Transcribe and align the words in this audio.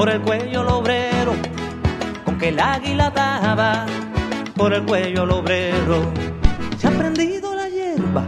por 0.00 0.08
el 0.08 0.22
cuello 0.22 0.62
el 0.62 0.68
obrero, 0.68 1.34
con 2.24 2.38
que 2.38 2.48
el 2.48 2.58
águila 2.58 3.10
daba, 3.10 3.84
por 4.56 4.72
el 4.72 4.82
cuello 4.86 5.24
el 5.24 5.30
obrero. 5.30 6.10
Se 6.78 6.88
ha 6.88 6.90
prendido 6.90 7.54
la 7.54 7.68
hierba 7.68 8.24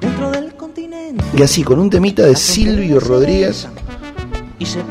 dentro 0.00 0.32
del 0.32 0.52
continente. 0.56 1.24
Y 1.32 1.44
así, 1.44 1.62
con 1.62 1.78
un 1.78 1.90
temita 1.90 2.24
de 2.24 2.34
Silvio 2.34 2.98
Rodríguez, 2.98 3.68
Y 4.58 4.66
se 4.66 4.82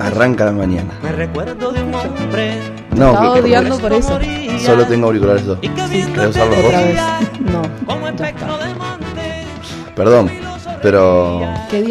arranca 0.00 0.46
la 0.46 0.52
mañana. 0.52 0.98
Me 1.02 1.12
recuerdo 1.12 1.70
de 1.70 1.82
un 1.82 1.94
hombre. 1.94 2.54
No, 2.96 3.10
Estaba 3.10 3.32
odiando 3.32 3.78
por 3.78 3.92
eso. 3.92 4.18
solo 4.64 4.86
tengo 4.86 5.08
auriculares 5.08 5.44
dos. 5.44 5.58
Y 5.60 5.68
que 5.68 5.74
¿Querés 5.74 5.90
viendo 5.90 6.30
usar 6.30 6.46
los 6.46 6.58
Otra 6.60 6.80
vez. 6.80 6.98
No. 7.40 7.62
Perdón, 9.94 10.30
pero 10.84 11.40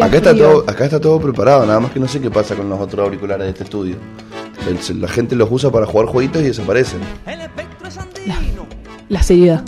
acá 0.04 0.18
está, 0.18 0.36
todo, 0.36 0.64
acá 0.68 0.86
está 0.86 1.02
todo 1.02 1.20
preparado, 1.20 1.66
nada 1.66 1.80
más 1.80 1.92
que 1.92 2.00
no 2.00 2.08
sé 2.08 2.22
qué 2.22 2.30
pasa 2.30 2.56
con 2.56 2.70
los 2.70 2.80
otros 2.80 3.04
auriculares 3.06 3.46
de 3.46 3.50
este 3.52 3.64
estudio. 3.64 3.96
El- 4.68 5.02
la 5.02 5.08
gente 5.08 5.36
los 5.36 5.50
usa 5.52 5.72
para 5.72 5.86
jugar 5.88 6.08
jueguitos 6.08 6.42
y 6.44 6.46
desaparecen. 6.46 7.00
Andino. 7.26 8.66
La 9.10 9.22
seriedad. 9.24 9.64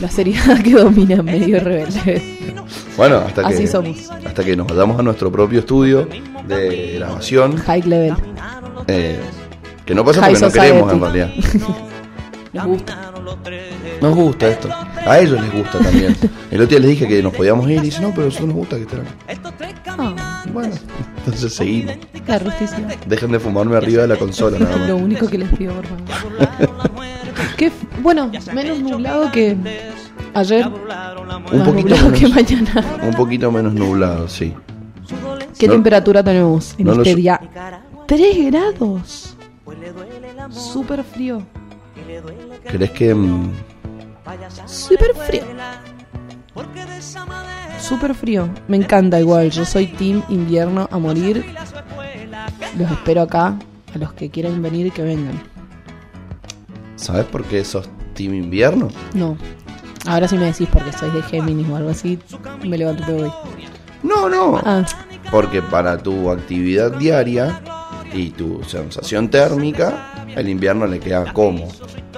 La 0.00 0.08
seriedad 0.10 0.60
que 0.62 0.72
domina 0.72 1.22
medio 1.22 1.60
rebelde. 1.60 2.22
Bueno, 2.96 3.18
hasta 3.18 3.42
que, 3.46 3.54
Así 3.54 3.66
somos. 3.66 4.10
hasta 4.26 4.42
que 4.42 4.56
nos 4.56 4.66
vayamos 4.66 4.98
a 4.98 5.02
nuestro 5.02 5.30
propio 5.30 5.60
estudio 5.60 6.08
de 6.48 6.94
grabación, 6.98 7.56
High 7.58 7.82
level. 7.82 8.14
eh, 8.88 9.20
que 9.84 9.94
no 9.94 10.04
pasa 10.04 10.22
High 10.22 10.32
porque 10.40 10.46
no 10.46 10.52
queremos 10.62 10.92
en 10.94 11.00
realidad. 11.00 11.30
Gusta. 12.66 12.96
Nos 14.00 14.14
gusta 14.16 14.48
esto. 14.48 14.68
A 15.06 15.18
ellos 15.18 15.40
les 15.40 15.52
gusta 15.52 15.78
también. 15.78 16.16
El 16.50 16.60
otro 16.60 16.66
día 16.68 16.78
les 16.80 16.90
dije 16.90 17.08
que 17.08 17.22
nos 17.22 17.32
podíamos 17.34 17.68
ir 17.70 17.78
y 17.78 17.80
dicen, 17.80 18.02
no, 18.02 18.10
pero 18.10 18.22
a 18.22 18.24
nosotros 18.26 18.48
nos 18.48 18.56
gusta 18.56 18.76
que 18.76 18.82
estén. 18.82 19.02
Estos 19.28 19.52
tres 19.56 19.74
Ah. 19.86 20.44
Bueno, 20.52 20.74
entonces 21.18 21.52
seguimos. 21.54 21.96
la. 22.26 22.38
Dejen 23.06 23.30
de 23.32 23.40
fumarme 23.40 23.76
arriba 23.76 24.02
de 24.02 24.08
la 24.08 24.16
consola 24.16 24.58
nada 24.58 24.76
Lo 24.86 24.94
más. 24.94 25.02
único 25.04 25.26
que 25.28 25.38
les 25.38 25.48
pido, 25.56 25.74
por 25.74 25.86
favor. 25.86 26.70
Qué 27.56 27.70
bueno, 28.02 28.30
menos 28.54 28.78
nublado 28.80 29.30
que 29.32 29.56
ayer. 30.34 30.66
Un 30.66 31.64
poquito 31.64 31.88
nublado 31.96 32.12
que 32.12 32.28
menos. 32.28 32.34
mañana. 32.34 32.84
Un 33.02 33.14
poquito 33.14 33.50
menos 33.52 33.74
nublado, 33.74 34.28
sí. 34.28 34.54
¿Qué 35.58 35.66
No- 35.66 35.72
temperatura 35.74 36.22
tenemos 36.22 36.74
en 36.78 36.86
no 36.86 36.94
lo 36.94 37.02
este 37.02 37.16
día? 37.16 37.40
3 38.06 38.50
grados. 38.50 39.36
Súper 40.50 41.04
frío. 41.04 41.42
¿Crees 42.64 42.90
que 42.92 43.14
mm, 43.14 43.50
Súper 44.66 45.14
frío. 45.14 45.44
Súper 47.78 48.14
frío. 48.14 48.48
Me 48.68 48.76
encanta 48.76 49.18
igual. 49.20 49.50
Yo 49.50 49.64
soy 49.64 49.86
team 49.86 50.22
invierno 50.28 50.88
a 50.90 50.98
morir. 50.98 51.44
Los 52.78 52.90
espero 52.90 53.22
acá. 53.22 53.58
A 53.94 53.98
los 53.98 54.12
que 54.12 54.30
quieran 54.30 54.62
venir, 54.62 54.92
que 54.92 55.02
vengan. 55.02 55.40
¿Sabes 56.96 57.24
por 57.24 57.44
qué 57.44 57.64
sos 57.64 57.88
Team 58.14 58.34
Invierno? 58.34 58.88
No. 59.14 59.36
Ahora 60.06 60.28
si 60.28 60.36
me 60.36 60.46
decís 60.46 60.68
porque 60.70 60.92
soy 60.92 61.10
de 61.10 61.22
Géminis 61.22 61.68
o 61.68 61.76
algo 61.76 61.90
así, 61.90 62.18
me 62.64 62.76
levanto 62.78 63.02
y 63.02 63.06
me 63.06 63.22
voy. 63.22 63.32
No, 64.02 64.28
no. 64.28 64.60
Ah, 64.64 64.84
Porque 65.30 65.60
para 65.62 65.98
tu 65.98 66.30
actividad 66.30 66.92
diaria 66.92 67.60
y 68.12 68.30
tu 68.30 68.62
sensación 68.64 69.28
térmica, 69.28 70.26
el 70.36 70.48
invierno 70.48 70.86
le 70.86 71.00
queda 71.00 71.32
como. 71.32 71.68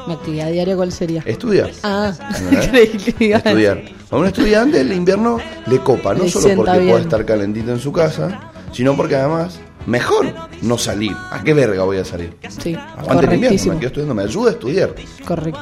Mi 0.06 0.14
actividad 0.14 0.50
diaria, 0.50 0.76
¿cuál 0.76 0.92
sería? 0.92 1.22
Estudiar. 1.24 1.70
Ah, 1.82 2.12
a 2.72 2.78
Estudiar. 2.78 3.82
A 4.10 4.16
un 4.16 4.26
estudiante 4.26 4.80
el 4.80 4.92
invierno 4.92 5.38
le 5.66 5.78
copa, 5.78 6.14
no 6.14 6.24
Le 6.24 6.30
solo 6.30 6.54
porque 6.56 6.78
bien. 6.78 6.88
puede 6.90 7.02
estar 7.02 7.24
calentito 7.24 7.70
en 7.72 7.78
su 7.78 7.92
casa, 7.92 8.52
sino 8.72 8.96
porque 8.96 9.16
además, 9.16 9.58
mejor 9.86 10.32
no 10.60 10.76
salir. 10.76 11.12
¿A 11.30 11.42
qué 11.42 11.54
verga 11.54 11.84
voy 11.84 11.98
a 11.98 12.04
salir? 12.04 12.36
Sí, 12.62 12.74
Aguante 12.74 13.26
el 13.26 13.34
invierno, 13.34 13.72
me 13.72 13.78
quedo 13.78 13.86
estudiando, 13.88 14.14
me 14.14 14.22
ayuda 14.22 14.50
a 14.50 14.52
estudiar. 14.52 14.94
Correcto. 15.24 15.60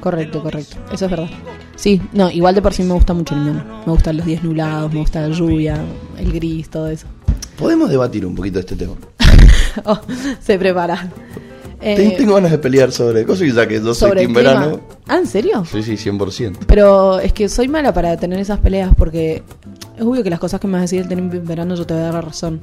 Correcto, 0.00 0.42
correcto. 0.42 0.76
Eso 0.92 1.04
es 1.04 1.10
verdad. 1.10 1.28
Sí, 1.76 2.00
no, 2.12 2.30
igual 2.30 2.54
de 2.54 2.62
por 2.62 2.74
sí 2.74 2.82
me 2.82 2.94
gusta 2.94 3.12
mucho 3.14 3.34
el 3.34 3.40
invierno. 3.40 3.82
Me 3.86 3.92
gustan 3.92 4.16
los 4.16 4.26
días 4.26 4.42
nublados, 4.42 4.92
me 4.92 5.00
gusta 5.00 5.20
la 5.20 5.34
lluvia, 5.34 5.78
el 6.18 6.32
gris, 6.32 6.68
todo 6.68 6.88
eso. 6.88 7.06
Podemos 7.56 7.90
debatir 7.90 8.24
un 8.24 8.34
poquito 8.34 8.54
de 8.54 8.60
este 8.60 8.76
tema. 8.76 8.94
Oh, 9.84 10.00
se 10.40 10.58
prepara. 10.58 11.08
Eh, 11.82 11.96
Ten- 11.96 12.16
Tengo 12.16 12.34
ganas 12.34 12.50
de 12.50 12.58
pelear 12.58 12.92
sobre 12.92 13.24
cosas 13.24 13.48
y 13.48 13.52
ya 13.52 13.66
que 13.66 13.80
yo 13.80 13.94
soy 13.94 14.12
team 14.12 14.32
verano. 14.34 14.80
Ah, 15.06 15.16
¿en 15.18 15.26
serio? 15.26 15.64
Sí, 15.64 15.82
sí, 15.82 15.96
100%. 15.96 16.58
Pero 16.66 17.18
es 17.20 17.32
que 17.32 17.48
soy 17.48 17.68
mala 17.68 17.92
para 17.94 18.16
tener 18.18 18.38
esas 18.38 18.58
peleas 18.60 18.92
porque 18.96 19.42
es 19.96 20.02
obvio 20.02 20.22
que 20.22 20.30
las 20.30 20.38
cosas 20.40 20.60
que 20.60 20.66
me 20.66 20.74
vas 20.74 20.80
a 20.80 20.82
decir 20.82 21.00
el 21.02 21.08
tener 21.08 21.24
en 21.24 21.46
verano 21.46 21.74
yo 21.74 21.86
te 21.86 21.94
voy 21.94 22.02
a 22.02 22.06
dar 22.06 22.14
la 22.14 22.20
razón. 22.20 22.60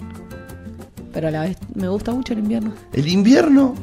Pero 1.14 1.30
a 1.30 1.32
la 1.32 1.42
vez 1.42 1.58
me 1.74 1.88
gusta 1.88 2.12
mucho 2.12 2.34
el 2.34 2.40
invierno. 2.40 2.74
El 2.94 3.08
invierno, 3.08 3.74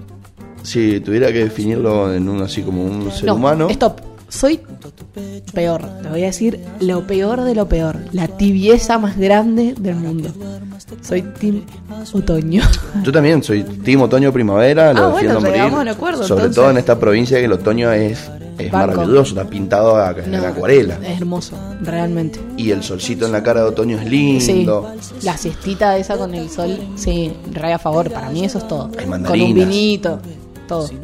si 0.63 1.01
tuviera 1.01 1.33
que 1.33 1.41
definirlo 1.45 2.15
en 2.15 2.29
un 2.29 2.41
así 2.43 2.63
como 2.63 2.85
un 2.85 3.11
ser 3.11 3.25
no, 3.27 3.35
humano, 3.35 3.69
stop. 3.71 4.01
Soy 4.29 4.61
peor. 5.53 5.83
Te 6.03 6.09
voy 6.09 6.23
a 6.23 6.27
decir 6.27 6.61
lo 6.81 7.07
peor 7.07 7.43
de 7.43 7.55
lo 7.55 7.69
peor. 7.69 7.99
La 8.13 8.27
tibieza 8.29 8.99
más 8.99 9.17
grande 9.17 9.75
del 9.79 9.97
mundo. 9.97 10.31
Soy 11.03 11.23
team 11.23 11.63
otoño. 12.13 12.63
yo 13.05 13.13
también 13.13 13.43
soy 13.43 13.63
team 13.63 14.03
otoño-primavera, 14.03 14.93
lo 14.93 14.99
Ah, 15.05 15.09
bueno, 15.09 15.35
defiendo 15.41 15.71
morir. 15.77 15.89
acuerdo, 15.91 16.25
Sobre 16.25 16.43
entonces. 16.45 16.57
todo 16.57 16.71
en 16.71 16.79
esta 16.79 16.99
provincia 16.99 17.39
que 17.39 17.45
el 17.45 17.53
otoño 17.53 17.93
es, 17.93 18.31
maravilloso, 18.73 19.35
está 19.39 19.49
pintado 19.49 19.97
a- 19.97 20.11
en 20.13 20.31
No, 20.33 20.39
acuarela. 20.47 20.99
Es 21.03 21.21
hermoso, 21.21 21.57
realmente. 21.81 22.41
Y 22.57 22.71
el 22.71 22.83
solcito 22.83 23.27
en 23.27 23.33
la 23.33 23.43
cara 23.43 23.61
de 23.63 23.67
otoño 23.69 23.99
es 23.99 24.09
Sí, 24.45 24.53
lindo. 24.53 24.93
la 25.23 25.37
siestita 25.37 25.97
esa 25.97 26.17
con 26.19 26.35
el 26.35 26.51
sol, 26.51 26.77
sí, 26.97 27.33
re 27.53 27.73
a 27.73 27.79
favor. 27.79 28.11
Para 28.11 28.31
mí 28.31 28.45
eso 28.45 28.59
es 28.59 28.69
todo. 28.69 28.91
Con 29.27 29.41
un 29.41 29.55
vinito, 29.55 30.19
todo. 30.69 30.87
Sí. 30.89 30.97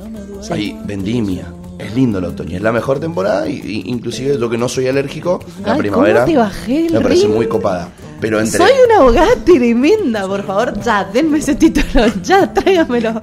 Hay 0.53 0.79
vendimia. 0.85 1.47
Es 1.85 1.95
lindo 1.95 2.19
el 2.19 2.25
otoño, 2.27 2.57
es 2.57 2.63
la 2.63 2.73
mejor 2.73 3.01
temporada 3.01 3.49
y, 3.49 3.57
y 3.65 3.83
inclusive 3.91 4.39
yo 4.39 4.49
que 4.51 4.59
no 4.59 4.69
soy 4.69 4.87
alérgico, 4.89 5.41
la 5.65 5.73
Ay, 5.75 5.79
primavera 5.79 6.21
¿cómo 6.25 6.33
te 6.33 6.37
bajé 6.39 6.87
el 6.87 6.93
me 6.93 7.01
parece 7.01 7.29
muy 7.29 7.47
copada. 7.47 7.89
Pero 8.21 8.39
entre 8.39 8.59
Soy 8.59 8.73
una 8.87 8.99
abogada 8.99 9.35
tremenda, 9.47 10.27
por 10.29 10.45
favor, 10.45 10.79
ya, 10.83 11.05
denme 11.05 11.39
ese 11.39 11.55
título, 11.55 12.07
ya, 12.23 12.53
tráigamelo. 12.53 13.21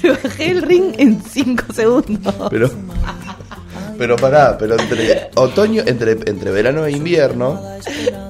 Te 0.00 0.10
bajé 0.10 0.50
el 0.52 0.62
ring 0.62 0.94
en 0.96 1.20
5 1.22 1.64
segundos. 1.74 2.34
Pero, 2.48 2.70
pero 3.98 4.16
pará, 4.16 4.56
pero 4.58 4.80
entre 4.80 5.28
otoño, 5.34 5.82
entre, 5.84 6.12
entre 6.12 6.50
verano 6.52 6.86
e 6.86 6.92
invierno, 6.92 7.60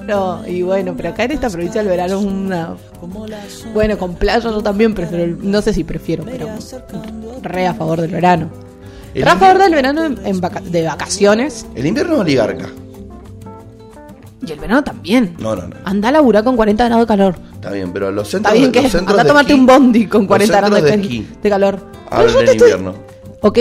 No, 0.05 0.45
y 0.45 0.63
bueno, 0.63 0.93
pero 0.97 1.09
acá 1.09 1.23
en 1.23 1.31
esta 1.31 1.49
provincia 1.49 1.79
el 1.79 1.87
verano 1.87 2.19
es 2.19 2.25
una... 2.25 2.75
Bueno, 3.73 3.97
con 3.97 4.15
playa 4.15 4.49
yo 4.49 4.61
también 4.61 4.93
prefiero, 4.93 5.23
el- 5.23 5.49
no 5.49 5.61
sé 5.61 5.73
si 5.73 5.85
prefiero, 5.85 6.25
pero 6.25 6.49
re 7.41 7.67
a 7.67 7.73
favor 7.73 8.01
del 8.01 8.11
verano. 8.11 8.49
El 9.13 9.23
Re 9.23 9.29
a 9.31 9.35
favor 9.35 9.57
del 9.61 9.73
verano 9.73 10.05
en, 10.05 10.17
en 10.25 10.39
vaca- 10.41 10.61
de 10.61 10.83
vacaciones 10.85 11.65
el 11.75 11.85
invierno 11.85 12.15
es 12.15 12.19
oligarca. 12.21 12.67
y 14.45 14.51
el 14.51 14.59
verano 14.59 14.83
también. 14.83 15.35
No, 15.39 15.55
no, 15.55 15.67
no. 15.67 15.75
Anda 15.85 16.09
a 16.09 16.11
laburar 16.13 16.43
con 16.43 16.55
40 16.55 16.85
grados 16.85 17.03
de 17.03 17.07
calor. 17.07 17.35
Está 17.53 17.71
bien, 17.71 17.91
pero 17.93 18.11
los 18.11 18.27
centros 18.29 18.53
Está 18.53 18.59
bien 18.59 18.71
de, 18.71 18.77
que 18.79 18.83
los 18.83 18.91
centros 18.91 19.11
anda 19.11 19.21
a 19.21 19.23
de 19.23 19.27
tomarte 19.29 19.53
esquí- 19.53 19.59
un 19.59 19.65
bondi 19.65 20.07
con 20.07 20.21
los 20.21 20.27
40 20.27 20.57
grados 20.57 20.75
centros 20.79 20.91
de, 20.91 20.97
de 20.97 21.03
esquí 21.03 21.27
de 21.43 21.49
calor. 21.49 21.79
Pero 22.09 22.27
yo 22.27 22.39
en 22.39 22.45
te 22.45 22.51
estoy- 22.53 22.71
invierno. 22.71 22.93
Ok, 23.41 23.57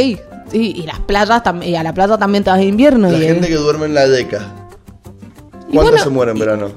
sí, 0.51 0.73
y 0.77 0.83
las 0.85 1.01
playas 1.01 1.43
también, 1.43 1.73
y 1.73 1.77
a 1.77 1.83
la 1.83 1.93
playa 1.93 2.17
también 2.17 2.45
te 2.45 2.51
vas 2.51 2.59
de 2.61 2.67
invierno. 2.67 3.11
La 3.11 3.19
y, 3.19 3.23
gente 3.23 3.49
que 3.49 3.55
duerme 3.57 3.87
en 3.87 3.95
la 3.95 4.07
deca. 4.07 4.41
Y 5.69 5.75
¿Cuándo 5.75 5.91
bueno, 5.93 6.05
se 6.05 6.11
muere 6.11 6.33
en 6.33 6.39
verano? 6.39 6.69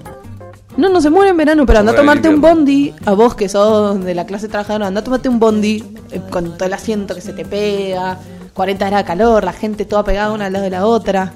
No, 0.77 0.89
no 0.89 1.01
se 1.01 1.09
muere 1.09 1.29
en 1.31 1.37
verano, 1.37 1.65
pero 1.65 1.77
Se 1.77 1.79
anda 1.81 1.91
a 1.91 1.95
muere 2.03 2.17
en 2.17 2.21
tomarte 2.23 2.29
un 2.29 2.35
invierno. 2.35 2.55
bondi, 2.57 2.93
a 3.05 3.13
vos 3.13 3.35
que 3.35 3.47
sos 3.49 4.03
de 4.03 4.15
la 4.15 4.25
clase 4.25 4.47
trabajadora, 4.47 4.87
anda 4.87 5.01
a 5.01 5.03
tomarte 5.03 5.29
un 5.29 5.39
bondi 5.39 5.83
eh, 6.11 6.21
con 6.29 6.57
todo 6.57 6.65
el 6.65 6.73
asiento 6.73 7.13
que 7.15 7.21
se 7.21 7.31
te 7.33 7.45
pega, 7.45 8.17
40 8.53 8.85
grados 8.87 9.03
de 9.03 9.07
calor, 9.07 9.43
la 9.43 9.53
gente 9.53 9.85
toda 9.85 10.03
pegada 10.03 10.31
una 10.31 10.45
al 10.45 10.53
lado 10.53 10.63
de 10.65 10.69
la 10.71 10.85
otra. 10.85 11.31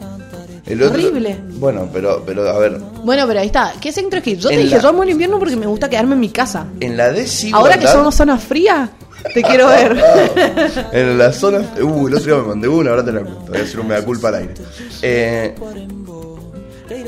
El 0.66 0.84
otro- 0.84 1.00
Horrible. 1.02 1.38
Bueno, 1.54 1.88
pero, 1.94 2.24
pero 2.26 2.48
a 2.50 2.60
ver, 2.60 2.78
Bueno, 3.04 3.26
pero 3.26 3.40
ahí 3.40 3.46
está. 3.48 3.74
¿Qué 3.80 3.92
centro 3.94 4.18
es 4.20 4.24
que 4.26 4.36
Yo 4.36 4.50
te 4.50 4.58
dije, 4.58 4.76
la- 4.76 4.82
yo 4.82 4.90
amo 4.90 5.04
el 5.04 5.10
invierno 5.12 5.40
porque 5.40 5.56
me 5.56 5.66
gusta 5.66 5.90
quedarme 5.90 6.14
en 6.16 6.20
mi 6.20 6.30
casa. 6.30 6.66
en 6.82 6.98
la 6.98 7.12
desigualdad. 7.12 7.72
Ahora 7.72 7.80
que 7.80 7.88
somos 7.88 8.14
zona 8.16 8.38
fría, 8.38 8.90
te 9.34 9.42
quiero 9.42 9.68
ver. 9.70 9.98
En 10.92 11.18
la 11.18 11.32
zona. 11.32 11.60
Uh, 11.82 12.08
el 12.08 12.16
otro 12.16 12.26
día 12.36 12.44
me 12.44 12.50
mandé 12.50 12.68
una, 12.68 12.90
ahora 12.92 13.06
te 13.06 13.12
la 13.14 13.22
cuento. 13.22 13.46
Voy 13.48 13.58
a 13.60 13.64
hacer 13.64 13.80
un 13.80 13.88
mea 13.88 14.04
culpa 14.04 14.28
al 14.28 14.36
aire. 14.36 14.54
Eh, 15.02 15.56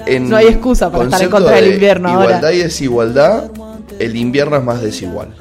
en 0.06 0.30
No 0.30 0.38
hay 0.38 0.48
excusa 0.48 0.90
para 0.92 1.04
estar 1.04 1.22
en 1.22 1.30
contra 1.30 1.56
del 1.56 1.66
de 1.66 1.74
invierno 1.74 2.10
ahora. 2.10 2.26
Igualdad 2.28 2.52
y 2.52 2.58
desigualdad, 2.60 3.52
el 4.00 4.16
invierno 4.16 4.56
es 4.58 4.64
más 4.64 4.82
desigual. 4.82 5.36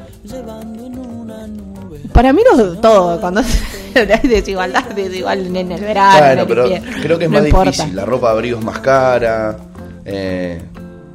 Para 2.12 2.32
mí 2.32 2.42
no 2.56 2.74
todo, 2.80 3.20
cuando 3.20 3.40
hay 3.94 4.28
desigualdad, 4.28 4.84
desigual 4.94 5.54
en 5.56 5.72
el 5.72 5.80
verano. 5.80 6.18
en 6.18 6.46
bueno, 6.46 6.46
pero 6.46 6.64
creo 7.02 7.18
que 7.18 7.24
es 7.26 7.30
no 7.30 7.38
más 7.38 7.46
importa. 7.46 7.70
difícil. 7.70 7.96
La 7.96 8.04
ropa 8.04 8.28
de 8.28 8.32
abrigo 8.34 8.58
es 8.58 8.64
más 8.64 8.78
cara. 8.80 9.56
eh, 10.04 10.60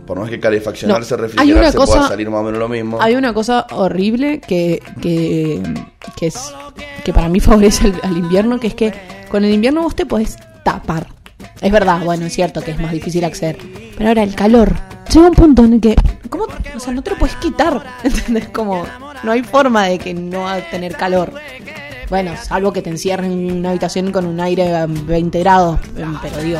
por 0.05 0.19
más 0.19 0.29
que 0.29 0.37
calefaccionarse, 0.39 1.15
No, 1.15 1.23
hay 1.23 1.23
una 1.23 1.27
refrigerarse 1.61 1.77
cosa- 1.77 1.93
pueda 1.93 2.07
salir 2.09 2.29
más 2.29 2.41
o 2.41 2.43
menos 2.43 2.59
lo 2.59 2.67
mismo. 2.67 3.01
Hay 3.01 3.15
una 3.15 3.33
cosa 3.33 3.65
horrible 3.71 4.41
que, 4.41 4.81
que, 5.01 5.61
que 6.17 6.27
es 6.27 6.53
que 7.05 7.13
para 7.13 7.29
mí 7.29 7.39
favorece 7.41 7.85
al, 7.87 7.99
al 8.03 8.17
invierno, 8.17 8.59
que 8.59 8.67
es 8.67 8.75
que 8.75 8.93
con 9.29 9.43
el 9.45 9.53
invierno 9.53 9.81
vos 9.81 9.95
te 9.95 10.05
podés 10.05 10.35
tapar. 10.63 11.07
Es 11.61 11.71
verdad, 11.71 12.01
bueno, 12.03 12.25
es 12.25 12.33
cierto 12.33 12.61
que 12.61 12.71
es 12.71 12.79
más 12.81 12.91
difícil 12.91 13.23
acceder. 13.23 13.57
Pero 13.97 14.09
ahora 14.09 14.23
el 14.23 14.35
calor. 14.35 14.73
Llega 15.13 15.27
un 15.27 15.35
punto 15.35 15.63
en 15.63 15.73
el 15.73 15.79
que... 15.81 15.95
¿Cómo 16.33 16.45
O 16.75 16.79
sea, 16.79 16.91
no 16.91 17.03
te 17.03 17.11
lo 17.11 17.17
puedes 17.19 17.35
quitar. 17.35 17.85
¿Entendés? 18.03 18.47
Como, 18.49 18.83
no 19.21 19.31
hay 19.31 19.43
forma 19.43 19.83
de 19.85 19.99
que 19.99 20.15
no 20.15 20.47
tener 20.71 20.97
calor. 20.97 21.31
Bueno, 22.09 22.33
salvo 22.41 22.73
que 22.73 22.81
te 22.81 22.89
encierren 22.89 23.31
en 23.31 23.57
una 23.59 23.69
habitación 23.69 24.11
con 24.11 24.25
un 24.25 24.39
aire 24.39 24.75
a 24.75 24.87
20 24.87 25.39
grados, 25.39 25.79
em, 25.95 26.17
pero 26.23 26.37
digo, 26.39 26.59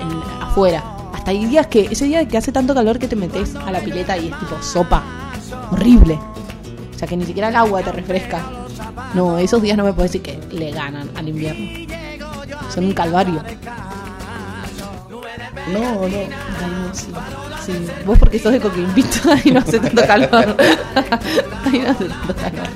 en- 0.00 0.42
afuera. 0.42 0.84
Hasta 1.12 1.32
hay 1.32 1.46
días 1.46 1.66
que, 1.66 1.86
ese 1.90 2.04
día 2.04 2.28
que 2.28 2.38
hace 2.38 2.52
tanto 2.52 2.74
calor 2.74 3.00
que 3.00 3.08
te 3.08 3.16
metes 3.16 3.56
a 3.56 3.72
la 3.72 3.80
pileta 3.80 4.16
y 4.16 4.28
es 4.28 4.38
tipo 4.38 4.62
sopa. 4.62 5.02
Horrible. 5.72 6.14
O 6.14 6.96
sea, 6.98 7.08
que 7.08 7.16
ni 7.16 7.24
siquiera 7.26 7.48
el 7.48 7.56
agua 7.56 7.82
te 7.82 7.90
refresca. 7.90 8.40
No, 9.14 9.36
esos 9.38 9.60
días 9.62 9.76
no 9.76 9.82
me 9.82 9.92
puedes 9.92 10.12
decir 10.12 10.22
que 10.22 10.56
le 10.56 10.70
ganan 10.70 11.10
al 11.16 11.28
invierno. 11.28 11.66
Son 12.72 12.84
un 12.84 12.92
calvario. 12.92 13.42
No, 15.72 15.80
no. 15.80 16.06
No, 16.06 16.94
sí, 16.94 17.06
sí. 17.64 17.86
Vos 18.04 18.18
porque 18.18 18.38
sos 18.38 18.52
de 18.52 18.60
Coquimpito, 18.60 19.30
ahí 19.30 19.50
no 19.52 19.60
hace 19.60 19.78
tanto 19.78 20.06
calor. 20.06 20.56
ahí 21.64 21.78
no 21.80 21.90
hace 21.90 22.04
tanto 22.04 22.34
calor. 22.34 22.68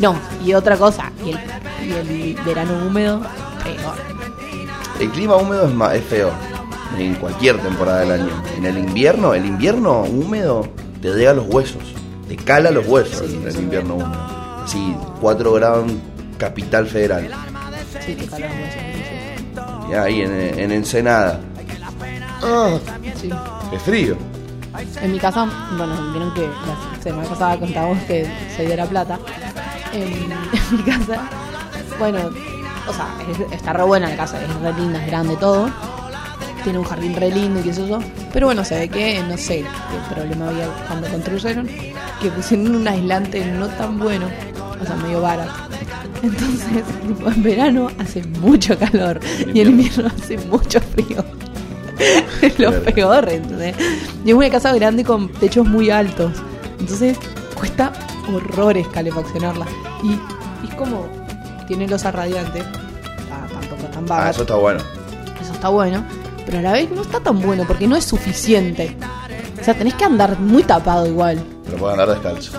No, 0.00 0.16
y 0.44 0.52
otra 0.54 0.76
cosa, 0.76 1.12
y 1.24 1.30
el, 1.30 1.38
y 1.86 2.32
el 2.32 2.34
verano 2.44 2.86
húmedo, 2.86 3.20
peor. 3.62 4.12
El 5.00 5.10
clima 5.10 5.36
húmedo 5.36 5.66
es, 5.66 5.74
más, 5.74 5.94
es 5.94 6.04
feo. 6.04 6.30
En 6.98 7.14
cualquier 7.14 7.58
temporada 7.58 8.00
del 8.00 8.12
año. 8.12 8.42
En 8.56 8.66
el 8.66 8.78
invierno, 8.78 9.34
el 9.34 9.46
invierno 9.46 10.02
húmedo 10.02 10.68
te 11.00 11.08
llega 11.14 11.30
a 11.30 11.34
los 11.34 11.46
huesos. 11.48 11.82
Te 12.28 12.36
cala 12.36 12.70
los 12.70 12.86
huesos 12.86 13.28
Sí, 13.28 13.40
el, 13.44 13.56
invierno 13.56 13.94
húmedo. 13.94 14.62
Así, 14.64 14.94
4 15.20 15.52
grados 15.54 15.90
en 15.90 16.02
Capital 16.38 16.86
Federal. 16.86 17.30
Sí, 18.04 18.14
te 18.14 18.26
calor, 18.26 18.50
sí, 18.50 19.90
Y 19.90 19.94
ahí 19.94 20.20
en, 20.20 20.32
en 20.58 20.72
Ensenada. 20.72 21.40
Ah, 22.42 22.78
sí. 23.20 23.30
Es 23.72 23.82
frío. 23.82 24.16
En 25.02 25.12
mi 25.12 25.18
casa, 25.18 25.46
bueno, 25.76 25.94
vieron 26.12 26.32
que 26.34 26.42
la 26.48 27.02
semana 27.02 27.28
pasada 27.28 27.58
contábamos 27.58 27.98
que 28.04 28.26
soy 28.56 28.66
de 28.66 28.76
La 28.76 28.86
Plata. 28.86 29.18
En, 29.92 30.02
en 30.02 30.32
mi 30.76 30.82
casa, 30.82 31.28
bueno, 31.98 32.18
o 32.88 32.92
sea, 32.92 33.06
es- 33.30 33.52
está 33.52 33.72
re 33.74 33.82
buena 33.84 34.08
la 34.08 34.16
casa, 34.16 34.42
es 34.42 34.54
re 34.60 34.72
linda, 34.74 35.00
es 35.00 35.06
grande 35.06 35.36
todo. 35.36 35.68
Tiene 36.64 36.78
un 36.78 36.84
jardín 36.84 37.14
re 37.16 37.30
lindo 37.30 37.60
y 37.60 37.64
qué 37.64 37.74
sé 37.74 37.86
yo. 37.88 37.98
Pero 38.32 38.46
bueno, 38.46 38.64
se 38.64 38.78
ve 38.78 38.88
que, 38.88 39.22
no 39.28 39.36
sé 39.36 39.58
qué 39.90 40.14
problema 40.14 40.48
había 40.48 40.68
cuando 40.88 41.08
construyeron, 41.08 41.66
que 42.20 42.30
pusieron 42.30 42.74
un 42.76 42.88
aislante 42.88 43.44
no 43.44 43.66
tan 43.68 43.98
bueno, 43.98 44.26
o 44.80 44.86
sea, 44.86 44.94
medio 44.96 45.20
barato. 45.20 45.52
Entonces, 46.22 46.84
en 47.36 47.42
verano 47.42 47.88
hace 47.98 48.22
mucho 48.40 48.78
calor 48.78 49.20
y 49.52 49.60
en 49.60 49.68
invierno 49.70 50.06
hace 50.16 50.38
mucho 50.38 50.80
frío. 50.80 51.22
Es 52.42 52.58
lo 52.58 52.70
Claro. 52.70 52.82
peor, 52.94 53.28
¿entendés? 53.28 53.76
Y 54.24 54.30
es 54.30 54.34
una 54.34 54.50
casa 54.50 54.72
grande 54.74 55.04
con 55.04 55.28
techos 55.28 55.66
muy 55.66 55.90
altos. 55.90 56.32
Entonces 56.78 57.18
cuesta 57.54 57.92
horrores 58.32 58.86
calefaccionarla. 58.88 59.66
Y, 60.02 60.12
y 60.12 60.68
es 60.68 60.74
como, 60.74 61.06
tiene 61.66 61.86
losa 61.88 62.10
radiante. 62.10 62.62
Ah, 63.30 63.46
tampoco 63.52 63.84
tan 63.92 64.04
Ah, 64.04 64.08
baja. 64.08 64.30
eso 64.30 64.42
está 64.42 64.54
bueno. 64.56 64.80
Eso 65.40 65.52
está 65.52 65.68
bueno. 65.68 66.04
Pero 66.44 66.58
a 66.58 66.62
la 66.62 66.72
vez 66.72 66.90
no 66.90 67.02
está 67.02 67.20
tan 67.20 67.40
bueno 67.40 67.64
porque 67.66 67.86
no 67.86 67.94
es 67.96 68.04
suficiente. 68.04 68.96
O 69.60 69.64
sea, 69.64 69.74
tenés 69.74 69.94
que 69.94 70.04
andar 70.04 70.38
muy 70.40 70.64
tapado 70.64 71.06
igual. 71.06 71.40
Pero 71.64 71.76
puedo 71.76 71.92
andar 71.92 72.08
descalzo. 72.08 72.58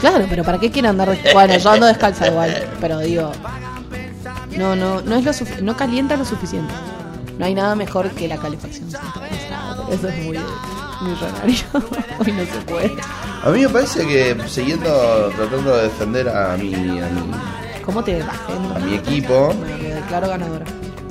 Claro, 0.00 0.26
pero 0.30 0.44
¿para 0.44 0.58
qué 0.58 0.70
quiere 0.70 0.86
andar 0.86 1.08
descalza? 1.10 1.34
Bueno, 1.34 1.56
yo 1.58 1.70
ando 1.70 1.86
descalza 1.86 2.28
igual, 2.28 2.68
pero 2.80 3.00
digo, 3.00 3.32
no, 4.56 4.76
no, 4.76 5.00
no 5.02 5.16
es 5.16 5.24
lo 5.24 5.62
no 5.62 5.76
calienta 5.76 6.16
lo 6.16 6.24
suficiente. 6.24 6.72
No 7.38 7.44
hay 7.46 7.54
nada 7.54 7.74
mejor 7.74 8.10
que 8.10 8.26
la 8.26 8.36
calefacción 8.36 8.90
centralizada, 8.90 9.76
pero 9.84 9.96
eso 9.96 10.08
es 10.08 10.24
muy 10.24 10.38
millonario. 11.02 11.56
Hoy 12.18 12.32
no 12.32 12.44
se 12.44 12.60
puede. 12.66 12.96
A 13.44 13.50
mí 13.50 13.60
me 13.60 13.68
parece 13.68 14.06
que 14.06 14.36
siguiendo 14.48 15.30
tratando 15.36 15.76
de 15.76 15.82
defender 15.84 16.28
a 16.28 16.56
mi, 16.56 16.74
a 16.74 17.08
mi, 17.08 17.30
¿Cómo 17.84 18.02
te 18.02 18.20
a 18.20 18.78
mi 18.84 18.94
equipo, 18.94 19.54
Bueno, 19.54 19.76
me 19.80 19.94
declaro 19.94 20.28
ganadora. 20.28 20.66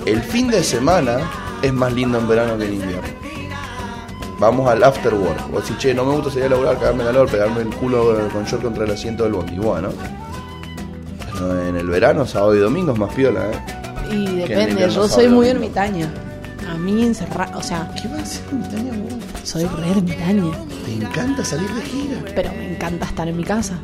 el 0.06 0.22
fin 0.22 0.50
de 0.50 0.64
semana 0.64 1.20
es 1.62 1.72
más 1.74 1.94
lindo 1.94 2.18
en 2.20 2.28
verano 2.28 2.58
que 2.58 2.66
en 2.66 2.74
invierno. 2.74 3.08
Vamos 4.40 4.70
al 4.70 4.84
after 4.84 5.14
work. 5.16 5.52
O 5.54 5.62
si, 5.62 5.76
che, 5.78 5.94
no 5.96 6.06
me 6.06 6.14
gusta 6.14 6.30
salir 6.30 6.46
a 6.46 6.50
laburar, 6.50 6.78
cagarme 6.78 7.04
calor, 7.06 7.28
pegarme 7.28 7.62
el 7.62 7.70
culo 7.70 8.20
eh, 8.20 8.28
con 8.32 8.44
short 8.46 8.62
contra 8.62 8.84
el 8.84 8.92
asiento 8.92 9.24
del 9.24 9.34
bondi. 9.34 9.58
Bueno. 9.58 9.90
En 11.40 11.76
el 11.76 11.88
verano, 11.88 12.26
sábado 12.26 12.56
y 12.56 12.60
domingo 12.60 12.94
es 12.94 13.00
más 13.00 13.14
piola, 13.14 13.50
¿eh? 13.52 13.87
Y 14.12 14.26
en 14.26 14.36
depende, 14.38 14.90
yo 14.90 15.08
soy 15.08 15.28
muy 15.28 15.48
ermitaña. 15.48 16.10
A 16.70 16.78
mí 16.78 17.04
encerrar, 17.04 17.56
o 17.56 17.64
sea, 17.64 17.90
¿Qué 18.02 18.08
va 18.08 18.16
a 18.16 18.20
en 18.20 18.66
Italia, 18.66 18.94
vos? 19.04 19.14
soy 19.44 19.64
re 19.66 19.92
ermitaña. 19.92 20.44
Te 20.86 20.94
encanta 20.94 21.46
salir 21.46 21.70
de 21.70 21.82
gira. 21.82 22.22
pero 22.36 22.52
me 22.52 22.74
encanta 22.74 23.06
estar 23.06 23.28
en 23.28 23.38
mi 23.38 23.44
casa. 23.44 23.80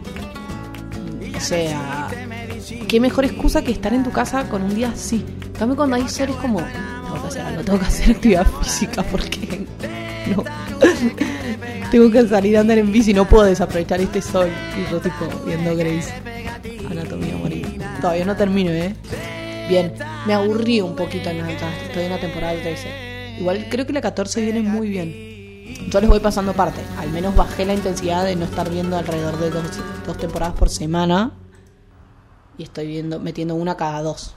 O 1.35 1.39
sea, 1.39 2.07
qué 2.87 2.99
mejor 2.99 3.25
excusa 3.25 3.61
que 3.61 3.71
estar 3.71 3.93
en 3.93 4.03
tu 4.03 4.11
casa 4.11 4.47
con 4.49 4.63
un 4.63 4.75
día 4.75 4.89
así. 4.89 5.23
Cambio, 5.57 5.75
cuando 5.75 5.95
hay 5.95 6.07
sol 6.07 6.29
es 6.29 6.35
como, 6.35 6.59
tengo 6.59 7.21
que 7.21 7.27
hacer 7.27 7.41
algo, 7.41 7.63
tengo 7.63 7.79
que 7.79 7.85
hacer 7.85 8.11
actividad 8.11 8.47
física 8.61 9.03
porque 9.03 9.65
no. 10.35 10.43
tengo 11.91 12.11
que 12.11 12.27
salir 12.27 12.57
a 12.57 12.61
andar 12.61 12.77
en 12.77 12.91
bici, 12.91 13.13
no 13.13 13.27
puedo 13.27 13.45
desaprovechar 13.45 14.01
este 14.01 14.21
sol. 14.21 14.49
Y 14.77 14.91
yo, 14.91 14.99
tipo, 14.99 15.27
viendo 15.45 15.75
Grace, 15.75 16.13
Anatomía 16.89 17.37
Morir. 17.37 17.79
Todavía 18.01 18.25
no 18.25 18.35
termino, 18.35 18.71
¿eh? 18.71 18.95
Bien, 19.73 19.91
me 20.27 20.35
aburrí 20.35 20.81
un 20.81 20.95
poquito 20.95 21.31
en 21.31 21.39
la 21.39 21.51
estoy 21.51 22.03
en 22.03 22.11
la 22.11 22.19
temporada 22.19 22.53
13. 22.53 23.39
Igual 23.39 23.65
creo 23.71 23.87
que 23.87 23.93
la 23.93 24.01
14 24.01 24.39
viene 24.41 24.61
muy 24.61 24.87
bien. 24.87 25.89
Yo 25.89 25.99
les 25.99 26.07
voy 26.07 26.19
pasando 26.19 26.53
parte. 26.53 26.79
Al 26.99 27.09
menos 27.09 27.35
bajé 27.35 27.65
la 27.65 27.73
intensidad 27.73 28.23
de 28.23 28.35
no 28.35 28.45
estar 28.45 28.69
viendo 28.69 28.95
alrededor 28.95 29.39
de 29.39 29.49
dos, 29.49 29.63
dos 30.05 30.15
temporadas 30.17 30.53
por 30.53 30.69
semana. 30.69 31.31
Y 32.55 32.61
estoy 32.61 32.85
viendo, 32.85 33.19
metiendo 33.19 33.55
una 33.55 33.75
cada 33.75 34.03
dos. 34.03 34.35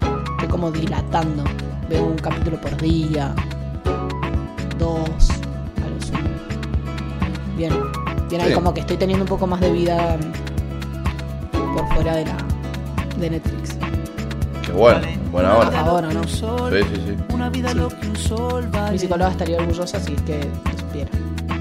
Estoy 0.00 0.48
como 0.48 0.72
dilatando. 0.72 1.44
Veo 1.88 2.06
un 2.06 2.16
capítulo 2.16 2.60
por 2.60 2.76
día. 2.78 3.36
Dos. 4.76 5.30
A 5.30 5.88
lo 5.88 6.02
sumo. 6.04 6.30
Bien. 7.56 7.72
Bien, 8.28 8.40
ahí 8.40 8.52
como 8.52 8.74
que 8.74 8.80
estoy 8.80 8.96
teniendo 8.96 9.22
un 9.22 9.28
poco 9.28 9.46
más 9.46 9.60
de 9.60 9.70
vida 9.70 10.18
mm, 10.18 11.76
por 11.76 11.94
fuera 11.94 12.16
de 12.16 12.24
la 12.26 12.36
de 13.20 13.30
Netflix. 13.30 13.87
Qué 14.68 14.74
bueno, 14.74 15.00
buena 15.32 15.56
hora. 15.56 15.80
Ahora, 15.80 16.12
¿no? 16.12 16.22
Sí, 16.24 16.36
sí, 16.36 17.00
sí. 17.06 17.16
Mi 18.92 18.98
psicóloga 18.98 19.30
estaría 19.30 19.56
orgullosa 19.56 19.98
si 19.98 20.12
es 20.12 20.20
que 20.22 20.40
lo 20.40 20.78
supiera. 20.78 21.10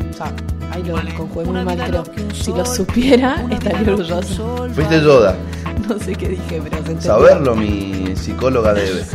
O 0.09 0.13
sea, 0.13 0.33
ahí 0.73 0.83
lo 0.83 0.95
conjugué 1.15 1.45
muy 1.45 1.63
mal, 1.63 1.77
pero 1.85 2.03
si 2.33 2.51
lo 2.51 2.65
supiera, 2.65 3.45
estaría 3.49 3.93
orgullosa. 3.93 4.43
Fuiste 4.73 5.01
Yoda. 5.01 5.35
No 5.87 5.97
sé 5.99 6.15
qué 6.15 6.27
dije, 6.29 6.61
pero 6.61 6.83
se. 6.85 7.01
Saberlo 7.01 7.55
mi 7.55 8.13
psicóloga 8.15 8.73
debe. 8.73 9.05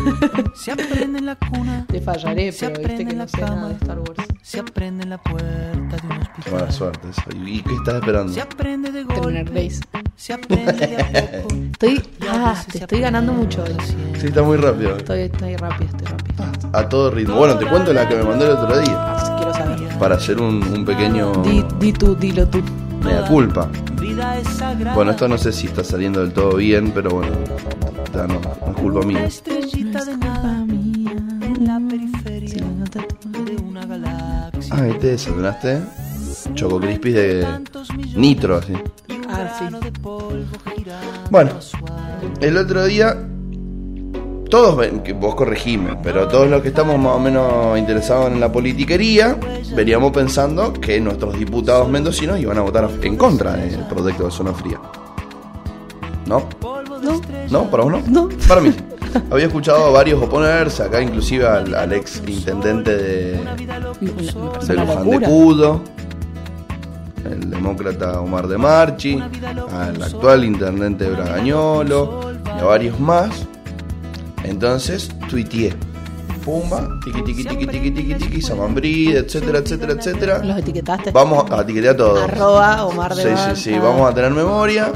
Se 0.54 0.72
aprende 0.72 1.18
en 1.18 1.26
la 1.26 1.36
cuna, 1.36 1.84
Te 1.86 2.00
fallaré, 2.00 2.54
pero 2.58 2.78
viste 2.78 3.04
que 3.04 3.12
no 3.12 3.24
la 3.24 3.28
sé 3.28 3.40
nada 3.42 3.68
de 3.68 3.74
Star 3.74 3.98
Wars. 3.98 4.31
Se 4.42 4.60
aprende 4.60 5.04
en 5.04 5.10
la 5.10 5.18
puerta 5.18 5.46
de 5.48 6.08
un 6.08 6.18
Qué 6.42 6.50
mala 6.50 6.64
hospital. 6.64 6.72
suerte 6.72 7.08
eso. 7.10 7.22
¿Y 7.46 7.62
qué 7.62 7.74
estás 7.74 7.94
esperando? 7.96 8.32
Se 8.32 8.40
aprende 8.40 8.90
de 8.90 9.04
Terminar 9.04 9.44
golpe, 9.44 9.50
Grace. 9.62 9.80
se 10.16 10.32
aprende 10.32 10.72
de 10.86 10.96
a 10.96 11.42
poco. 11.42 11.54
Estoy. 11.72 12.02
Ah, 12.28 12.64
te 12.70 12.78
estoy 12.78 13.00
ganando 13.00 13.32
mucho 13.32 13.62
hoy. 13.62 13.76
Sí, 14.20 14.26
está 14.26 14.42
muy 14.42 14.56
rápido. 14.56 14.96
Estoy, 14.96 15.20
estoy 15.20 15.56
rápido, 15.56 15.90
estoy 15.96 16.06
rápido. 16.06 16.70
A 16.72 16.88
todo 16.88 17.10
ritmo. 17.10 17.36
Bueno, 17.36 17.56
te 17.58 17.66
cuento 17.66 17.92
la 17.92 18.08
que 18.08 18.16
me 18.16 18.24
mandó 18.24 18.44
el 18.46 18.50
otro 18.52 18.78
día. 18.80 18.94
Ah, 18.96 19.36
quiero 19.38 19.54
saber. 19.54 19.98
Para 19.98 20.16
hacer 20.16 20.40
un, 20.40 20.62
un 20.62 20.84
pequeño. 20.84 21.32
Di, 21.42 21.64
di 21.78 21.92
tú, 21.92 22.14
dilo 22.16 22.46
tú. 22.48 22.60
Mea 23.04 23.24
culpa. 23.26 23.68
Vida 24.00 24.38
es 24.38 24.48
sagrada. 24.48 24.94
Bueno, 24.94 25.10
esto 25.12 25.28
no 25.28 25.38
sé 25.38 25.52
si 25.52 25.66
está 25.66 25.84
saliendo 25.84 26.20
del 26.20 26.32
todo 26.32 26.56
bien, 26.56 26.90
pero 26.92 27.10
bueno. 27.10 27.32
ya 28.14 28.26
no, 28.26 28.34
no 28.40 28.72
es 28.72 28.76
culpa 28.80 28.98
Una 29.00 29.06
mía. 29.06 29.24
estrellita 29.24 30.04
de 30.04 30.16
nada 30.16 30.58
en 30.62 31.68
Ah, 34.74 34.88
¿y 34.88 34.98
te 34.98 35.08
desayunaste? 35.08 35.80
Choco 36.54 36.80
Crispis 36.80 37.14
de 37.14 37.46
Nitro, 38.16 38.56
así. 38.56 38.72
Ah, 39.28 39.58
sí. 39.58 39.66
Bueno, 41.30 41.50
el 42.40 42.56
otro 42.56 42.84
día. 42.86 43.28
Todos 44.48 44.76
ven, 44.76 45.02
que 45.02 45.14
vos 45.14 45.34
corregime, 45.34 45.96
pero 46.02 46.28
todos 46.28 46.48
los 46.48 46.60
que 46.60 46.68
estamos 46.68 46.98
más 46.98 47.16
o 47.16 47.18
menos 47.18 47.78
interesados 47.78 48.30
en 48.30 48.38
la 48.38 48.52
politiquería, 48.52 49.38
veníamos 49.74 50.12
pensando 50.12 50.74
que 50.74 51.00
nuestros 51.00 51.38
diputados 51.38 51.88
mendocinos 51.88 52.38
iban 52.38 52.58
a 52.58 52.60
votar 52.60 52.90
en 53.02 53.16
contra 53.16 53.54
del 53.54 53.80
proyecto 53.86 54.24
de 54.24 54.30
zona 54.30 54.52
fría. 54.52 54.78
¿No? 56.26 56.46
No, 57.02 57.20
¿No? 57.50 57.70
¿Para 57.70 57.84
vos 57.84 57.92
no? 57.92 58.02
No. 58.08 58.28
Para 58.46 58.60
mí. 58.60 58.74
Había 59.30 59.46
escuchado 59.46 59.86
a 59.86 59.90
varios 59.90 60.22
oponerse, 60.22 60.82
acá 60.82 61.00
inclusive 61.00 61.46
al, 61.46 61.74
al 61.74 61.92
ex 61.92 62.22
intendente 62.26 62.96
de, 62.96 63.32
de 63.40 64.74
Luján 64.74 65.10
de. 65.10 65.20
Cudo, 65.20 65.82
el 67.30 67.50
demócrata 67.50 68.20
Omar 68.20 68.46
de 68.46 68.58
Marchi, 68.58 69.22
al 69.70 70.02
actual 70.02 70.44
intendente 70.44 71.08
Bragañolo 71.08 72.32
y 72.44 72.60
a 72.60 72.64
varios 72.64 72.98
más. 73.00 73.46
Entonces 74.44 75.10
tuiteé. 75.28 75.74
Pumba, 76.42 76.88
tiqui, 77.04 77.22
tiqui, 77.22 77.44
tiqui, 77.44 77.66
tiqui, 77.66 77.90
tiqui, 77.90 78.14
tiqui, 78.14 78.42
Samambrí, 78.42 79.12
etcétera, 79.16 79.58
etcétera, 79.58 79.92
etcétera. 79.94 80.38
Los 80.44 80.58
etiquetaste. 80.58 81.10
Vamos 81.12 81.50
a 81.50 81.62
etiquetar 81.62 81.90
a 81.94 81.96
todos. 81.96 82.22
Arroba 82.24 82.84
Omar 82.86 83.14
de 83.14 83.22
Sí, 83.22 83.28
Bar- 83.28 83.56
sí, 83.56 83.62
sí, 83.62 83.74
ah. 83.74 83.80
vamos 83.82 84.10
a 84.10 84.14
tener 84.14 84.30
memoria 84.32 84.92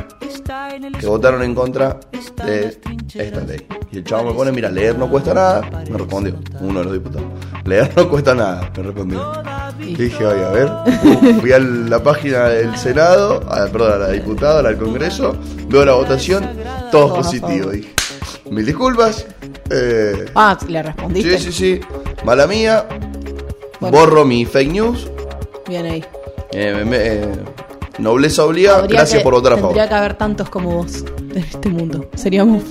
que 1.00 1.06
votaron 1.06 1.42
en 1.42 1.54
contra 1.54 1.98
de 2.44 2.78
esta 3.14 3.40
ley. 3.40 3.66
Y 3.92 3.98
el 3.98 4.04
chavo 4.04 4.24
me 4.30 4.32
pone, 4.34 4.52
mira, 4.52 4.68
leer 4.70 4.98
no 4.98 5.08
cuesta 5.08 5.32
nada. 5.32 5.60
Me 5.90 5.96
respondió, 5.96 6.34
uno 6.60 6.78
de 6.80 6.84
los 6.84 6.92
diputados. 6.94 7.28
Leer 7.64 7.92
no 7.96 8.08
cuesta 8.08 8.34
nada, 8.34 8.70
me 8.76 8.82
respondió. 8.82 9.32
Y 9.80 9.94
dije, 9.94 10.26
oye, 10.26 10.44
a 10.44 10.50
ver, 10.50 10.66
uh, 10.68 11.40
fui 11.40 11.52
a 11.52 11.58
la 11.58 12.02
página 12.02 12.48
del 12.48 12.76
Senado, 12.76 13.42
a, 13.50 13.66
perdón, 13.66 13.92
a 13.92 13.96
la 13.98 14.08
diputada, 14.10 14.68
al 14.68 14.76
Congreso, 14.78 15.36
veo 15.68 15.84
la 15.84 15.92
votación, 15.94 16.48
todo 16.90 17.06
Todos 17.08 17.12
a 17.12 17.16
positivo. 17.16 17.48
favor. 17.70 17.72
Dije, 17.72 17.94
mil 18.50 18.64
disculpas. 18.66 19.26
eh, 19.70 20.26
Ah, 20.34 20.56
le 20.68 20.82
respondiste. 20.82 21.38
sí, 21.38 21.52
sí, 21.52 21.80
sí, 21.80 21.80
mala 22.24 22.46
mía. 22.46 22.86
Bueno. 23.80 23.96
Borro 23.98 24.24
mi 24.24 24.44
fake 24.44 24.70
news. 24.72 25.10
Bien 25.68 25.84
ahí. 25.86 26.04
Eh, 26.52 26.84
me- 26.86 26.96
eh, 26.96 27.28
nobleza 27.98 28.42
Habría 28.42 28.80
gracias 28.82 29.18
que- 29.18 29.24
por 29.24 29.34
votar 29.34 29.52
a 29.54 29.56
favor. 29.56 29.70
Tendría 29.72 29.88
que 29.88 29.94
haber 29.94 30.14
tantos 30.14 30.48
como 30.48 30.70
vos 30.76 31.04
en 31.18 31.36
este 31.38 31.68
mundo. 31.68 32.08
Seríamos. 32.14 32.62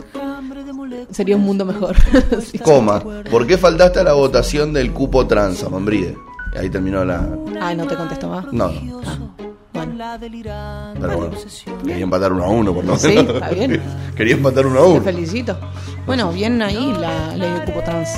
Sería 1.11 1.35
un 1.35 1.43
mundo 1.43 1.65
mejor. 1.65 1.95
Sí. 2.41 2.57
Coma, 2.59 3.01
¿por 3.29 3.45
qué 3.45 3.57
faltaste 3.57 3.99
a 3.99 4.03
la 4.03 4.13
votación 4.13 4.73
del 4.73 4.91
cupo 4.91 5.27
trans, 5.27 5.69
Mambride? 5.69 6.17
Ahí 6.57 6.69
terminó 6.69 7.03
la. 7.05 7.27
Ay, 7.61 7.75
no 7.75 7.85
te 7.85 7.95
contesto 7.95 8.27
más. 8.29 8.51
No, 8.51 8.69
no. 8.71 9.01
Ah, 9.05 9.17
bueno. 9.75 10.93
Pero 10.99 11.17
bueno, 11.17 11.35
quería 11.83 12.03
empatar 12.03 12.33
uno 12.33 12.43
a 12.43 12.49
uno, 12.49 12.73
por 12.73 12.83
lo 12.85 12.97
Sí, 12.97 13.07
menos. 13.09 13.35
está 13.35 13.49
bien. 13.49 13.81
Quería 14.15 14.33
empatar 14.35 14.65
uno 14.65 14.79
a 14.79 14.83
Te 14.83 14.89
uno. 14.89 15.01
felicito. 15.03 15.57
Bueno, 16.05 16.31
bien 16.31 16.61
ahí 16.61 16.93
la 16.99 17.35
ley 17.35 17.51
de 17.51 17.65
cupo 17.65 17.81
trans. 17.83 18.09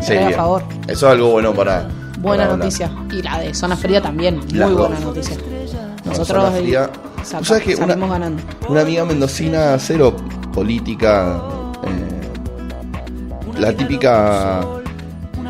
Sí, 0.00 0.14
a 0.16 0.30
favor. 0.30 0.62
Eso 0.86 1.06
es 1.08 1.12
algo 1.12 1.30
bueno 1.30 1.52
para. 1.52 1.88
Buena 2.18 2.20
para 2.20 2.42
hablar. 2.44 2.58
noticia. 2.58 2.90
Y 3.10 3.22
la 3.22 3.38
de 3.40 3.54
zona 3.54 3.76
fría 3.76 4.00
también. 4.00 4.36
Muy 4.38 4.52
Las 4.52 4.72
buena 4.72 4.96
dos. 4.96 5.04
noticia. 5.06 5.36
No, 5.36 6.10
Nosotros 6.12 6.26
zona 6.44 6.50
fría. 6.58 6.90
saca- 7.22 7.38
¿Tú 7.40 7.44
sabes 7.44 7.62
que 7.64 7.74
una- 7.76 7.94
ganando. 7.94 8.42
Una 8.68 8.80
amiga 8.82 9.04
mendocina, 9.04 9.78
cero 9.78 10.14
política. 10.52 11.42
eh, 11.84 13.58
la 13.58 13.72
típica 13.74 14.60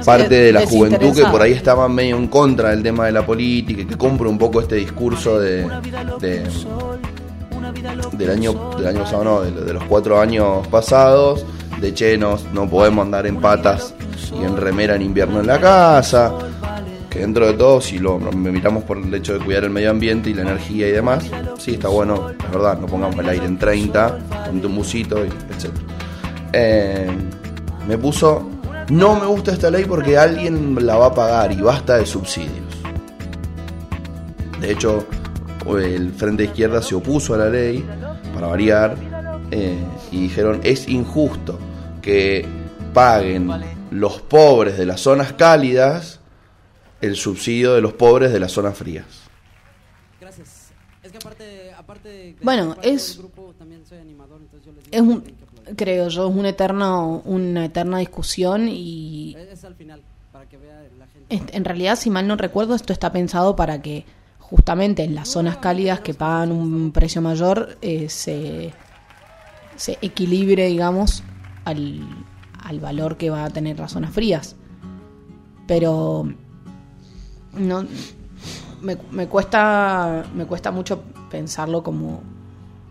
parte 0.05 0.35
de 0.35 0.53
la 0.53 0.67
juventud 0.67 1.15
que 1.15 1.25
por 1.31 1.43
ahí 1.43 1.53
estaba 1.53 1.89
medio 1.89 2.17
en 2.17 2.29
contra 2.29 2.71
del 2.71 2.83
tema 2.83 3.07
de 3.07 3.13
la 3.13 3.25
política 3.27 3.87
que 3.87 3.97
compre 3.97 4.29
un 4.29 4.39
poco 4.39 4.61
este 4.61 4.77
discurso 4.77 5.39
de, 5.39 5.63
de- 6.21 6.43
del 8.13 8.31
año 8.31 8.71
del 8.77 8.87
año 8.89 9.01
pasado, 9.05 9.25
no, 9.25 9.41
de, 9.43 9.53
de 9.53 9.73
los 9.73 9.85
cuatro 9.85 10.21
años 10.21 10.67
pasados, 10.69 11.45
de 11.81 11.95
chenos, 11.95 12.45
no 12.53 12.69
podemos 12.69 13.05
andar 13.05 13.27
en 13.27 13.37
patas 13.41 13.95
y 14.39 14.45
en 14.45 14.57
remera 14.57 14.97
en 14.97 15.03
invierno 15.03 15.41
en 15.41 15.47
la 15.47 15.61
casa, 15.61 16.33
que 17.09 17.21
dentro 17.21 17.47
de 17.47 17.55
todo, 17.55 17.81
si 17.81 17.99
lo 17.99 18.19
miramos 18.19 18.85
por 18.85 18.99
el 18.99 19.13
hecho 19.15 19.39
de 19.39 19.45
cuidar 19.45 19.65
el 19.65 19.71
medio 19.71 19.91
ambiente 19.91 20.31
y 20.31 20.35
la 20.35 20.43
energía 20.43 20.89
y 20.89 20.93
demás, 20.93 21.25
sí 21.59 21.73
está 21.75 21.89
bueno, 21.89 22.31
es 22.31 22.51
verdad, 22.53 22.79
no 22.79 22.87
pongamos 22.87 23.19
el 23.19 23.29
aire 23.29 23.47
en 23.47 23.59
30, 23.59 24.19
ponte 24.47 24.67
un 24.67 24.77
busito, 24.77 25.25
y 25.25 25.29
etc. 25.29 25.71
Eh, 26.53 27.11
me 27.89 27.97
puso, 27.99 28.49
no 28.91 29.19
me 29.19 29.27
gusta 29.27 29.53
esta 29.53 29.71
ley 29.71 29.85
porque 29.85 30.17
alguien 30.19 30.77
la 30.85 30.97
va 30.97 31.07
a 31.07 31.15
pagar 31.15 31.53
y 31.53 31.61
basta 31.61 31.97
de 31.97 32.07
subsidios. 32.07 32.65
De 34.61 34.73
hecho, 34.73 35.07
el 35.79 36.13
Frente 36.13 36.45
Izquierda 36.45 36.83
se 36.83 36.95
opuso 36.95 37.35
a 37.35 37.39
la 37.39 37.49
ley, 37.49 37.85
para 38.35 38.47
variar, 38.49 38.97
eh, 39.51 39.79
y 40.11 40.23
dijeron, 40.23 40.61
es 40.63 40.89
injusto 40.89 41.59
que 42.03 42.47
paguen 42.95 43.51
los 43.91 44.21
pobres 44.21 44.77
de 44.79 44.87
las 44.87 45.01
zonas 45.01 45.33
cálidas 45.33 46.21
el 47.01 47.17
subsidio 47.17 47.75
de 47.75 47.81
los 47.81 47.95
pobres 47.95 48.33
de 48.33 48.41
las 48.41 48.53
zonas 48.53 48.77
frías. 48.77 49.07
Gracias. 50.21 50.69
Es 51.03 51.11
que 51.13 51.17
aparte, 51.19 51.73
aparte 51.77 52.09
de 52.09 52.37
Bueno, 52.43 52.75
parte 52.75 52.87
del 52.89 52.97
es- 52.97 53.17
grupo, 53.19 53.55
también 53.59 53.85
soy 53.87 53.99
animador, 53.99 54.39
entonces 54.43 54.67
yo 54.67 54.73
les 54.73 54.85
digo 54.85 54.97
Es 54.97 55.01
un, 55.01 55.25
creo 55.77 56.09
yo, 56.09 56.29
es 56.29 56.35
una 56.35 56.51
eterna, 56.51 57.03
una 57.03 57.65
eterna 57.65 57.99
discusión 57.99 58.69
y 58.69 59.37
Es, 59.37 59.65
al 59.65 59.75
final, 59.75 60.03
para 60.33 60.49
que 60.49 60.57
vea 60.57 60.83
la 60.99 61.07
gente. 61.07 61.35
en 61.35 61.47
en 61.53 61.65
realidad, 61.65 61.97
si 61.97 62.11
mal 62.11 62.27
no 62.27 62.37
recuerdo, 62.37 62.75
esto 62.75 62.93
está 62.93 63.13
pensado 63.13 63.57
para 63.57 63.81
que 63.83 64.05
justamente 64.39 65.05
en 65.05 65.15
las 65.15 65.29
zonas 65.29 65.59
cálidas 65.59 66.01
que 66.01 66.15
pagan 66.15 66.51
un 66.51 66.91
precio 66.91 67.23
mayor 67.23 67.79
eh, 67.83 68.09
se, 68.09 68.73
se 69.77 69.99
equilibre, 70.03 70.67
digamos, 70.67 71.23
al, 71.65 72.01
al 72.63 72.81
valor 72.81 73.17
que 73.17 73.31
va 73.31 73.45
a 73.45 73.51
tener 73.51 73.79
las 73.79 73.93
zonas 73.93 74.13
frías. 74.13 74.57
Pero 75.67 76.29
no 77.53 77.87
me, 78.81 78.97
me 79.11 79.29
cuesta 79.29 80.25
me 80.35 80.47
cuesta 80.47 80.71
mucho 80.71 81.03
pensarlo 81.31 81.83
como, 81.83 82.23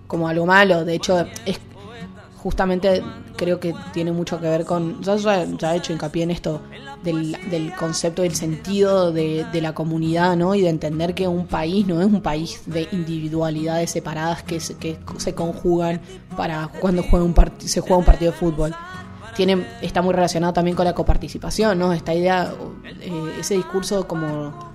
como 0.07 0.27
algo 0.27 0.45
malo. 0.45 0.85
De 0.85 0.95
hecho, 0.95 1.25
es 1.45 1.59
justamente 2.41 3.03
creo 3.35 3.59
que 3.59 3.73
tiene 3.93 4.11
mucho 4.11 4.39
que 4.39 4.47
ver 4.47 4.65
con. 4.65 5.01
Ya, 5.03 5.15
ya 5.17 5.73
he 5.73 5.77
hecho 5.77 5.93
hincapié 5.93 6.23
en 6.23 6.31
esto 6.31 6.61
del, 7.03 7.37
del 7.49 7.73
concepto, 7.75 8.21
del 8.21 8.35
sentido 8.35 9.11
de, 9.11 9.45
de 9.51 9.61
la 9.61 9.73
comunidad, 9.73 10.35
¿no? 10.35 10.55
Y 10.55 10.61
de 10.61 10.69
entender 10.69 11.13
que 11.13 11.27
un 11.27 11.47
país 11.47 11.85
no 11.87 11.99
es 12.01 12.07
un 12.07 12.21
país 12.21 12.61
de 12.65 12.87
individualidades 12.91 13.91
separadas 13.91 14.43
que 14.43 14.59
se, 14.59 14.75
que 14.75 14.97
se 15.17 15.33
conjugan 15.35 16.01
para 16.37 16.67
cuando 16.79 17.03
juega 17.03 17.25
un 17.25 17.35
part- 17.35 17.59
se 17.59 17.81
juega 17.81 17.97
un 17.97 18.05
partido 18.05 18.31
de 18.31 18.37
fútbol. 18.37 18.75
Tiene, 19.35 19.65
está 19.81 20.01
muy 20.01 20.13
relacionado 20.13 20.51
también 20.53 20.75
con 20.75 20.85
la 20.85 20.93
coparticipación, 20.93 21.77
¿no? 21.79 21.93
Esta 21.93 22.13
idea, 22.13 22.53
eh, 23.01 23.35
ese 23.39 23.55
discurso 23.55 24.07
como 24.07 24.69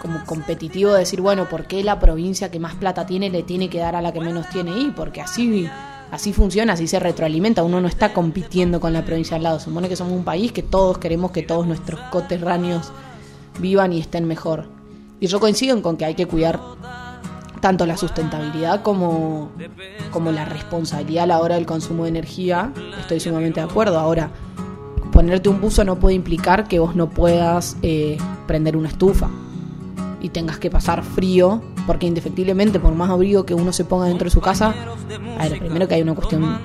como 0.00 0.24
competitivo 0.24 0.92
de 0.92 1.00
decir, 1.00 1.20
bueno, 1.20 1.48
¿por 1.48 1.66
qué 1.66 1.82
la 1.82 1.98
provincia 1.98 2.52
que 2.52 2.60
más 2.60 2.76
plata 2.76 3.04
tiene 3.04 3.30
le 3.30 3.42
tiene 3.42 3.68
que 3.68 3.78
dar 3.78 3.96
a 3.96 4.00
la 4.00 4.12
que 4.12 4.20
menos 4.20 4.48
tiene? 4.48 4.78
Y 4.78 4.90
porque 4.92 5.20
así, 5.20 5.68
así 6.10 6.32
funciona, 6.32 6.74
así 6.74 6.86
se 6.86 6.98
retroalimenta. 6.98 7.62
Uno 7.62 7.80
no 7.80 7.88
está 7.88 8.12
compitiendo 8.12 8.80
con 8.80 8.92
la 8.92 9.04
provincia 9.04 9.36
al 9.36 9.42
lado. 9.42 9.60
Supone 9.60 9.88
que 9.88 9.96
somos 9.96 10.12
un 10.12 10.24
país 10.24 10.52
que 10.52 10.62
todos 10.62 10.98
queremos 10.98 11.30
que 11.30 11.42
todos 11.42 11.66
nuestros 11.66 12.00
coterráneos 12.10 12.92
vivan 13.60 13.92
y 13.92 14.00
estén 14.00 14.26
mejor. 14.26 14.66
Y 15.20 15.26
yo 15.26 15.40
coincido 15.40 15.80
con 15.82 15.96
que 15.96 16.04
hay 16.04 16.14
que 16.14 16.26
cuidar 16.26 16.60
tanto 17.60 17.86
la 17.86 17.96
sustentabilidad 17.96 18.82
como, 18.82 19.50
como 20.12 20.30
la 20.30 20.44
responsabilidad 20.44 21.24
a 21.24 21.26
la 21.26 21.40
hora 21.40 21.56
del 21.56 21.66
consumo 21.66 22.04
de 22.04 22.10
energía. 22.10 22.72
Estoy 23.00 23.20
sumamente 23.20 23.60
de 23.60 23.66
acuerdo. 23.66 23.98
Ahora, 23.98 24.30
ponerte 25.12 25.48
un 25.48 25.60
buzo 25.60 25.84
no 25.84 25.98
puede 25.98 26.14
implicar 26.14 26.68
que 26.68 26.78
vos 26.78 26.94
no 26.94 27.10
puedas 27.10 27.76
eh, 27.82 28.16
prender 28.46 28.76
una 28.76 28.88
estufa 28.88 29.28
y 30.20 30.28
tengas 30.30 30.58
que 30.58 30.70
pasar 30.70 31.02
frío, 31.02 31.62
porque 31.88 32.06
indefectiblemente, 32.06 32.78
por 32.78 32.94
más 32.94 33.08
abrigo 33.08 33.46
que 33.46 33.54
uno 33.54 33.72
se 33.72 33.82
ponga 33.86 34.04
dentro 34.08 34.26
de 34.26 34.30
su 34.30 34.42
casa, 34.42 34.74
a 35.38 35.48
ver, 35.48 35.58
primero 35.58 35.88
que 35.88 35.94
hay 35.94 36.02
una 36.02 36.14
cuestión 36.14 36.60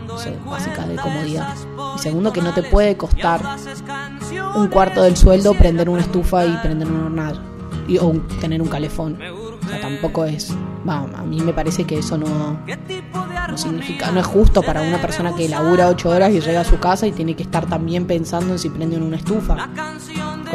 básica 0.46 0.86
de 0.86 0.98
comodidad, 0.98 1.56
y 1.96 2.00
segundo 2.00 2.34
que 2.34 2.42
no 2.42 2.53
te 2.53 2.62
puede 2.62 2.98
costar 2.98 3.42
un 4.56 4.68
cuarto 4.68 5.01
del 5.01 5.15
sueldo 5.15 5.53
prender 5.53 5.89
una 5.89 6.01
estufa 6.01 6.46
y 6.46 6.58
prender 6.58 6.89
un 6.89 7.06
hornal, 7.06 7.42
y, 7.88 8.00
o 8.00 8.12
tener 8.42 8.62
un 8.62 8.68
calefón. 8.68 9.18
O 9.63 9.65
sea, 9.65 9.80
tampoco 9.80 10.25
es. 10.25 10.53
Va, 10.88 10.98
a 10.98 11.24
mí 11.24 11.39
me 11.39 11.53
parece 11.53 11.86
que 11.86 12.00
eso 12.00 12.18
no, 12.18 12.60
no 13.48 13.58
significa. 13.58 14.12
No 14.12 14.20
es 14.20 14.25
justo 14.25 14.62
para 14.62 14.82
una 14.82 15.01
persona 15.01 15.34
que 15.34 15.48
labura 15.48 15.88
ocho 15.88 16.10
horas 16.10 16.34
y 16.34 16.42
llega 16.42 16.60
a 16.60 16.65
su 16.65 16.80
casa 16.80 17.08
y 17.08 17.13
tiene 17.13 17.34
que 17.34 17.44
estar 17.44 17.65
también 17.65 18.06
pensando 18.08 18.51
en 18.51 18.60
si 18.60 18.70
prende 18.70 18.98
una 18.98 19.15
estufa. 19.15 19.70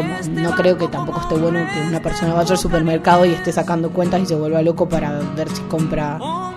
No 0.03 0.51
creo 0.53 0.77
que 0.79 0.89
tampoco 0.89 1.21
esté 1.21 1.35
bueno 1.37 1.61
que 1.73 1.81
una 1.81 2.01
persona 2.01 2.35
vaya 2.35 2.53
al 2.53 2.59
supermercado 2.59 3.25
y 3.25 3.31
esté 3.33 3.53
sacando 3.53 3.91
cuentas 3.91 4.21
y 4.23 4.27
se 4.27 4.35
vuelva 4.35 4.63
loco 4.63 4.89
para 4.89 5.19
ver 5.37 5.49
si 5.51 5.63
compra 5.63 6.19
o 6.21 6.53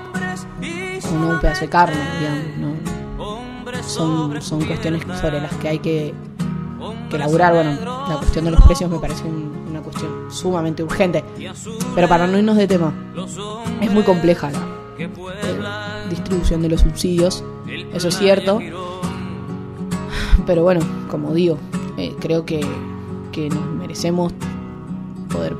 no 1.19 1.29
un 1.29 1.39
pedazo 1.39 1.61
de 1.61 1.69
carne, 1.69 1.95
digamos, 2.19 2.57
¿no? 2.57 3.81
Son, 3.83 4.41
son 4.41 4.63
cuestiones 4.65 5.01
sobre 5.19 5.41
las 5.41 5.51
que 5.55 5.67
hay 5.69 5.79
que, 5.79 6.13
que 7.09 7.17
laburar. 7.17 7.53
Bueno, 7.53 7.71
la 8.09 8.17
cuestión 8.17 8.45
de 8.45 8.51
los 8.51 8.61
precios 8.61 8.89
me 8.89 8.99
parece 8.99 9.23
un- 9.25 9.65
una 9.69 9.81
cuestión 9.81 10.11
sumamente 10.31 10.83
urgente. 10.83 11.23
Pero 11.95 12.07
para 12.07 12.27
no 12.27 12.37
irnos 12.37 12.55
de 12.57 12.67
tema, 12.67 12.93
es 13.81 13.91
muy 13.91 14.03
compleja 14.03 14.51
la 14.51 14.59
eh, 15.03 16.09
distribución 16.09 16.61
de 16.61 16.69
los 16.69 16.81
subsidios, 16.81 17.43
eso 17.93 18.07
es 18.09 18.17
cierto. 18.17 18.59
Pero 20.45 20.63
bueno, 20.63 20.81
como 21.09 21.33
digo, 21.33 21.57
eh, 21.97 22.15
creo 22.19 22.45
que, 22.45 22.61
que 23.31 23.49
nos 23.49 23.65
merecemos 23.65 24.33
poder 25.31 25.55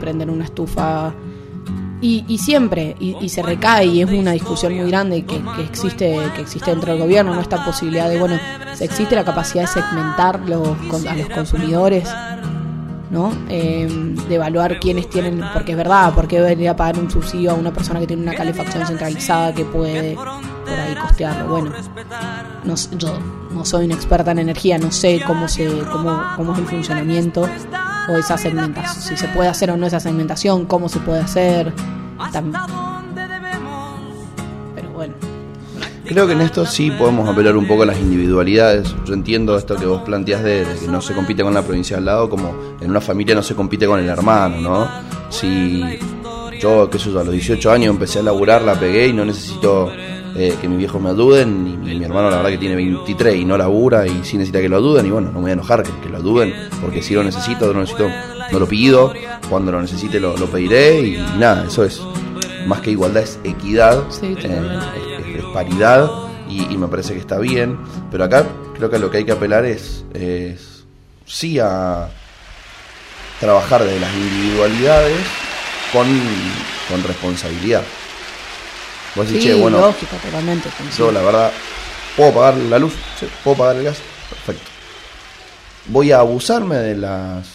prender 0.00 0.30
una 0.30 0.44
estufa 0.44 1.12
y, 2.00 2.24
y 2.28 2.36
siempre, 2.36 2.96
y, 3.00 3.28
se 3.30 3.42
recae, 3.42 3.86
y 3.86 4.02
es 4.02 4.10
una 4.10 4.32
discusión 4.32 4.76
muy 4.76 4.90
grande 4.90 5.24
que, 5.24 5.40
que 5.56 5.62
existe 5.62 6.18
que 6.34 6.42
existe 6.42 6.70
dentro 6.70 6.92
del 6.92 7.00
gobierno, 7.00 7.34
¿no? 7.34 7.40
Esta 7.40 7.64
posibilidad 7.64 8.10
de, 8.10 8.18
bueno, 8.18 8.38
existe 8.78 9.14
la 9.14 9.24
capacidad 9.24 9.62
de 9.62 9.68
segmentar 9.68 10.40
los, 10.46 10.68
a 11.06 11.14
los 11.14 11.28
consumidores, 11.30 12.06
¿no? 13.10 13.32
Eh, 13.48 13.88
de 14.28 14.34
evaluar 14.34 14.80
quiénes 14.80 15.08
tienen, 15.08 15.42
porque 15.54 15.72
es 15.72 15.78
verdad, 15.78 16.12
porque 16.14 16.40
debería 16.40 16.76
pagar 16.76 16.98
un 16.98 17.10
subsidio 17.10 17.52
a 17.52 17.54
una 17.54 17.72
persona 17.72 18.00
que 18.00 18.06
tiene 18.06 18.22
una 18.22 18.34
calefacción 18.34 18.86
centralizada 18.86 19.54
que 19.54 19.64
puede 19.64 20.14
por 20.64 20.78
ahí 20.78 20.94
costearlo. 20.94 21.48
Bueno, 21.48 21.72
no, 22.64 22.74
yo 22.98 23.18
no 23.52 23.64
soy 23.64 23.86
una 23.86 23.94
experta 23.94 24.32
en 24.32 24.40
energía, 24.40 24.78
no 24.78 24.90
sé 24.90 25.22
cómo 25.26 25.48
se 25.48 25.66
cómo, 25.90 26.22
cómo 26.36 26.52
es 26.52 26.58
el 26.58 26.66
funcionamiento 26.66 27.48
o 28.08 28.16
esa 28.16 28.36
segmentación, 28.36 29.02
si 29.02 29.16
se 29.16 29.28
puede 29.28 29.48
hacer 29.48 29.70
o 29.70 29.76
no 29.76 29.86
esa 29.86 30.00
segmentación, 30.00 30.66
cómo 30.66 30.88
se 30.88 31.00
puede 31.00 31.20
hacer. 31.20 31.72
Pero 34.74 34.90
bueno, 34.92 35.14
Creo 36.06 36.26
que 36.26 36.34
en 36.34 36.42
esto 36.42 36.66
sí 36.66 36.90
podemos 36.90 37.26
apelar 37.28 37.56
un 37.56 37.66
poco 37.66 37.84
a 37.84 37.86
las 37.86 37.98
individualidades. 37.98 38.94
Yo 39.06 39.14
entiendo 39.14 39.56
esto 39.56 39.74
que 39.76 39.86
vos 39.86 40.02
planteas 40.02 40.42
de, 40.42 40.64
de 40.64 40.78
que 40.78 40.86
no 40.86 41.00
se 41.00 41.14
compite 41.14 41.42
con 41.42 41.54
la 41.54 41.62
provincia 41.62 41.96
al 41.96 42.04
lado, 42.04 42.28
como 42.28 42.54
en 42.80 42.90
una 42.90 43.00
familia 43.00 43.34
no 43.34 43.42
se 43.42 43.54
compite 43.54 43.86
con 43.86 43.98
el 44.00 44.08
hermano, 44.08 44.60
¿no? 44.60 44.88
Si 45.30 45.82
yo, 46.60 46.88
qué 46.90 46.98
sé 46.98 47.10
yo, 47.10 47.20
a 47.20 47.24
los 47.24 47.32
18 47.32 47.70
años 47.70 47.90
empecé 47.90 48.18
a 48.18 48.22
laburar, 48.22 48.62
la 48.62 48.78
pegué 48.78 49.08
y 49.08 49.12
no 49.12 49.24
necesito 49.24 49.90
eh, 50.36 50.56
que 50.60 50.68
mis 50.68 50.78
viejos 50.78 51.00
me 51.00 51.10
ayuden, 51.10 51.66
y, 51.66 51.94
mi 51.94 52.04
hermano 52.04 52.30
la 52.30 52.36
verdad 52.36 52.50
que 52.50 52.58
tiene 52.58 52.74
23 52.76 53.36
y 53.36 53.44
no 53.44 53.56
labura 53.56 54.06
y 54.06 54.24
sí 54.24 54.36
necesita 54.36 54.60
que 54.60 54.68
lo 54.68 54.76
ayuden, 54.76 55.06
y 55.06 55.10
bueno, 55.10 55.28
no 55.28 55.34
me 55.34 55.42
voy 55.42 55.50
a 55.50 55.54
enojar 55.54 55.82
que, 55.82 55.90
que 56.02 56.08
lo 56.08 56.18
ayuden, 56.18 56.54
porque 56.80 57.02
si 57.02 57.14
lo 57.14 57.22
necesito, 57.22 57.66
no 57.66 57.74
lo 57.74 57.80
necesito, 57.80 58.08
no 58.50 58.58
lo 58.58 58.66
pido, 58.66 59.12
cuando 59.48 59.72
lo 59.72 59.80
necesite 59.80 60.20
lo, 60.20 60.36
lo 60.36 60.46
pediré 60.46 61.00
y, 61.00 61.16
nada, 61.38 61.66
eso 61.66 61.84
es 61.84 62.02
más 62.66 62.80
que 62.80 62.90
igualdad 62.90 63.22
es 63.22 63.38
equidad, 63.44 64.04
Sí, 64.10 64.34
eh, 64.42 65.38
es 65.38 65.44
paridad 65.52 66.10
y, 66.48 66.72
y 66.72 66.78
me 66.78 66.88
parece 66.88 67.14
que 67.14 67.20
está 67.20 67.38
bien, 67.38 67.78
pero 68.10 68.24
acá 68.24 68.46
creo 68.74 68.90
que 68.90 68.98
lo 68.98 69.10
que 69.10 69.18
hay 69.18 69.24
que 69.24 69.32
apelar 69.32 69.64
es, 69.64 70.04
es 70.14 70.84
sí 71.26 71.58
a 71.58 72.08
trabajar 73.40 73.84
de 73.84 73.98
las 74.00 74.12
individualidades 74.14 75.18
con, 75.92 76.06
con 76.88 77.02
responsabilidad. 77.04 77.82
Vos 79.16 79.26
decís, 79.26 79.42
sí, 79.42 79.48
che, 79.50 79.54
bueno, 79.54 79.78
lógico, 79.80 80.16
totalmente. 80.22 80.68
yo 80.98 81.12
la 81.12 81.22
verdad, 81.22 81.52
¿puedo 82.16 82.32
pagar 82.32 82.56
la 82.56 82.78
luz? 82.78 82.94
Sí, 83.18 83.26
¿Puedo 83.44 83.56
pagar 83.58 83.76
el 83.76 83.84
gas? 83.84 83.98
Perfecto. 84.28 84.70
Voy 85.86 86.12
a 86.12 86.20
abusarme 86.20 86.76
de 86.76 86.96
las 86.96 87.46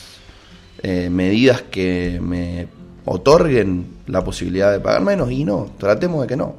eh, 0.83 1.09
medidas 1.09 1.63
que 1.63 2.19
me 2.21 2.67
otorguen 3.05 3.87
la 4.07 4.23
posibilidad 4.23 4.71
de 4.71 4.79
pagar 4.79 5.01
menos 5.01 5.31
y 5.31 5.43
no, 5.43 5.71
tratemos 5.77 6.21
de 6.21 6.27
que 6.27 6.35
no. 6.37 6.55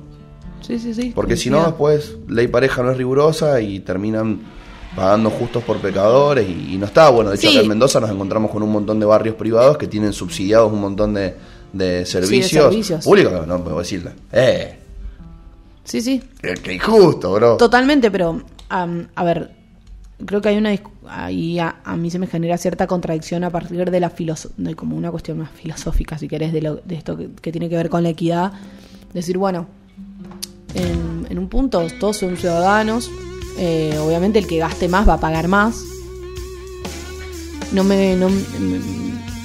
Sí, 0.66 0.78
sí, 0.78 0.92
sí. 0.92 1.12
Porque 1.14 1.36
si 1.36 1.48
no, 1.48 1.64
después 1.64 2.16
ley 2.28 2.48
pareja 2.48 2.82
no 2.82 2.90
es 2.90 2.96
rigurosa 2.96 3.60
y 3.60 3.80
terminan 3.80 4.40
pagando 4.94 5.30
justos 5.30 5.62
por 5.62 5.78
pecadores 5.78 6.46
y, 6.48 6.74
y 6.74 6.76
no 6.76 6.86
está 6.86 7.08
bueno. 7.08 7.30
De 7.30 7.36
hecho, 7.36 7.48
Sí. 7.48 7.54
acá 7.56 7.62
en 7.62 7.68
Mendoza 7.68 8.00
nos 8.00 8.10
encontramos 8.10 8.50
con 8.50 8.62
un 8.62 8.70
montón 8.72 8.98
de 9.00 9.06
barrios 9.06 9.36
privados 9.36 9.78
que 9.78 9.86
tienen 9.86 10.12
subsidiados 10.12 10.70
un 10.72 10.80
montón 10.80 11.14
de, 11.14 11.34
de 11.72 12.04
servicios, 12.04 12.64
servicios. 12.64 13.04
públicos. 13.04 13.46
No 13.46 13.62
puedo 13.62 13.78
decirle, 13.78 14.10
eh, 14.32 14.76
Sí, 15.90 16.00
sí. 16.00 16.22
qué, 16.40 16.54
qué 16.54 16.74
injusto, 16.74 17.32
bro. 17.32 17.56
Totalmente, 17.56 18.12
pero 18.12 18.42
am, 18.68 19.08
a 19.16 19.24
ver, 19.24 19.50
creo 20.24 20.40
que 20.40 20.50
hay 20.50 20.56
una 20.56 20.70
ahí 21.08 21.58
a, 21.58 21.80
a 21.82 21.96
mí 21.96 22.12
se 22.12 22.20
me 22.20 22.28
genera 22.28 22.56
cierta 22.58 22.86
contradicción 22.86 23.42
a 23.42 23.50
partir 23.50 23.90
de 23.90 23.98
la 23.98 24.12
de 24.56 24.76
como 24.76 24.96
una 24.96 25.10
cuestión 25.10 25.38
más 25.38 25.50
filosófica, 25.50 26.16
si 26.16 26.28
querés, 26.28 26.52
de, 26.52 26.62
lo, 26.62 26.76
de 26.76 26.94
esto 26.94 27.16
que, 27.16 27.30
que 27.42 27.50
tiene 27.50 27.68
que 27.68 27.74
ver 27.74 27.88
con 27.88 28.04
la 28.04 28.10
equidad. 28.10 28.52
Decir, 29.12 29.36
bueno, 29.36 29.66
en, 30.74 31.26
en 31.28 31.38
un 31.40 31.48
punto 31.48 31.84
todos 31.98 32.18
son 32.18 32.36
ciudadanos, 32.36 33.10
eh, 33.58 33.98
obviamente 33.98 34.38
el 34.38 34.46
que 34.46 34.58
gaste 34.58 34.86
más 34.86 35.08
va 35.08 35.14
a 35.14 35.20
pagar 35.20 35.48
más. 35.48 35.82
No 37.72 37.82
me, 37.82 38.14
no, 38.14 38.28
me, 38.28 38.80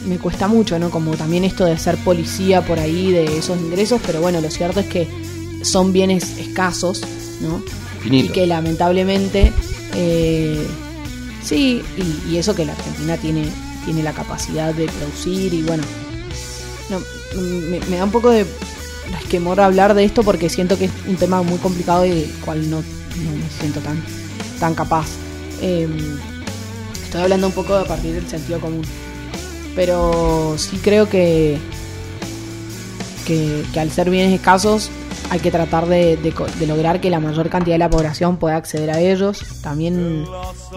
me 0.07 0.17
cuesta 0.19 0.47
mucho, 0.47 0.77
¿no? 0.77 0.91
Como 0.91 1.15
también 1.15 1.43
esto 1.43 1.65
de 1.65 1.75
ser 1.79 1.97
policía 1.97 2.61
por 2.61 2.77
ahí 2.77 3.11
de 3.11 3.39
esos 3.39 3.59
ingresos, 3.59 3.99
pero 4.05 4.21
bueno, 4.21 4.41
lo 4.41 4.51
cierto 4.51 4.79
es 4.79 4.85
que 4.85 5.07
son 5.65 5.91
bienes 5.91 6.37
escasos, 6.37 7.01
¿no? 7.41 7.61
Finito. 8.01 8.27
Y 8.27 8.29
que 8.33 8.47
lamentablemente, 8.47 9.51
eh, 9.95 10.65
sí, 11.43 11.81
y, 11.97 12.31
y 12.31 12.37
eso 12.37 12.55
que 12.55 12.65
la 12.65 12.73
Argentina 12.73 13.17
tiene, 13.17 13.45
tiene 13.83 14.03
la 14.03 14.13
capacidad 14.13 14.73
de 14.73 14.85
producir 14.85 15.53
y 15.53 15.63
bueno, 15.63 15.83
no, 16.89 16.99
me, 17.41 17.79
me 17.89 17.97
da 17.97 18.03
un 18.03 18.11
poco 18.11 18.29
de 18.29 18.45
resquemor 19.11 19.59
hablar 19.59 19.93
de 19.93 20.03
esto 20.03 20.23
porque 20.23 20.49
siento 20.49 20.77
que 20.77 20.85
es 20.85 20.91
un 21.07 21.15
tema 21.15 21.41
muy 21.41 21.57
complicado 21.57 22.05
y 22.05 22.09
del 22.09 22.31
cual 22.43 22.69
no, 22.69 22.77
no 22.77 23.31
me 23.31 23.49
siento 23.59 23.79
tan, 23.79 24.01
tan 24.59 24.75
capaz. 24.75 25.07
Eh, 25.61 25.87
estoy 27.03 27.21
hablando 27.21 27.47
un 27.47 27.53
poco 27.53 27.73
a 27.75 27.85
partir 27.85 28.13
del 28.13 28.27
sentido 28.27 28.59
común. 28.59 28.83
Pero 29.75 30.55
sí 30.57 30.79
creo 30.81 31.09
que, 31.09 31.57
que, 33.25 33.63
que 33.73 33.79
al 33.79 33.91
ser 33.91 34.09
bienes 34.09 34.33
escasos 34.33 34.89
hay 35.29 35.39
que 35.39 35.51
tratar 35.51 35.87
de, 35.87 36.17
de 36.17 36.33
de 36.59 36.67
lograr 36.67 37.01
que 37.01 37.09
la 37.09 37.19
mayor 37.19 37.49
cantidad 37.49 37.75
de 37.75 37.79
la 37.79 37.89
población 37.89 38.37
pueda 38.37 38.55
acceder 38.57 38.89
a 38.91 38.99
ellos. 38.99 39.39
También 39.61 40.23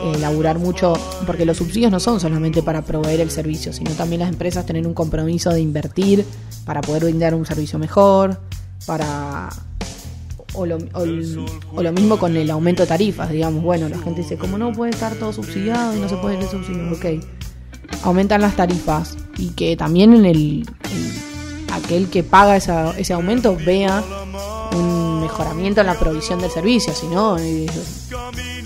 eh, 0.03 0.19
laburar 0.21 0.59
mucho, 0.59 0.95
porque 1.27 1.45
los 1.45 1.57
subsidios 1.59 1.91
no 1.93 2.01
son 2.01 2.19
solamente 2.21 2.63
para 2.63 2.83
proveer 2.83 3.21
el 3.21 3.31
servicio, 3.31 3.73
sino 3.73 3.91
también 3.93 4.21
las 4.21 4.29
empresas 4.31 4.65
tienen 4.65 4.87
un 4.87 4.95
compromiso 4.95 5.51
de 5.51 5.61
invertir 5.61 6.25
para 6.65 6.81
poder 6.81 7.05
brindar 7.05 7.35
un 7.35 7.45
servicio 7.47 7.79
mejor, 7.79 8.41
para 8.87 9.49
o 10.55 10.65
lo, 10.67 10.79
o 11.75 11.83
lo 11.83 11.93
mismo 11.93 12.19
con 12.19 12.37
el 12.37 12.51
aumento 12.51 12.83
de 12.83 12.89
tarifas, 12.89 13.31
digamos, 13.31 13.63
bueno, 13.63 13.89
la 13.89 13.99
gente 13.99 14.23
dice, 14.23 14.37
como 14.37 14.57
no 14.59 14.73
puede 14.73 14.91
estar 14.91 15.15
todo 15.15 15.33
subsidiado 15.33 15.95
y 15.97 16.01
no 16.01 16.09
se 16.09 16.17
puede 16.17 16.37
ir 16.39 16.45
subsidio, 16.49 16.91
ok. 16.93 17.23
Aumentan 18.03 18.41
las 18.41 18.57
tarifas 18.57 19.17
y 19.37 19.51
que 19.51 19.77
también 19.77 20.15
en 20.15 20.25
el- 20.25 20.67
aquel 21.79 22.09
que 22.09 22.23
paga 22.23 22.57
esa- 22.57 22.97
ese 22.99 23.13
aumento 23.13 23.57
vea 23.57 24.03
un 24.73 25.21
mejoramiento 25.21 25.81
en 25.81 25.87
la 25.87 25.99
provisión 25.99 26.41
del 26.41 26.51
servicio, 26.51 26.93
si 26.95 27.07
no, 27.07 27.37
es 27.39 27.71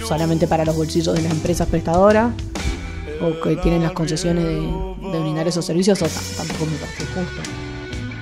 solamente 0.07 0.47
para 0.47 0.65
los 0.65 0.77
bolsillos 0.77 1.15
de 1.15 1.23
las 1.23 1.33
empresas 1.33 1.69
prestadoras 1.69 2.33
o 3.21 3.41
que 3.41 3.57
tienen 3.57 3.83
las 3.83 3.93
concesiones 3.93 4.45
de, 4.45 4.57
de 4.61 5.19
brindar 5.21 5.47
esos 5.47 5.65
servicios, 5.65 6.01
o 6.03 6.07
tam- 6.07 6.37
tampoco 6.37 6.67
me 6.67 6.77
parece 6.79 7.05
justo. 7.07 7.51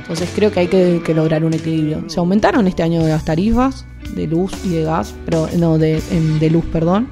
Entonces 0.03 0.29
creo 0.35 0.51
que 0.53 0.61
hay 0.61 0.69
que, 0.69 1.01
que 1.05 1.15
lograr 1.15 1.45
un 1.45 1.55
equilibrio. 1.55 2.05
Se 2.09 2.19
aumentaron 2.19 2.67
este 2.67 2.83
año 2.83 3.03
las 3.07 3.25
tarifas 3.25 3.85
de 4.15 4.27
luz 4.27 4.53
y 4.65 4.71
de 4.71 4.83
gas, 4.83 5.15
pero 5.25 5.49
no 5.57 5.79
de, 5.79 6.03
de 6.41 6.51
luz, 6.51 6.65
perdón, 6.73 7.09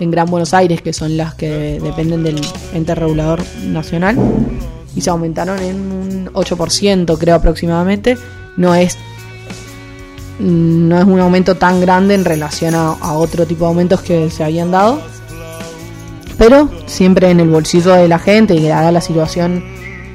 en 0.00 0.10
Gran 0.10 0.26
Buenos 0.26 0.52
Aires, 0.52 0.82
que 0.82 0.92
son 0.92 1.16
las 1.16 1.34
que 1.34 1.80
dependen 1.82 2.24
del 2.24 2.40
ente 2.74 2.94
regulador 2.94 3.40
nacional, 3.64 4.16
y 4.98 5.00
se 5.00 5.10
aumentaron 5.10 5.60
en 5.60 5.76
un 5.92 6.26
8%, 6.32 7.18
creo 7.18 7.36
aproximadamente. 7.36 8.18
No 8.56 8.74
es 8.74 8.98
no 10.40 10.98
es 10.98 11.04
un 11.04 11.20
aumento 11.20 11.56
tan 11.56 11.80
grande 11.80 12.14
en 12.14 12.24
relación 12.24 12.74
a, 12.74 13.12
otro 13.12 13.46
tipo 13.46 13.60
de 13.60 13.68
aumentos 13.68 14.00
que 14.02 14.28
se 14.30 14.42
habían 14.42 14.72
dado, 14.72 15.00
pero 16.36 16.68
siempre 16.86 17.30
en 17.30 17.38
el 17.38 17.48
bolsillo 17.48 17.92
de 17.92 18.08
la 18.08 18.18
gente 18.18 18.54
y 18.54 18.66
dada 18.66 18.90
la 18.90 19.00
situación 19.00 19.64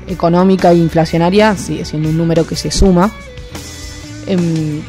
económica 0.08 0.72
e 0.72 0.76
inflacionaria 0.76 1.56
sigue 1.56 1.86
siendo 1.86 2.10
un 2.10 2.18
número 2.18 2.46
que 2.46 2.58
se 2.58 2.70
suma. 2.70 3.10
Em, 4.28 4.82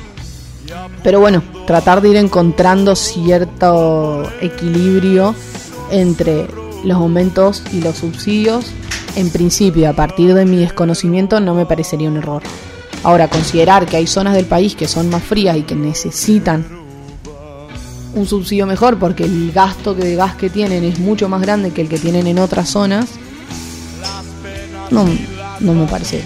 pero 1.05 1.21
bueno, 1.21 1.43
tratar 1.69 2.01
de 2.01 2.09
ir 2.11 2.17
encontrando 2.17 2.97
cierto 2.97 4.25
equilibrio 4.41 5.37
entre 5.91 6.49
los 6.85 6.97
aumentos 6.97 7.63
y 7.73 7.81
los 7.81 7.99
subsidios. 7.99 8.73
En 9.17 9.31
principio, 9.31 9.89
a 9.89 9.93
partir 9.93 10.35
de 10.35 10.45
mi 10.45 10.59
desconocimiento, 10.59 11.39
no 11.39 11.55
me 11.55 11.67
parecería 11.67 12.09
un 12.09 12.17
error. 12.17 12.43
Ahora, 13.05 13.29
considerar 13.29 13.87
que 13.87 13.97
hay 13.97 14.07
zonas 14.07 14.35
del 14.35 14.47
país 14.47 14.75
que 14.75 14.89
son 14.89 15.09
más 15.09 15.23
frías 15.23 15.57
y 15.57 15.63
que 15.63 15.77
necesitan 15.77 16.67
un 18.15 18.27
subsidio 18.27 18.67
mejor 18.67 18.99
porque 18.99 19.25
el 19.25 19.53
gasto 19.53 19.95
de 19.95 20.15
gas 20.17 20.37
que 20.37 20.51
tienen 20.51 20.85
es 20.85 20.99
mucho 20.99 21.29
más 21.29 21.43
grande 21.43 21.71
que 21.71 21.83
el 21.83 21.89
que 21.89 21.99
tienen 21.99 22.27
en 22.27 22.39
otras 22.39 22.69
zonas, 22.69 23.07
no, 24.91 25.07
no 25.61 25.75
me 25.75 25.87
parece 25.87 26.23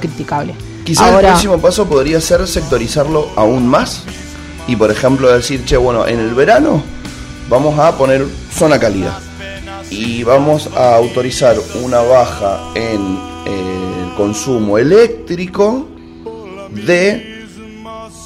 criticable. 0.00 0.54
Quizás 0.84 1.12
el 1.12 1.26
próximo 1.26 1.58
paso 1.58 1.86
podría 1.86 2.20
ser 2.20 2.46
sectorizarlo 2.46 3.30
aún 3.34 3.66
más 3.66 4.02
y, 4.68 4.76
por 4.76 4.90
ejemplo, 4.90 5.32
decir, 5.32 5.64
che, 5.64 5.76
bueno, 5.76 6.06
en 6.06 6.20
el 6.20 6.34
verano 6.34 6.82
vamos 7.48 7.78
a 7.78 7.96
poner 7.96 8.24
zona 8.52 8.78
cálida 8.78 9.18
y 9.90 10.22
vamos 10.22 10.68
a 10.76 10.96
autorizar 10.96 11.56
una 11.82 12.00
baja 12.00 12.72
en 12.74 13.18
eh, 13.46 14.04
el 14.04 14.14
consumo 14.14 14.78
eléctrico 14.78 15.86
de 16.70 17.44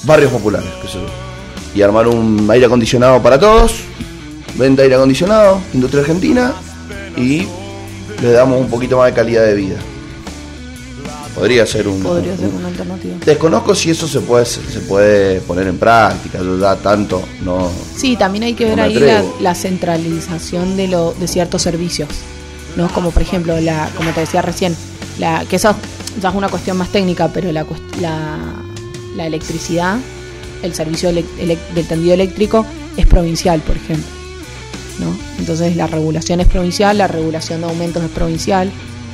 barrios 0.05 0.33
populares, 0.33 0.68
y 1.75 1.83
armar 1.83 2.09
un 2.09 2.49
aire 2.51 2.66
acondicionado 2.66 3.23
para 3.23 3.38
todos, 3.38 3.81
venta 4.57 4.83
aire 4.83 4.94
acondicionado, 4.94 5.61
industria 5.75 6.01
argentina. 6.01 6.53
Y 7.16 7.46
le 8.23 8.33
damos 8.33 8.61
un 8.61 8.68
poquito 8.68 8.99
más 8.99 9.07
de 9.07 9.14
calidad 9.14 9.44
de 9.44 9.55
vida. 9.55 9.77
Podría 11.35 11.64
ser 11.64 11.87
un, 11.88 12.03
podría 12.03 12.37
ser 12.37 12.49
un- 12.49 12.57
una 12.57 12.69
alternativa. 12.69 13.14
Desconozco 13.25 13.75
si 13.75 13.90
eso 13.90 14.07
se 14.09 14.21
puede 14.21 14.45
se 14.47 14.61
puede 14.88 15.40
poner 15.40 15.69
en 15.69 15.79
práctica, 15.79 16.38
yo 16.38 16.59
ya 16.59 16.77
tanto 16.77 17.23
no 17.45 17.71
Sí, 17.97 18.16
también 18.16 18.45
hay 18.45 18.55
que 18.55 18.64
No 18.64 18.71
ver 18.71 18.81
ahí 18.81 18.95
la, 19.40 19.55
centralización 19.55 20.77
de, 20.77 20.88
lo, 20.88 21.12
de 21.14 21.29
ciertos 21.29 21.62
servicios, 21.62 22.09
¿no? 22.77 22.88
Como 22.88 23.11
por 23.11 23.23
ejemplo, 23.23 23.61
la, 23.61 23.88
como 23.97 24.11
te 24.11 24.21
decía 24.21 24.43
recién, 24.43 24.75
la, 25.19 25.45
que 25.49 25.57
eso 25.57 25.75
ya 26.21 26.31
es 26.31 26.35
una 26.35 26.49
cuestión 26.49 26.77
más 26.77 26.88
técnica, 26.90 27.29
pero 27.33 27.53
la, 27.53 27.64
la, 28.01 28.38
la 29.16 29.27
electricidad 29.27 29.99
el 30.62 30.75
servicio 30.75 31.11
elec- 31.11 31.73
del 31.75 31.87
tendido 31.87 32.12
eléctrico 32.14 32.66
es 32.97 33.07
provincial, 33.07 33.61
por 33.61 33.77
ejemplo. 33.77 34.05
¿no? 34.99 35.16
Entonces 35.38 35.75
la 35.77 35.87
regulación 35.87 36.40
es 36.40 36.49
provincial, 36.49 36.99
la 36.99 37.07
regulación 37.07 37.61
de 37.62 37.66
aumentos 37.69 38.03
es 38.05 38.11
provincial, 38.11 38.71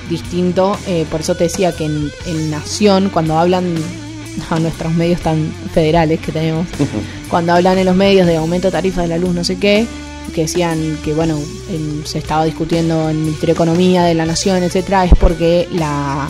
distinto, 0.08 0.78
eh, 0.86 1.04
por 1.10 1.20
eso 1.20 1.34
te 1.34 1.44
decía 1.44 1.72
que 1.74 1.84
en, 1.84 2.10
en 2.26 2.50
Nación, 2.50 3.10
cuando 3.12 3.38
hablan 3.38 3.74
a 4.50 4.58
nuestros 4.58 4.92
medios 4.94 5.20
tan 5.20 5.52
federales 5.74 6.20
que 6.20 6.32
tenemos, 6.32 6.66
cuando 7.30 7.52
hablan 7.52 7.78
en 7.78 7.86
los 7.86 7.96
medios 7.96 8.26
de 8.26 8.36
aumento 8.36 8.68
de 8.68 8.72
tarifa 8.72 9.02
de 9.02 9.08
la 9.08 9.18
luz, 9.18 9.34
no 9.34 9.44
sé 9.44 9.56
qué, 9.56 9.86
que 10.34 10.42
decían 10.42 10.98
que 11.04 11.14
bueno, 11.14 11.38
en- 11.70 12.02
se 12.06 12.18
estaba 12.18 12.44
discutiendo 12.44 13.04
en 13.08 13.16
el 13.16 13.22
Ministerio 13.22 13.54
de 13.54 13.58
Economía 13.58 14.02
de 14.04 14.14
la 14.14 14.26
Nación, 14.26 14.62
etcétera, 14.62 15.04
es 15.04 15.12
porque 15.18 15.68
la 15.72 16.28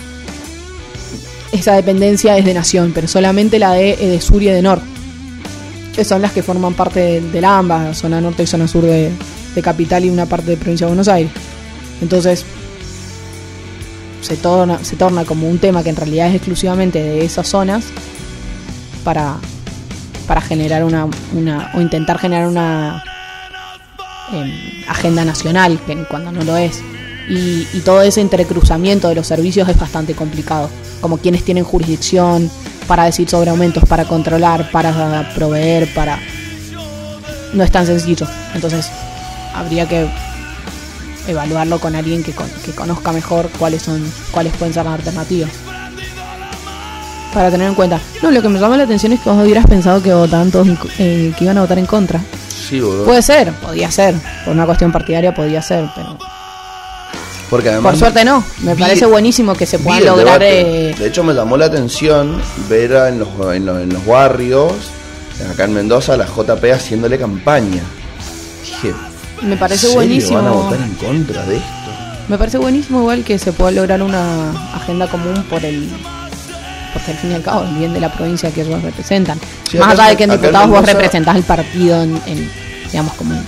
esa 1.53 1.75
dependencia 1.75 2.37
es 2.37 2.45
de 2.45 2.53
Nación, 2.55 2.93
pero 2.95 3.09
solamente 3.09 3.59
la 3.59 3.73
de, 3.73 3.93
eh, 3.93 4.09
de 4.09 4.21
Sur 4.21 4.43
y 4.43 4.47
de 4.47 4.61
Nor, 4.63 4.81
que 5.95 6.05
son 6.05 6.21
las 6.21 6.33
que 6.33 6.43
forman 6.43 6.75
parte 6.75 7.01
de, 7.01 7.21
de 7.23 7.41
la 7.41 7.57
ambas, 7.59 7.97
zona 7.99 8.21
norte 8.21 8.43
y 8.43 8.47
zona 8.47 8.69
sur 8.69 8.83
de, 8.85 9.11
de 9.55 9.63
Capital 9.63 10.05
y 10.05 10.11
una 10.11 10.27
parte 10.27 10.51
de 10.51 10.57
Provincia 10.59 10.87
de 10.87 10.91
Buenos 10.91 11.09
Aires. 11.09 11.31
Entonces, 12.03 12.45
se 14.27 14.37
torna, 14.37 15.25
como 15.25 15.49
un 15.49 15.59
tema 15.59 15.83
que 15.83 15.91
en 15.91 15.97
realidad 15.97 16.29
es 16.29 16.37
exclusivamente 16.37 17.03
de 17.03 17.25
esas 17.25 17.49
zonas 17.49 17.85
para, 19.05 19.37
para 20.27 20.41
generar 20.41 20.85
una, 20.85 21.07
una 21.33 21.71
o 21.75 21.81
intentar 21.81 22.19
generar 22.19 22.49
una 22.49 23.03
em, 24.33 24.85
agenda 24.89 25.25
nacional, 25.25 25.79
que 25.87 25.97
cuando 26.05 26.33
no 26.33 26.43
lo 26.43 26.57
es. 26.57 26.83
Y, 27.29 27.67
y 27.73 27.81
todo 27.85 28.03
ese 28.03 28.21
entrecruzamiento 28.21 29.09
de 29.09 29.15
los 29.15 29.27
servicios 29.27 29.69
es 29.69 29.79
bastante 29.79 30.15
complicado. 30.15 30.69
Como 31.01 31.19
quienes 31.19 31.45
tienen 31.45 31.65
jurisdicción 31.65 32.51
para 32.87 33.05
decir 33.05 33.29
sobre 33.29 33.51
aumentos, 33.51 33.85
para 33.89 34.05
controlar, 34.05 34.71
para 34.71 35.33
proveer, 35.35 35.93
para... 35.95 36.19
No 37.53 37.63
es 37.63 37.71
tan 37.71 37.87
sencillo. 37.87 38.27
Entonces, 38.55 38.91
habría 39.55 39.89
que 39.89 40.09
evaluarlo 41.27 41.79
con 41.81 41.95
alguien 41.97 42.23
que, 42.23 42.33
con- 42.33 42.51
que 42.65 42.73
conozca 42.73 43.13
mejor 43.13 43.49
cuáles 43.59 43.83
son 43.83 44.03
cuáles 44.31 44.53
pueden 44.57 44.73
ser 44.75 44.85
las 44.85 44.95
alternativas 44.95 45.51
para 47.35 47.51
tener 47.51 47.69
en 47.69 47.75
cuenta 47.75 48.01
no 48.23 48.31
lo 48.31 48.41
que 48.41 48.49
me 48.49 48.59
llama 48.59 48.77
la 48.77 48.85
atención 48.85 49.13
es 49.13 49.21
que 49.21 49.29
vos 49.31 49.43
hubieras 49.45 49.67
pensado 49.67 50.03
que 50.03 50.13
votaban 50.15 50.51
todos 50.51 50.67
eh, 50.99 51.33
que 51.37 51.45
iban 51.45 51.59
a 51.59 51.63
votar 51.63 51.79
en 51.79 51.87
contra 51.87 52.21
Sí, 52.49 52.81
boludo. 52.81 53.05
puede 53.05 53.23
ser 53.23 53.53
podía 53.53 53.91
ser 53.91 54.15
por 54.45 54.55
una 54.55 54.65
cuestión 54.67 54.91
partidaria 54.91 55.35
podía 55.35 55.61
ser 55.63 55.89
pero 55.95 56.17
Porque 57.51 57.69
además. 57.69 57.93
por 57.93 57.99
suerte 57.99 58.25
no 58.25 58.43
me 58.63 58.75
vi- 58.75 58.83
parece 58.83 59.07
buenísimo 59.07 59.55
que 59.55 59.67
se 59.67 59.79
puedan 59.79 60.01
el 60.01 60.07
lograr 60.07 60.43
eh, 60.43 60.95
De 60.99 61.07
hecho, 61.07 61.23
me 61.23 61.33
llamó 61.35 61.57
la 61.57 61.67
atención 61.67 62.41
ver 62.69 62.97
a- 62.97 63.09
en 63.09 63.19
los, 63.21 63.29
en 63.55 63.67
los, 63.67 63.81
en 63.83 63.93
los 63.93 64.05
barrios, 64.07 64.73
acá 65.53 65.65
en 65.65 65.75
Mendoza, 65.75 66.17
la 66.17 66.27
JP 66.27 66.65
haciéndole 66.73 67.19
campaña. 67.19 67.83
Dije, 68.65 68.95
me 69.43 69.57
parece 69.57 69.87
¿en 69.87 69.93
serio 69.93 69.97
buenísimo 69.97 70.37
van 70.39 70.47
a 70.47 70.51
votar 70.51 70.81
en 70.81 70.95
contra 70.95 71.45
de 71.47 71.57
esto? 71.57 71.91
Me 72.29 72.39
parece 72.39 72.59
buenísimo 72.59 73.01
igual 73.01 73.25
que 73.25 73.39
se 73.39 73.53
pueda 73.53 73.71
lograr 73.71 74.03
una 74.03 74.51
agenda 74.75 75.07
común 75.07 75.45
por 75.49 75.65
el 75.65 75.89
porque 76.93 77.11
al 77.11 77.17
fin 77.19 77.31
y 77.33 77.35
al 77.35 77.43
cabo 77.43 77.63
el 77.65 77.75
bien 77.75 77.93
de 77.93 78.01
la 78.01 78.11
provincia 78.11 78.51
que 78.51 78.63
ellos 78.63 78.83
representan. 78.83 79.39
Sí, 79.71 79.77
Más 79.79 79.93
acá 79.93 80.05
allá 80.05 80.11
de 80.11 80.17
que 80.17 80.25
en 80.25 80.31
diputados 80.31 80.71
vos 80.71 80.87
representás 80.87 81.37
el 81.37 81.43
partido 81.43 82.03
en, 82.03 82.21
en, 82.27 82.51
digamos 82.91 83.13
como 83.15 83.35
en, 83.35 83.45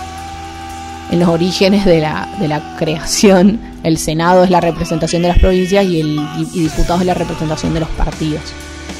en 1.10 1.20
los 1.20 1.28
orígenes 1.30 1.86
de 1.86 2.00
la, 2.00 2.28
de 2.38 2.46
la 2.46 2.76
creación, 2.76 3.58
el 3.82 3.96
Senado 3.96 4.44
es 4.44 4.50
la 4.50 4.60
representación 4.60 5.22
de 5.22 5.28
las 5.28 5.38
provincias 5.38 5.84
y 5.86 6.00
el 6.00 6.20
y 6.36 6.60
diputados 6.64 7.00
es 7.00 7.06
la 7.06 7.14
representación 7.14 7.72
de 7.72 7.80
los 7.80 7.88
partidos, 7.90 8.42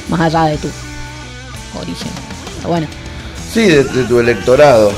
más 0.09 0.19
allá 0.21 0.45
de 0.45 0.57
tu 0.57 0.67
origen. 1.79 2.09
Pero 2.57 2.69
bueno, 2.69 2.87
Sí, 3.53 3.61
de, 3.67 3.83
de 3.83 4.03
tu 4.05 4.19
electorado 4.19 4.91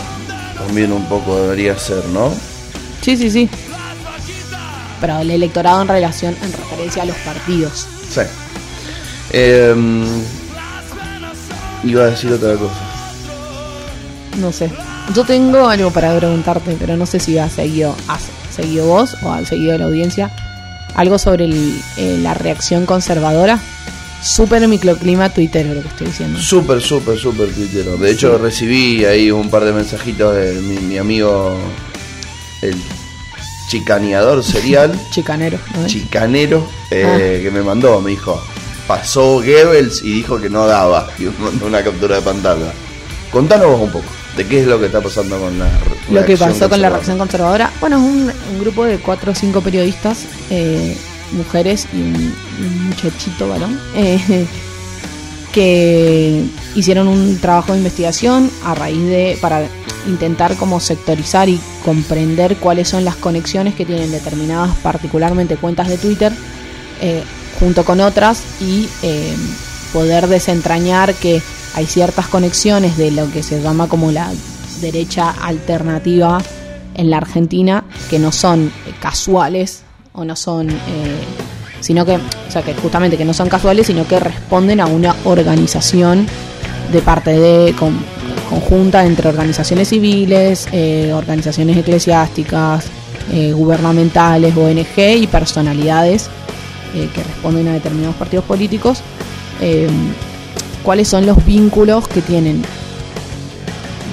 también 0.58 0.92
un 0.92 1.06
poco 1.06 1.36
debería 1.42 1.78
ser, 1.78 2.04
¿no? 2.08 2.32
sí, 3.02 3.18
sí, 3.18 3.30
sí. 3.32 3.50
Pero 5.00 5.20
el 5.20 5.32
electorado 5.32 5.82
en 5.82 5.88
relación, 5.88 6.36
en 6.44 6.52
referencia 6.54 7.02
a 7.02 7.06
los 7.06 7.16
partidos. 7.18 7.88
Sí. 8.14 8.22
Em, 9.32 10.06
iba 11.84 12.04
a 12.04 12.08
decir 12.08 12.32
otra 12.32 12.54
cosa. 12.56 12.76
No 14.40 14.52
sé. 14.52 14.72
Yo 15.16 15.24
tengo 15.26 15.68
algo 15.68 15.90
para 15.92 16.16
preguntarte, 16.18 16.78
pero 16.80 16.96
no 16.98 17.06
sé 17.08 17.20
si 17.20 17.38
has 17.40 17.52
seguido, 17.54 17.96
has 18.08 18.22
seguido 18.56 18.86
vos 18.86 19.16
o 19.24 19.32
has 19.32 19.48
seguido 19.48 19.78
la 19.78 19.86
audiencia. 19.86 20.30
Algo 20.94 21.18
sobre 21.18 21.46
el- 21.46 21.82
eh, 21.98 22.20
la 22.22 22.34
reacción 22.36 22.86
conservadora. 22.86 23.58
Súper 24.22 24.68
microclima 24.68 25.30
Twitter, 25.34 25.66
lo 25.66 25.82
que 25.82 25.88
estoy 25.88 26.08
diciendo. 26.08 26.40
Súper, 26.40 26.82
súper, 26.82 27.18
súper 27.18 27.50
tuitero. 27.50 27.98
De 27.98 28.12
hecho, 28.12 28.38
recibí 28.38 29.04
ahí 29.06 29.32
un 29.32 29.50
par 29.50 29.66
de 29.66 29.74
mensajitos 29.74 30.36
de 30.36 30.54
mi, 30.62 30.78
mi 30.78 30.98
amigo, 31.00 31.58
el 32.62 32.76
chicaneador 33.68 34.44
serial, 34.44 34.92
Chicanero. 35.12 35.58
¿no? 35.76 35.88
chicanero, 35.88 36.68
eh, 36.92 37.40
que 37.44 37.50
me 37.52 37.62
mandó. 37.64 38.00
Me 38.02 38.12
dijo, 38.12 38.40
pasó 38.88 39.36
Goebbels 39.42 40.04
y 40.04 40.14
dijo 40.14 40.40
que 40.40 40.50
no 40.50 40.68
daba. 40.68 41.08
Y 41.20 41.24
me 41.24 41.32
mandó 41.40 41.66
una 41.66 41.84
captura 41.84 42.18
de 42.18 42.22
pantalla. 42.22 42.72
Contanos 43.32 43.68
vos 43.68 43.82
un 43.82 43.92
poco 43.92 44.06
de 44.38 44.46
qué 44.46 44.62
es 44.62 44.68
lo 44.68 44.80
que 44.80 44.86
está 44.86 45.02
pasando 45.02 45.40
con 45.40 45.58
la 45.58 45.70
Lo 46.10 46.26
que 46.26 46.38
pasó 46.38 46.70
con 46.70 46.82
la 46.82 46.90
reacción 46.90 47.18
conservadora. 47.18 47.72
Bueno, 47.80 47.98
es 47.98 48.04
un, 48.04 48.32
un 48.54 48.60
grupo 48.60 48.86
de 48.86 48.98
cuatro 48.98 49.32
o 49.32 49.36
cinco 49.36 49.62
periodistas, 49.62 50.26
eh, 50.50 50.96
mujeres 51.34 51.88
y 51.94 51.98
un, 52.02 52.88
muchachito 52.88 53.48
varón, 53.48 53.80
eh, 53.96 54.48
que 55.54 56.46
hicieron 56.76 57.08
un 57.08 57.38
trabajo 57.39 57.74
de 57.74 57.80
investigación 57.80 58.50
a 58.63 58.76
raíz 58.76 59.06
de. 59.06 59.38
para 59.41 59.67
intentar 60.08 60.56
como 60.56 60.80
sectorizar 60.80 61.48
y 61.48 61.60
comprender 61.86 62.58
cuáles 62.58 62.89
son 62.89 63.06
las 63.06 63.15
conexiones 63.15 63.76
que 63.76 63.86
tienen 63.86 64.12
determinadas, 64.12 64.76
particularmente 64.78 65.58
cuentas 65.58 65.89
de 65.89 65.98
Twitter, 65.98 66.34
eh, 67.02 67.24
junto 67.60 67.86
con 67.86 68.00
otras, 68.00 68.44
y 68.60 68.89
eh, 69.04 69.36
poder 69.94 70.28
desentrañar 70.28 71.13
que 71.13 71.41
hay 71.76 71.86
ciertas 71.86 72.28
conexiones 72.28 72.98
de 72.98 73.12
lo 73.12 73.32
que 73.32 73.44
se 73.44 73.62
llama 73.62 73.88
como 73.88 74.12
la 74.12 74.32
derecha 74.82 75.30
alternativa 75.30 76.41
en 76.96 77.10
la 77.10 77.17
Argentina 77.17 77.84
que 78.10 78.20
no 78.20 78.32
son 78.32 78.72
casuales 79.00 79.84
o 80.13 80.24
no 80.26 80.36
son 80.36 80.69
eh, 80.69 80.74
sino 81.80 82.06
que 82.06 82.15
o 82.15 82.52
sea 82.52 82.62
que 82.62 82.74
justamente 82.76 83.17
que 83.17 83.26
no 83.26 83.34
son 83.34 83.50
casuales 83.50 83.88
sino 83.88 84.08
que 84.08 84.19
responden 84.19 84.80
a 84.82 84.86
una 84.86 85.15
organización 85.26 86.28
de 86.91 87.02
parte 87.02 87.32
de 87.39 87.74
con- 87.74 88.00
conjunta 88.50 89.06
entre 89.06 89.30
organizaciones 89.30 89.88
civiles 89.89 90.67
eh, 90.74 91.12
organizaciones 91.15 91.78
eclesiásticas 91.78 92.86
eh, 93.32 93.54
gubernamentales 93.54 94.56
ONG 94.58 94.97
y 95.21 95.28
personalidades 95.28 96.30
eh, 96.93 97.08
que 97.13 97.24
responden 97.24 97.69
a 97.69 97.74
determinados 97.74 98.15
partidos 98.17 98.43
políticos 98.45 99.00
eh, 99.62 99.88
cuáles 100.84 101.08
son 101.08 101.26
los 101.26 101.43
vínculos 101.45 102.08
que 102.08 102.21
tienen 102.21 102.62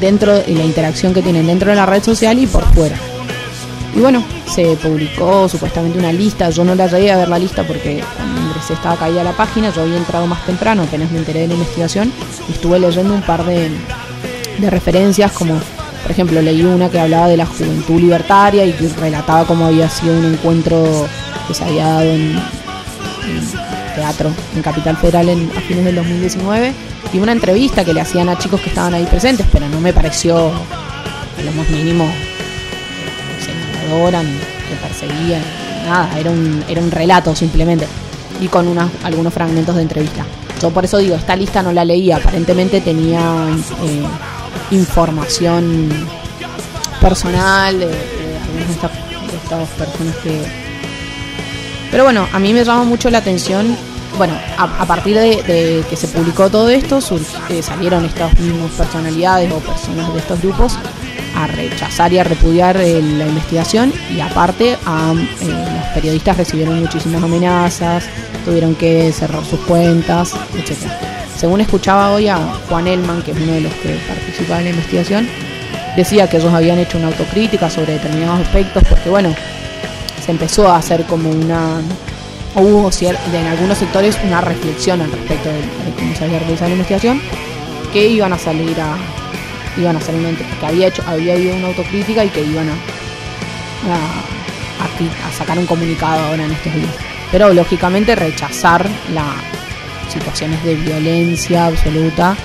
dentro 0.01 0.33
y 0.47 0.55
la 0.55 0.65
interacción 0.65 1.13
que 1.13 1.23
tienen 1.23 1.47
dentro 1.49 1.71
de 1.71 1.77
la 1.77 1.87
red 1.87 2.03
social 2.05 2.39
y 2.39 2.47
por 2.47 2.63
fuera. 2.73 2.97
Y 3.95 4.01
bueno, 4.01 4.23
se 4.47 4.77
publicó 4.77 5.49
supuestamente 5.49 5.99
una 5.99 6.13
lista, 6.13 6.51
yo 6.51 6.65
no 6.65 6.75
la 6.75 6.87
llegué 6.87 7.11
a 7.11 7.17
ver 7.17 7.29
la 7.29 7.39
lista 7.39 7.65
porque 7.65 8.03
cuando 8.17 8.41
ingresé 8.41 8.75
estaba 8.75 8.97
caída 8.97 9.25
la 9.25 9.33
página, 9.33 9.71
yo 9.71 9.83
había 9.83 9.97
entrado 9.97 10.27
más 10.27 10.45
temprano, 10.45 10.83
apenas 10.83 11.11
me 11.11 11.19
enteré 11.19 11.41
de 11.41 11.49
la 11.49 11.55
investigación. 11.55 12.13
Y 12.49 12.53
estuve 12.53 12.79
leyendo 12.79 13.15
un 13.15 13.23
par 13.23 13.45
de, 13.45 13.71
de 14.59 14.71
referencias 14.71 15.33
como, 15.33 15.59
por 16.03 16.11
ejemplo, 16.11 16.41
leí 16.43 16.63
una 16.63 16.89
que 16.91 17.01
hablaba 17.01 17.29
de 17.29 17.37
la 17.37 17.47
juventud 17.47 18.01
libertaria 18.01 18.65
y 18.65 18.73
que 18.73 18.89
relataba 18.89 19.47
cómo 19.47 19.67
había 19.67 19.89
sido 19.89 20.19
un 20.19 20.27
encuentro 20.27 21.07
que 21.47 21.55
se 21.55 21.65
había 21.65 21.87
dado 21.87 22.03
en, 22.03 22.39
teatro 23.95 24.31
en 24.55 24.63
Capital 24.63 24.97
Federal 24.97 25.29
en, 25.29 25.51
a 25.57 25.61
fines 25.61 25.85
del 25.85 25.97
2019 25.97 26.73
y 27.13 27.19
una 27.19 27.33
entrevista 27.33 27.85
que 27.85 27.93
le 27.93 28.01
hacían 28.01 28.29
a 28.29 28.39
chicos 28.39 28.61
que 28.61 28.69
estaban 28.69 28.95
ahí 28.95 29.05
presentes, 29.07 29.47
pero 29.51 29.69
no 29.69 29.81
me 29.81 29.93
pareció 29.93 30.53
lo 31.45 31.53
más 31.53 31.69
mínimo 31.71 32.09
ni 33.89 34.39
que 34.39 34.77
perseguía, 34.83 35.39
ni 35.39 35.89
nada, 35.89 36.19
era 36.19 36.31
un, 36.31 36.65
era 36.69 36.81
un 36.81 36.91
relato 36.91 37.35
simplemente 37.35 37.87
y 38.41 38.49
con 38.49 38.69
unas, 38.69 38.89
algunos 39.05 39.33
fragmentos 39.33 39.75
de 39.77 39.83
entrevista. 39.83 40.25
Yo 40.61 40.71
por 40.71 40.85
eso 40.85 40.99
digo, 40.99 41.17
esta 41.17 41.37
lista 41.37 41.63
no 41.63 41.73
la 41.73 41.85
leía, 41.85 42.17
aparentemente 42.17 42.81
tenía 42.81 43.21
eh, 43.83 44.05
información 44.73 45.89
personal 47.01 47.79
de, 47.79 47.87
de 47.87 47.93
de 47.93 48.73
estas, 48.73 48.91
de 48.93 49.37
estas 49.37 49.69
personas 49.71 50.17
que, 50.17 50.43
pero 51.91 52.05
bueno, 52.05 52.27
a 52.33 52.39
mí 52.39 52.53
me 52.53 52.65
llama 52.65 52.85
mucho 52.85 53.09
la 53.11 53.19
atención. 53.19 53.77
Bueno, 54.17 54.35
a, 54.57 54.83
a 54.83 54.87
partir 54.87 55.15
de, 55.17 55.43
de 55.43 55.85
que 55.89 55.95
se 55.97 56.09
publicó 56.09 56.51
todo 56.51 56.69
esto, 56.71 56.99
surg- 56.99 57.23
eh, 57.51 57.63
salieron 57.63 58.05
estas 58.05 58.37
mismas 58.41 58.73
personalidades 58.73 59.53
o 59.53 59.59
personas 59.59 60.13
de 60.13 60.19
estos 60.19 60.41
grupos 60.41 60.77
a 61.39 61.47
rechazar 61.47 62.13
y 62.13 62.19
a 62.19 62.25
repudiar 62.25 62.77
la 62.77 63.27
investigación 63.27 63.93
y 64.11 64.21
aparte 64.21 64.77
a, 64.85 65.15
eh, 65.41 65.47
los 65.47 65.87
periodistas 65.95 66.37
recibieron 66.37 66.81
muchísimas 66.81 67.23
amenazas, 67.23 68.05
tuvieron 68.45 68.75
que 68.75 69.13
cerrar 69.13 69.45
sus 69.45 69.61
cuentas, 69.61 70.35
etc. 70.57 70.77
según 71.37 71.61
escuchaba 71.61 72.11
hoy 72.11 72.27
a 72.27 72.39
Juan 72.69 72.89
Elman, 72.89 73.23
que 73.23 73.31
es 73.31 73.37
uno 73.37 73.53
de 73.53 73.61
los 73.61 73.73
que 73.75 73.97
participa 74.09 74.59
en 74.59 74.65
la 74.65 74.71
investigación, 74.71 75.29
decía 75.97 76.29
que 76.29 76.39
ellos 76.39 76.53
habían 76.53 76.79
hecho 76.79 76.99
una 76.99 77.07
autocrítica 77.07 77.71
sobre 77.71 77.95
determinados 77.95 78.41
aspectos, 78.41 78.83
porque 78.89 79.09
bueno, 79.09 79.33
se 80.25 80.33
empezó 80.33 80.69
a 80.69 80.77
hacer 80.77 81.05
como 81.05 81.31
una 81.31 81.81
hubo 82.57 82.91
en 83.01 83.47
algunos 83.47 83.79
sectores 83.79 84.19
una 84.25 84.41
reflexión 84.41 85.01
al 85.01 85.13
respecto 85.13 85.49
de, 85.49 85.59
de 85.59 85.97
cómo 85.97 86.13
se 86.17 86.25
había 86.25 86.41
realizado 86.41 86.71
la 86.71 86.75
investigación 86.75 87.21
que 87.93 88.09
iban 88.09 88.33
a 88.33 88.39
salir 88.39 88.81
a 88.81 88.97
iban 89.79 89.97
a 89.97 89.99
hacer 89.99 90.15
una 90.15 90.31
ent- 90.31 90.59
que 90.61 90.67
había 90.67 90.89
hecho 90.89 91.03
había 91.07 91.35
habido 91.35 91.55
una 91.57 91.69
autocrítica 91.69 92.25
y 92.25 92.29
que 92.31 92.41
iban 92.43 92.69
a 92.69 92.73
a, 92.73 93.95
a 94.85 94.89
cri- 94.99 95.29
a 95.29 95.33
sacar 95.39 95.59
un 95.59 95.67
comunicado 95.67 96.21
ahora 96.27 96.45
en 96.45 96.53
estos 96.53 96.75
días. 96.75 96.91
Pero 97.31 97.53
lógicamente 97.53 98.15
rechazar 98.17 98.89
las 99.13 100.13
situaciones 100.13 100.63
de 100.65 100.75
violencia 100.75 101.67
absoluta 101.67 102.37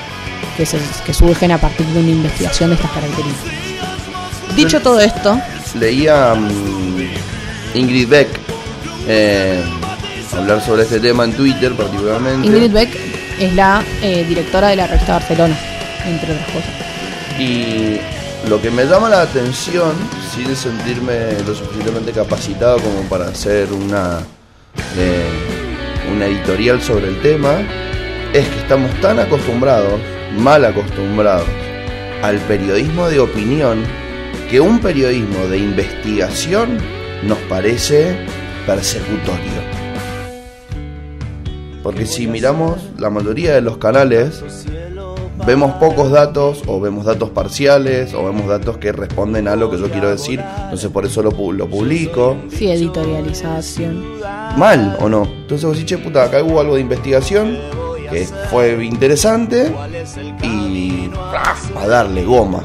que, 0.58 0.66
se, 0.66 0.78
que 1.06 1.14
surgen 1.14 1.52
a 1.54 1.58
partir 1.58 1.86
de 1.88 2.00
una 2.02 2.10
investigación 2.12 2.70
de 2.70 2.76
estas 2.76 2.92
características. 2.92 3.54
Dicho 4.56 4.80
todo 4.82 5.00
esto 5.00 5.40
Leía 5.80 6.36
mm, 6.36 7.78
Ingrid 7.78 8.08
Beck 8.08 8.28
eh, 9.08 9.64
hablar 10.38 10.62
sobre 10.62 10.84
este 10.84 11.00
tema 11.00 11.24
en 11.24 11.34
Twitter 11.34 11.72
particularmente. 11.74 12.46
Ingrid 12.48 12.72
Beck 12.72 12.90
es 13.40 13.54
la 13.56 13.82
eh, 14.02 14.24
directora 14.28 14.68
de 14.68 14.76
la 14.76 14.86
revista 14.88 15.14
Barcelona 15.14 15.58
entre 16.06 16.34
otras 16.34 16.48
cosas 16.52 16.70
Y 17.40 18.00
lo 18.50 18.62
que 18.62 18.70
me 18.70 18.86
llama 18.86 19.10
la 19.10 19.22
atención, 19.22 19.94
sin 20.34 20.56
sentirme 20.56 21.34
lo 21.48 21.56
suficientemente 21.56 22.12
capacitado 22.12 22.78
como 22.80 23.02
para 23.10 23.28
hacer 23.28 23.72
una, 23.72 24.20
eh, 24.98 25.30
una 26.14 26.26
editorial 26.26 26.82
sobre 26.82 27.08
el 27.08 27.22
tema, 27.22 27.62
es 28.34 28.48
que 28.48 28.60
estamos 28.60 28.92
tan 29.02 29.20
acostumbrados, 29.20 30.00
mal 30.38 30.66
acostumbrados, 30.66 31.48
al 32.22 32.38
periodismo 32.40 33.08
de 33.10 33.20
opinión, 33.20 33.84
que 34.50 34.60
un 34.60 34.80
periodismo 34.80 35.48
de 35.48 35.58
investigación 35.58 36.78
nos 37.24 37.38
parece 37.50 38.16
persecutorio. 38.66 39.62
Porque 41.82 42.06
si 42.06 42.28
miramos 42.28 42.78
la 42.98 43.10
mayoría 43.10 43.54
de 43.56 43.62
los 43.62 43.78
canales, 43.78 44.44
vemos 45.46 45.74
pocos 45.74 46.12
datos 46.12 46.62
o 46.68 46.80
vemos 46.80 47.06
datos 47.06 47.30
parciales 47.32 48.14
o 48.14 48.24
vemos 48.26 48.48
datos 48.48 48.78
que 48.78 48.92
responden 48.92 49.48
a 49.48 49.56
lo 49.56 49.70
que 49.70 49.78
yo 49.78 49.90
quiero 49.90 50.10
decir, 50.10 50.40
entonces 50.64 50.90
por 50.90 51.06
eso 51.06 51.22
lo, 51.24 51.32
lo 51.52 51.68
publico. 51.68 52.38
sí 52.50 52.70
editorialización 52.70 54.04
Mal 54.58 54.98
o 55.00 55.10
no. 55.10 55.24
Entonces 55.24 55.66
vos 55.66 55.76
decís, 55.78 55.90
che 55.90 55.98
puta, 55.98 56.24
acá 56.26 56.44
hubo 56.44 56.60
algo 56.60 56.76
de 56.76 56.82
investigación 56.82 57.58
que 58.12 58.26
fue 58.52 58.84
interesante 58.86 59.74
y 60.44 61.10
a 61.76 61.88
darle 61.88 62.24
goma. 62.24 62.64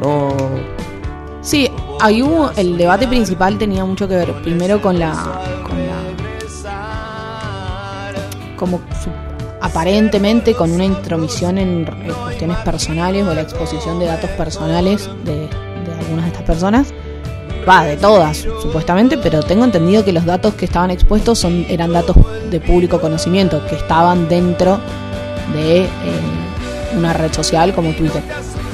No. 0.00 0.34
Sí, 1.40 1.70
ahí 2.00 2.22
hubo 2.22 2.50
el 2.56 2.76
debate 2.76 3.06
principal 3.06 3.56
tenía 3.58 3.84
mucho 3.84 4.08
que 4.08 4.16
ver 4.16 4.32
primero 4.42 4.80
con 4.82 4.98
la 4.98 5.12
con 5.68 5.78
la 5.86 5.92
como 8.56 8.80
su- 9.02 9.10
aparentemente 9.62 10.54
con 10.54 10.72
una 10.72 10.84
intromisión 10.84 11.56
en, 11.56 11.86
en 12.04 12.12
cuestiones 12.12 12.58
personales 12.58 13.26
o 13.26 13.32
la 13.32 13.42
exposición 13.42 13.98
de 14.00 14.06
datos 14.06 14.30
personales 14.30 15.08
de, 15.24 15.48
algunas 16.00 16.24
de 16.24 16.30
estas 16.32 16.42
personas. 16.42 16.88
Va, 17.66 17.84
de 17.84 17.96
todas, 17.96 18.38
supuestamente, 18.60 19.16
pero 19.18 19.40
tengo 19.44 19.64
entendido 19.64 20.04
que 20.04 20.12
los 20.12 20.24
datos 20.24 20.54
que 20.54 20.64
estaban 20.64 20.90
expuestos 20.90 21.38
son 21.38 21.64
eran 21.68 21.92
datos 21.92 22.16
de 22.50 22.58
público 22.58 23.00
conocimiento, 23.00 23.64
que 23.68 23.76
estaban 23.76 24.28
dentro 24.28 24.80
de 25.54 25.82
eh, 25.82 25.88
una 26.98 27.12
red 27.12 27.32
social 27.32 27.72
como 27.72 27.92
Twitter. 27.92 28.20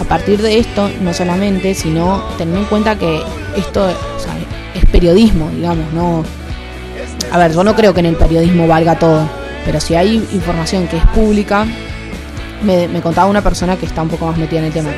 A 0.00 0.04
partir 0.04 0.40
de 0.40 0.58
esto, 0.58 0.88
no 1.02 1.12
solamente, 1.12 1.74
sino 1.74 2.22
tener 2.38 2.56
en 2.56 2.64
cuenta 2.64 2.96
que 2.98 3.20
esto 3.56 3.86
es 4.74 4.86
periodismo, 4.90 5.50
digamos, 5.50 5.92
no... 5.92 6.24
A 7.30 7.36
ver, 7.36 7.52
yo 7.52 7.62
no 7.62 7.76
creo 7.76 7.92
que 7.92 8.00
en 8.00 8.06
el 8.06 8.16
periodismo 8.16 8.66
valga 8.66 8.98
todo, 8.98 9.28
pero 9.68 9.80
si 9.82 9.94
hay 9.94 10.16
información 10.32 10.88
que 10.88 10.96
es 10.96 11.04
pública, 11.08 11.66
me, 12.62 12.88
contaba 13.02 13.28
una 13.30 13.42
persona 13.42 13.76
que 13.76 13.84
está 13.84 14.00
un 14.00 14.08
poco 14.08 14.26
más 14.26 14.38
metida 14.38 14.60
en 14.60 14.64
el 14.64 14.72
tema, 14.72 14.88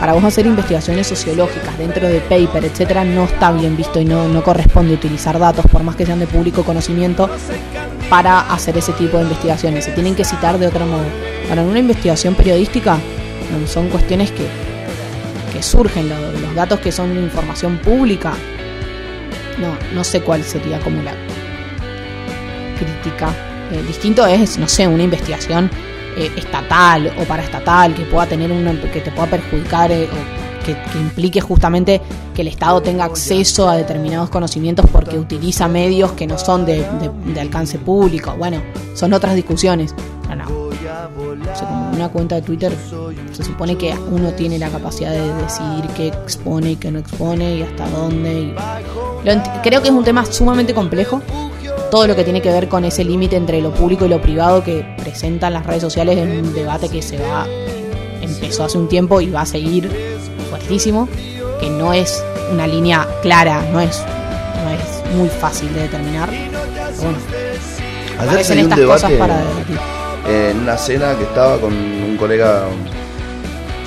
para 0.00 0.14
vos 0.14 0.24
hacer 0.24 0.46
investigaciones 0.46 1.06
sociológicas 1.06 1.78
dentro 1.78 2.08
de 2.08 2.18
paper, 2.18 2.64
etcétera, 2.64 3.04
no 3.04 3.22
está 3.26 3.52
bien 3.52 3.76
visto 3.76 4.00
y 4.00 4.04
no, 4.04 4.26
no 4.26 4.42
corresponde 4.42 4.94
utilizar 4.94 5.38
datos, 5.38 5.64
por 5.70 5.84
más 5.84 5.94
que 5.94 6.04
sean 6.04 6.18
de 6.18 6.26
público 6.26 6.64
conocimiento, 6.64 7.30
para 8.10 8.40
hacer 8.52 8.76
ese 8.76 8.92
tipo 8.94 9.16
de 9.16 9.22
investigaciones. 9.22 9.84
Se 9.84 9.92
tienen 9.92 10.16
que 10.16 10.24
citar 10.24 10.58
de 10.58 10.66
otro 10.66 10.84
modo. 10.86 11.04
Para 11.48 11.62
una 11.62 11.78
investigación 11.78 12.34
periodística 12.34 12.98
son 13.68 13.88
cuestiones 13.90 14.32
que, 14.32 14.48
que 15.52 15.62
surgen, 15.62 16.08
lo- 16.08 16.32
los 16.32 16.52
datos 16.56 16.80
que 16.80 16.90
son 16.90 17.16
información 17.16 17.78
pública. 17.78 18.32
No, 19.60 19.68
no 19.94 20.02
sé 20.02 20.20
cuál 20.20 20.42
sería 20.42 20.80
como 20.80 21.00
la 21.02 21.12
crítica. 22.76 23.28
Eh, 23.72 23.82
distinto 23.86 24.26
es, 24.26 24.58
no 24.58 24.68
sé, 24.68 24.86
una 24.86 25.02
investigación 25.02 25.70
eh, 26.16 26.30
estatal 26.36 27.12
o 27.20 27.24
paraestatal 27.24 27.94
que 27.94 28.02
pueda 28.04 28.26
tener 28.26 28.50
una, 28.52 28.72
que 28.92 29.00
te 29.00 29.10
pueda 29.10 29.28
perjudicar 29.28 29.90
eh, 29.92 30.08
o 30.10 30.64
que, 30.64 30.72
que 30.74 30.98
implique 30.98 31.40
justamente 31.40 32.00
que 32.34 32.42
el 32.42 32.48
Estado 32.48 32.80
tenga 32.82 33.04
acceso 33.04 33.68
a 33.68 33.76
determinados 33.76 34.30
conocimientos 34.30 34.86
porque 34.90 35.16
utiliza 35.18 35.68
medios 35.68 36.12
que 36.12 36.26
no 36.26 36.38
son 36.38 36.64
de, 36.66 36.84
de- 37.34 37.40
alcance 37.40 37.78
público. 37.78 38.34
Bueno, 38.36 38.60
son 38.94 39.12
otras 39.12 39.34
discusiones. 39.36 39.94
No, 40.28 40.34
no. 40.34 40.44
Una 41.94 42.08
cuenta 42.08 42.34
de 42.36 42.42
Twitter 42.42 42.72
se 43.32 43.44
supone 43.44 43.76
que 43.76 43.94
uno 44.10 44.30
tiene 44.32 44.58
la 44.58 44.68
capacidad 44.70 45.12
de 45.12 45.32
decidir 45.34 45.84
qué 45.96 46.08
expone 46.08 46.72
y 46.72 46.76
qué 46.76 46.90
no 46.90 46.98
expone 46.98 47.56
y 47.58 47.62
hasta 47.62 47.88
dónde. 47.90 48.32
y- 48.40 48.54
creo 49.62 49.82
que 49.82 49.88
es 49.88 49.94
un 49.94 50.04
tema 50.04 50.24
sumamente 50.24 50.74
complejo. 50.74 51.22
Todo 51.90 52.06
lo 52.06 52.16
que 52.16 52.24
tiene 52.24 52.42
que 52.42 52.50
ver 52.50 52.68
con 52.68 52.84
ese 52.84 53.04
límite 53.04 53.36
entre 53.36 53.60
lo 53.60 53.72
público 53.72 54.06
y 54.06 54.08
lo 54.08 54.20
privado 54.20 54.62
que 54.62 54.84
presentan 54.98 55.52
las 55.52 55.64
redes 55.64 55.82
sociales 55.82 56.18
es 56.18 56.24
un 56.24 56.54
debate 56.54 56.88
que 56.88 57.00
se 57.00 57.18
va 57.18 57.46
empezó 58.20 58.64
hace 58.64 58.78
un 58.78 58.88
tiempo 58.88 59.20
y 59.20 59.30
va 59.30 59.42
a 59.42 59.46
seguir 59.46 59.90
fuertísimo, 60.50 61.08
que 61.60 61.70
no 61.70 61.92
es 61.92 62.22
una 62.52 62.66
línea 62.66 63.06
clara, 63.22 63.62
no 63.72 63.80
es 63.80 64.02
no 64.64 64.70
es 64.70 65.16
muy 65.16 65.28
fácil 65.28 65.72
de 65.74 65.82
determinar. 65.82 66.28
Pero 66.28 66.60
bueno, 67.00 67.18
Ayer 68.18 68.44
salió 68.44 68.64
un 68.64 68.72
estas 68.72 68.86
cosas 68.86 69.10
debate 69.10 69.18
para 69.18 69.40
en 70.28 70.58
una 70.58 70.76
cena 70.76 71.14
que 71.16 71.24
estaba 71.24 71.58
con 71.58 71.72
un 71.72 72.16
colega 72.16 72.64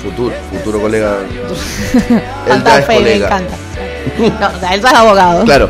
futuro, 0.02 0.34
futuro 0.50 0.80
colega. 0.80 1.18
Él 2.48 2.64
ya 2.64 2.78
es 2.78 2.88
me 2.88 3.14
encanta. 3.14 3.54
No, 4.18 4.56
o 4.56 4.60
sea, 4.60 4.74
él 4.74 4.80
ya 4.80 4.88
es 4.88 4.94
abogado. 4.94 5.44
Claro, 5.44 5.68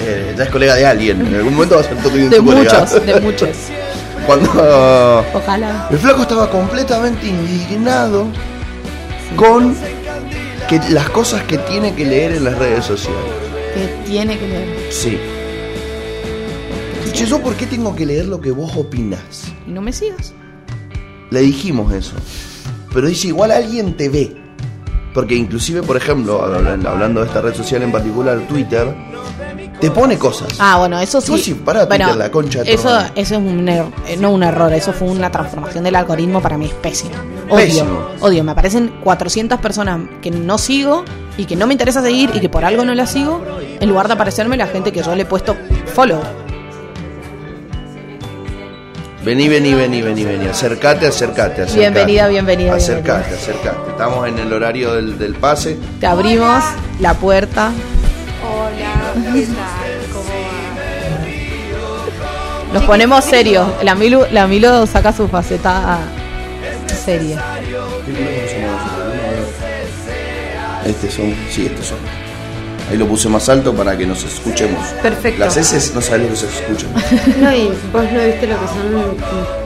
Eh, 0.00 0.34
ya 0.36 0.44
es 0.44 0.50
colega 0.50 0.74
de 0.74 0.86
alguien. 0.86 1.26
En 1.26 1.34
algún 1.34 1.54
momento 1.54 1.74
va 1.76 1.80
a 1.82 1.84
ser 1.84 1.96
todo 2.02 2.12
De 2.14 2.28
tu 2.36 2.44
colega. 2.44 2.80
muchos, 2.80 3.06
de 3.06 3.20
muchos. 3.20 3.48
Cuando 4.26 4.50
Ojalá. 5.34 5.88
el 5.90 5.98
flaco 5.98 6.22
estaba 6.22 6.50
completamente 6.50 7.26
indignado 7.28 8.26
con 9.36 9.76
que 10.68 10.80
las 10.90 11.08
cosas 11.10 11.42
que 11.44 11.58
tiene 11.58 11.94
que 11.94 12.04
leer 12.04 12.32
en 12.32 12.44
las 12.44 12.58
redes 12.58 12.84
sociales. 12.84 13.20
Que 13.74 14.10
tiene 14.10 14.36
que 14.38 14.48
leer. 14.48 14.86
Sí. 14.90 15.18
Che, 17.12 17.24
¿yo 17.26 17.40
por 17.40 17.54
qué 17.54 17.66
tengo 17.66 17.94
que 17.94 18.04
leer 18.04 18.26
lo 18.26 18.40
que 18.40 18.50
vos 18.50 18.72
opinás? 18.76 19.44
Y 19.66 19.70
no 19.70 19.80
me 19.80 19.92
sigas. 19.92 20.34
Le 21.30 21.40
dijimos 21.40 21.92
eso. 21.92 22.12
Pero 22.92 23.06
dice, 23.06 23.28
igual 23.28 23.50
alguien 23.52 23.96
te 23.96 24.08
ve. 24.08 24.36
Porque 25.14 25.34
inclusive, 25.34 25.82
por 25.82 25.96
ejemplo, 25.96 26.42
hablan- 26.44 26.86
hablando 26.86 27.20
de 27.20 27.26
esta 27.26 27.40
red 27.40 27.54
social 27.54 27.82
en 27.82 27.92
particular, 27.92 28.38
Twitter, 28.48 28.86
te 29.80 29.90
pone 29.90 30.18
cosas. 30.18 30.48
Ah, 30.58 30.78
bueno, 30.78 30.98
eso 31.00 31.20
sí. 31.20 31.38
Sí, 31.38 31.54
pará, 31.54 31.84
bueno, 31.84 32.14
la 32.14 32.30
concha 32.30 32.62
de 32.62 32.72
eso, 32.72 32.98
es 33.14 33.30
un 33.32 33.68
error, 33.68 33.92
eh, 34.08 34.16
no 34.16 34.30
un 34.30 34.42
error, 34.42 34.72
eso 34.72 34.92
fue 34.92 35.08
una 35.08 35.30
transformación 35.30 35.84
del 35.84 35.94
algoritmo 35.96 36.40
para 36.40 36.56
mí 36.56 36.66
es 36.66 36.72
pésimo. 36.72 37.14
Odio, 37.48 37.56
Pésimo. 37.56 38.06
odio. 38.20 38.42
Me 38.44 38.52
aparecen 38.52 38.88
400 39.04 39.60
personas 39.60 40.00
que 40.22 40.30
no 40.30 40.58
sigo 40.58 41.04
y 41.36 41.44
que 41.44 41.56
no 41.56 41.66
me 41.66 41.74
interesa 41.74 42.02
seguir 42.02 42.30
y 42.34 42.40
que 42.40 42.48
por 42.48 42.64
algo 42.64 42.84
no 42.84 42.94
las 42.94 43.10
sigo, 43.12 43.42
en 43.78 43.88
lugar 43.88 44.08
de 44.08 44.14
aparecerme 44.14 44.56
la 44.56 44.66
gente 44.66 44.92
que 44.92 45.02
yo 45.02 45.14
le 45.14 45.22
he 45.22 45.26
puesto 45.26 45.56
follow. 45.94 46.20
Vení, 49.24 49.48
vení, 49.48 49.74
vení, 49.74 50.02
vení, 50.02 50.24
vení. 50.24 50.46
Acercate, 50.46 51.08
acercate, 51.08 51.62
acercate. 51.62 51.78
Bienvenida, 51.80 52.28
bienvenida, 52.28 52.74
Acercate, 52.74 53.34
acercate. 53.34 53.90
Estamos 53.90 54.28
en 54.28 54.38
el 54.38 54.52
horario 54.52 54.94
del, 54.94 55.18
del 55.18 55.34
pase. 55.34 55.76
Te 55.98 56.06
abrimos 56.06 56.62
la 57.00 57.14
puerta. 57.14 57.72
Hola, 58.48 59.14
¿qué 59.32 59.46
tal? 59.46 59.92
¿Cómo 60.12 60.30
va? 60.30 60.74
Nos 62.74 62.84
ponemos 62.84 63.24
serios. 63.24 63.66
La 63.82 63.94
Milu, 63.94 64.24
la 64.32 64.46
Milo 64.46 64.86
saca 64.86 65.12
su 65.12 65.28
faceta 65.28 65.98
seria. 67.06 67.40
Este 70.84 71.10
son, 71.10 71.34
sí, 71.50 71.66
estos 71.66 71.86
son. 71.86 71.98
Ahí 72.90 72.96
lo 72.96 73.06
puse 73.06 73.28
más 73.28 73.48
alto 73.48 73.74
para 73.74 73.96
que 73.96 74.06
nos 74.06 74.22
escuchemos. 74.22 74.86
Perfecto. 75.02 75.40
Las 75.44 75.56
S 75.56 75.92
no 75.94 76.00
sabes 76.00 76.22
lo 76.22 76.28
que 76.30 76.36
se 76.36 76.46
escuchan. 76.46 76.90
No, 77.40 77.52
y 77.52 77.68
vos 77.92 78.04
no 78.12 78.24
viste 78.24 78.46
lo 78.46 78.60
que 78.60 78.66
son. 78.68 79.16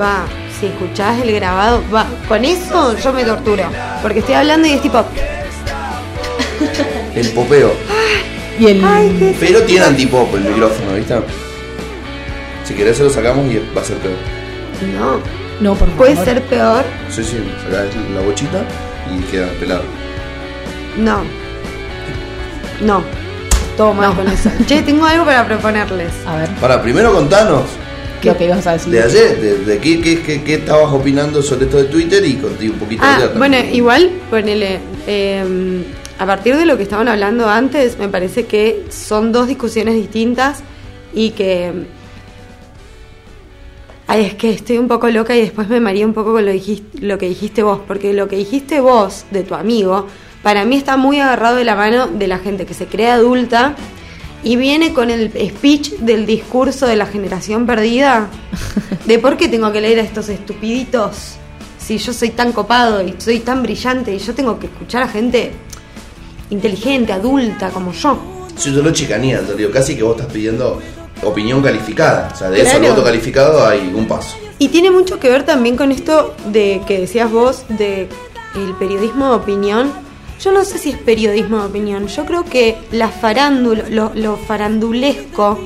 Va, 0.00 0.24
si 0.58 0.66
escuchás 0.66 1.20
el 1.20 1.32
grabado, 1.32 1.82
va, 1.94 2.06
con 2.28 2.44
eso 2.44 2.96
yo 2.98 3.12
me 3.12 3.24
torturo. 3.24 3.64
Porque 4.02 4.20
estoy 4.20 4.34
hablando 4.34 4.68
y 4.68 4.72
es 4.72 4.82
tipo, 4.82 5.04
El 7.14 7.28
popeo. 7.30 7.72
Y 8.60 8.66
el. 8.66 8.84
ay, 8.84 9.16
qué 9.18 9.36
Pero 9.40 9.62
tiene 9.62 9.86
antipop 9.86 10.34
el 10.34 10.42
micrófono, 10.42 10.94
¿viste? 10.94 11.14
Si 12.64 12.74
querés 12.74 12.96
se 12.96 13.02
lo 13.04 13.10
sacamos 13.10 13.46
y 13.52 13.56
va 13.76 13.80
a 13.80 13.84
ser 13.84 13.96
peor. 13.96 14.14
No, 14.98 15.20
No, 15.60 15.74
por 15.74 15.88
puede 15.90 16.12
favor. 16.14 16.24
ser 16.26 16.42
peor. 16.42 16.84
Sí, 17.10 17.24
sí, 17.24 17.36
sacás 17.64 17.86
la 18.14 18.20
bochita 18.20 18.64
y 19.16 19.22
queda 19.30 19.48
pelado. 19.58 19.82
No. 20.98 21.22
No. 22.80 23.02
Todo 23.76 23.94
mal 23.94 24.10
No. 24.10 24.16
con 24.16 24.28
eso. 24.28 24.50
Che, 24.66 24.82
tengo 24.82 25.04
algo 25.06 25.24
para 25.24 25.46
proponerles. 25.46 26.12
A 26.26 26.36
ver, 26.36 26.48
Para, 26.60 26.82
primero 26.82 27.12
contanos 27.12 27.62
lo 28.22 28.36
que 28.36 28.44
ibas 28.44 28.66
a 28.66 28.72
decir. 28.74 28.92
de 28.92 29.02
ayer, 29.02 29.40
de, 29.40 29.58
de 29.64 29.78
qué, 29.78 30.00
qué, 30.02 30.20
qué- 30.22 30.42
qué 30.42 30.54
estabas 30.54 30.92
opinando 30.92 31.42
sobre 31.42 31.64
esto 31.64 31.78
de 31.78 31.84
Twitter 31.84 32.22
y 32.24 32.34
conté 32.34 32.68
un 32.68 32.78
poquito 32.78 33.02
de 33.02 33.08
Ah, 33.08 33.16
ayer 33.16 33.30
bueno, 33.36 33.56
igual, 33.72 34.10
ponele. 34.28 34.78
eh, 35.06 35.82
a 36.20 36.26
partir 36.26 36.54
de 36.59 36.66
lo 36.66 36.76
que 36.76 36.83
estaban 36.83 37.09
hablando 37.09 37.48
antes, 37.48 37.98
me 37.98 38.06
parece 38.06 38.44
que 38.44 38.85
son 38.90 39.33
dos 39.33 39.48
discusiones 39.48 39.94
distintas 39.94 40.62
y 41.14 41.30
que. 41.30 41.87
Ay, 44.06 44.26
es 44.26 44.35
que 44.35 44.50
estoy 44.50 44.76
un 44.76 44.87
poco 44.87 45.09
loca 45.09 45.35
y 45.35 45.40
después 45.40 45.66
me 45.70 45.80
mareé 45.80 46.04
un 46.04 46.12
poco 46.12 46.33
con 46.35 46.44
lo, 46.44 46.52
dijiste, 46.52 47.00
lo 47.00 47.16
que 47.16 47.26
dijiste 47.26 47.62
vos, 47.62 47.80
porque 47.88 48.12
lo 48.12 48.28
que 48.28 48.37
dijiste 48.37 48.80
vos 48.80 49.24
de 49.30 49.44
tu 49.44 49.54
amigo, 49.54 50.09
para 50.42 50.66
mí 50.66 50.76
está 50.76 50.98
muy 50.98 51.20
agarrado 51.20 51.56
de 51.56 51.64
la 51.64 51.74
mano 51.74 52.06
de 52.06 52.26
la 52.26 52.38
gente 52.38 52.66
que 52.66 52.74
se 52.74 52.85
cree 52.85 53.09
adulta 53.09 53.74
y 54.44 54.56
viene 54.56 54.92
con 54.92 55.09
el 55.09 55.30
speech 55.30 55.92
del 56.00 56.26
discurso 56.26 56.87
de 56.87 56.96
la 56.96 57.06
generación 57.06 57.64
perdida, 57.64 58.28
de 59.06 59.18
por 59.18 59.38
qué 59.38 59.48
tengo 59.48 59.72
que 59.72 59.80
leer 59.80 60.00
a 60.00 60.02
estos 60.02 60.28
estupiditos 60.28 61.37
si 61.78 61.96
yo 61.96 62.12
soy 62.12 62.28
tan 62.28 62.52
copado 62.52 63.02
y 63.02 63.14
soy 63.16 63.40
tan 63.40 63.62
brillante 63.62 64.14
y 64.14 64.18
yo 64.18 64.35
tengo 64.35 64.59
que 64.59 64.66
escuchar 64.66 65.02
a 65.02 65.09
gente 65.09 65.52
inteligente, 66.50 67.12
adulta 67.12 67.70
como 67.70 67.92
yo. 67.92 68.18
Sí, 68.56 68.72
yo 68.74 68.82
lo 68.82 68.92
chicanía, 68.92 69.40
te 69.40 69.54
digo, 69.54 69.70
casi 69.70 69.96
que 69.96 70.02
vos 70.02 70.16
estás 70.16 70.32
pidiendo 70.32 70.80
opinión 71.22 71.62
calificada. 71.62 72.30
O 72.32 72.36
sea, 72.36 72.50
de 72.50 72.60
eso 72.62 72.72
al 72.72 72.78
Claro. 72.80 72.94
voto 72.94 73.04
calificado 73.06 73.66
hay 73.66 73.92
un 73.94 74.06
paso. 74.06 74.36
Y 74.58 74.68
tiene 74.68 74.90
mucho 74.90 75.18
que 75.18 75.30
ver 75.30 75.44
también 75.44 75.76
con 75.76 75.90
esto 75.92 76.34
de 76.46 76.82
que 76.86 77.00
decías 77.00 77.30
vos 77.30 77.64
de 77.68 78.08
el 78.54 78.74
periodismo 78.78 79.30
de 79.30 79.36
opinión. 79.36 79.90
Yo 80.42 80.52
no 80.52 80.64
sé 80.64 80.78
si 80.78 80.90
es 80.90 80.98
periodismo 80.98 81.58
de 81.60 81.66
opinión. 81.66 82.08
Yo 82.08 82.24
creo 82.26 82.44
que 82.44 82.76
la 82.92 83.08
farándula, 83.08 83.84
lo, 83.88 84.12
lo 84.14 84.36
farandulesco 84.36 85.58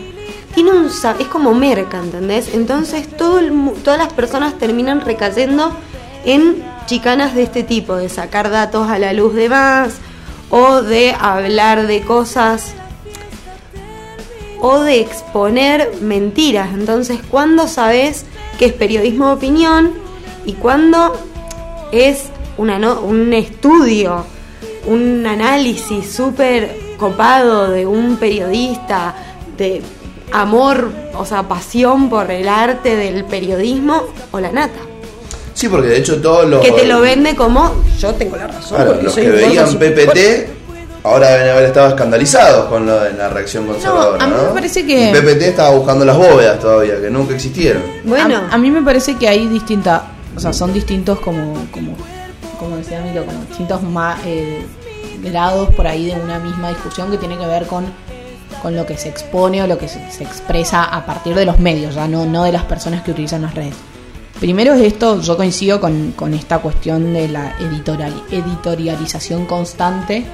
tiene 0.54 0.70
un 0.70 0.86
es 0.86 1.26
como 1.28 1.54
merca, 1.54 1.98
¿entendés? 1.98 2.54
Entonces 2.54 3.08
todo 3.16 3.40
el 3.40 3.52
todas 3.82 3.98
las 3.98 4.12
personas 4.12 4.56
terminan 4.58 5.00
recayendo 5.00 5.72
en 6.24 6.62
chicanas 6.86 7.34
de 7.34 7.42
este 7.42 7.62
tipo, 7.64 7.96
de 7.96 8.08
sacar 8.08 8.50
datos 8.50 8.88
a 8.88 8.98
la 8.98 9.12
luz 9.12 9.34
de 9.34 9.48
más 9.48 9.94
o 10.56 10.82
de 10.82 11.12
hablar 11.18 11.88
de 11.88 12.02
cosas 12.02 12.74
o 14.60 14.78
de 14.78 15.00
exponer 15.00 15.90
mentiras. 16.00 16.68
Entonces, 16.72 17.18
¿cuándo 17.28 17.66
sabes 17.66 18.24
que 18.56 18.66
es 18.66 18.72
periodismo 18.72 19.26
de 19.26 19.32
opinión 19.32 19.94
y 20.46 20.52
cuándo 20.52 21.16
es 21.90 22.26
un 22.56 23.32
estudio, 23.32 24.24
un 24.86 25.26
análisis 25.26 26.08
súper 26.08 26.78
copado 26.98 27.68
de 27.68 27.84
un 27.84 28.16
periodista, 28.16 29.16
de 29.58 29.82
amor, 30.30 30.92
o 31.18 31.24
sea, 31.24 31.48
pasión 31.48 32.08
por 32.08 32.30
el 32.30 32.48
arte 32.48 32.94
del 32.94 33.24
periodismo 33.24 34.04
o 34.30 34.38
la 34.38 34.52
nata? 34.52 34.93
Sí, 35.54 35.68
porque 35.68 35.88
de 35.88 35.98
hecho 35.98 36.20
todos 36.20 36.46
los. 36.48 36.60
Que 36.64 36.72
te 36.72 36.84
lo 36.86 37.00
vende 37.00 37.34
como 37.36 37.72
yo 37.98 38.12
tengo 38.14 38.36
la 38.36 38.48
razón. 38.48 38.76
Claro, 38.76 39.00
los 39.02 39.12
soy 39.14 39.22
que 39.24 39.30
veían 39.30 39.68
PPT 39.78 40.48
ahora 41.04 41.30
deben 41.30 41.48
haber 41.50 41.64
estado 41.66 41.88
escandalizados 41.88 42.66
con 42.66 42.86
lo 42.86 42.98
de 43.00 43.12
la 43.12 43.28
reacción 43.28 43.66
conservadora. 43.66 44.24
a 44.24 44.26
mí 44.26 44.34
¿no? 44.36 44.42
me 44.48 44.54
parece 44.54 44.86
que- 44.86 45.10
Y 45.10 45.12
PPT 45.12 45.42
estaba 45.48 45.70
buscando 45.70 46.04
las 46.04 46.16
bóvedas 46.16 46.58
todavía, 46.58 47.00
que 47.00 47.10
nunca 47.10 47.34
existieron. 47.34 47.82
Bueno, 48.04 48.36
A, 48.50 48.54
a 48.54 48.58
mí 48.58 48.70
me 48.70 48.82
parece 48.82 49.16
que 49.16 49.28
hay 49.28 49.46
distintas, 49.46 50.00
o 50.36 50.40
sea, 50.40 50.52
son 50.54 50.72
distintos 50.72 51.20
como, 51.20 51.54
como, 51.70 51.94
como 52.58 52.76
decía 52.78 53.00
Milo, 53.02 53.24
como 53.26 53.38
distintos 53.44 53.82
ma- 53.82 54.18
eh, 54.24 54.64
grados 55.22 55.74
por 55.74 55.86
ahí 55.86 56.06
de 56.06 56.12
una 56.20 56.38
misma 56.38 56.70
discusión 56.70 57.10
que 57.10 57.18
tiene 57.18 57.36
que 57.38 57.46
ver 57.46 57.66
con, 57.66 57.84
con 58.62 58.74
lo 58.74 58.86
que 58.86 58.96
se 58.96 59.10
expone 59.10 59.62
o 59.62 59.66
lo 59.66 59.76
que 59.78 59.88
se, 59.88 60.10
se 60.10 60.24
expresa 60.24 60.84
a 60.84 61.04
partir 61.04 61.34
de 61.34 61.44
los 61.44 61.58
medios, 61.60 61.94
ya 61.94 62.08
no, 62.08 62.24
no 62.24 62.44
de 62.44 62.52
las 62.52 62.64
personas 62.64 63.02
que 63.02 63.10
utilizan 63.10 63.42
las 63.42 63.54
redes. 63.54 63.74
Primero 64.40 64.74
es 64.74 64.82
esto, 64.82 65.20
yo 65.20 65.36
coincido 65.36 65.80
con, 65.80 66.12
con 66.12 66.34
esta 66.34 66.58
cuestión 66.58 67.14
de 67.14 67.28
la 67.28 67.56
editorial, 67.60 68.12
editorialización 68.30 69.46
constante, 69.46 70.24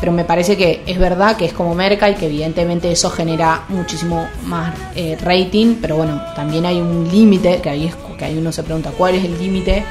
pero 0.00 0.10
me 0.10 0.24
parece 0.24 0.56
que 0.56 0.82
es 0.84 0.98
verdad 0.98 1.36
que 1.36 1.44
es 1.44 1.52
como 1.52 1.76
merca 1.76 2.10
y 2.10 2.16
que 2.16 2.26
evidentemente 2.26 2.90
eso 2.90 3.08
genera 3.08 3.62
muchísimo 3.68 4.26
más 4.46 4.74
eh, 4.96 5.16
rating, 5.22 5.76
pero 5.80 5.96
bueno, 5.96 6.20
también 6.34 6.66
hay 6.66 6.80
un 6.80 7.08
límite, 7.08 7.60
que 7.60 7.70
ahí 7.70 7.86
es 7.86 7.94
que 8.18 8.24
ahí 8.24 8.36
uno 8.36 8.50
se 8.50 8.64
pregunta 8.64 8.90
cuál 8.98 9.14
es 9.14 9.24
el 9.24 9.38
límite 9.38 9.84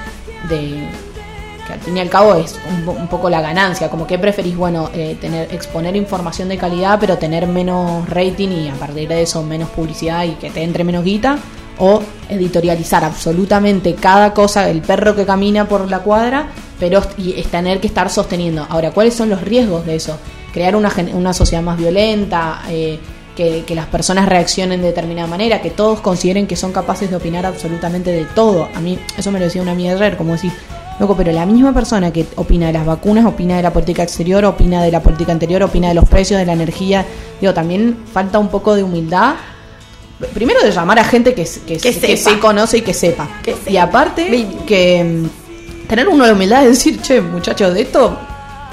de 0.49 0.89
que 1.65 1.73
al 1.73 1.79
fin 1.79 1.95
y 1.95 2.01
al 2.01 2.09
cabo 2.09 2.35
es 2.35 2.59
un, 2.69 2.87
un 2.89 3.07
poco 3.07 3.29
la 3.29 3.39
ganancia, 3.39 3.89
como 3.89 4.05
que 4.05 4.19
preferís, 4.19 4.57
bueno, 4.57 4.89
eh, 4.93 5.15
tener 5.21 5.53
exponer 5.53 5.95
información 5.95 6.49
de 6.49 6.57
calidad, 6.57 6.99
pero 6.99 7.17
tener 7.17 7.47
menos 7.47 8.09
rating 8.09 8.49
y 8.49 8.67
a 8.67 8.73
partir 8.73 9.07
de 9.07 9.21
eso 9.21 9.41
menos 9.43 9.69
publicidad 9.69 10.25
y 10.25 10.31
que 10.31 10.49
te 10.49 10.61
entre 10.63 10.83
menos 10.83 11.05
guita, 11.05 11.39
o 11.81 11.99
editorializar 12.29 13.03
absolutamente 13.03 13.95
cada 13.95 14.35
cosa, 14.35 14.69
el 14.69 14.81
perro 14.81 15.15
que 15.15 15.25
camina 15.25 15.67
por 15.67 15.89
la 15.89 15.99
cuadra, 15.99 16.49
pero 16.79 17.01
y 17.17 17.39
es 17.39 17.47
tener 17.47 17.79
que 17.79 17.87
estar 17.87 18.09
sosteniendo. 18.11 18.67
Ahora, 18.69 18.91
¿cuáles 18.91 19.15
son 19.15 19.29
los 19.29 19.41
riesgos 19.41 19.83
de 19.87 19.95
eso? 19.95 20.17
Crear 20.53 20.75
una, 20.75 20.91
una 21.13 21.33
sociedad 21.33 21.63
más 21.63 21.79
violenta, 21.79 22.61
eh, 22.69 22.99
que, 23.35 23.63
que 23.65 23.73
las 23.73 23.87
personas 23.87 24.29
reaccionen 24.29 24.81
de 24.81 24.87
determinada 24.87 25.27
manera, 25.27 25.59
que 25.59 25.71
todos 25.71 26.01
consideren 26.01 26.45
que 26.45 26.55
son 26.55 26.71
capaces 26.71 27.09
de 27.09 27.15
opinar 27.15 27.47
absolutamente 27.47 28.11
de 28.11 28.25
todo. 28.25 28.69
A 28.75 28.79
mí, 28.79 28.99
eso 29.17 29.31
me 29.31 29.39
lo 29.39 29.45
decía 29.45 29.63
una 29.63 29.71
amiga 29.71 29.93
ayer, 29.93 30.17
como 30.17 30.33
decir, 30.33 30.51
loco, 30.99 31.17
pero 31.17 31.31
la 31.31 31.47
misma 31.47 31.73
persona 31.73 32.13
que 32.13 32.27
opina 32.35 32.67
de 32.67 32.73
las 32.73 32.85
vacunas, 32.85 33.25
opina 33.25 33.57
de 33.57 33.63
la 33.63 33.73
política 33.73 34.03
exterior, 34.03 34.45
opina 34.45 34.83
de 34.83 34.91
la 34.91 34.99
política 35.01 35.31
interior, 35.31 35.63
opina 35.63 35.87
de 35.87 35.95
los 35.95 36.07
precios, 36.07 36.39
de 36.39 36.45
la 36.45 36.53
energía, 36.53 37.07
digo, 37.39 37.55
también 37.55 38.03
falta 38.13 38.37
un 38.37 38.49
poco 38.49 38.75
de 38.75 38.83
humildad. 38.83 39.33
Primero 40.33 40.61
de 40.63 40.71
llamar 40.71 40.99
a 40.99 41.03
gente 41.03 41.33
que, 41.33 41.43
que, 41.67 41.77
Que 41.77 41.93
que 41.93 42.17
sepa. 42.17 42.31
se 42.31 42.39
conoce 42.39 42.77
y 42.77 42.81
que 42.81 42.93
sepa. 42.93 43.27
Que 43.43 43.51
y 43.51 43.55
sepa. 43.71 43.83
aparte, 43.83 44.23
Baby. 44.25 44.47
que 44.65 45.03
mm, 45.03 45.87
tener 45.87 46.07
uno 46.07 46.25
la 46.25 46.33
humildad 46.33 46.61
de 46.61 46.69
decir, 46.69 47.01
che, 47.01 47.21
muchachos, 47.21 47.73
de 47.73 47.81
esto 47.81 48.17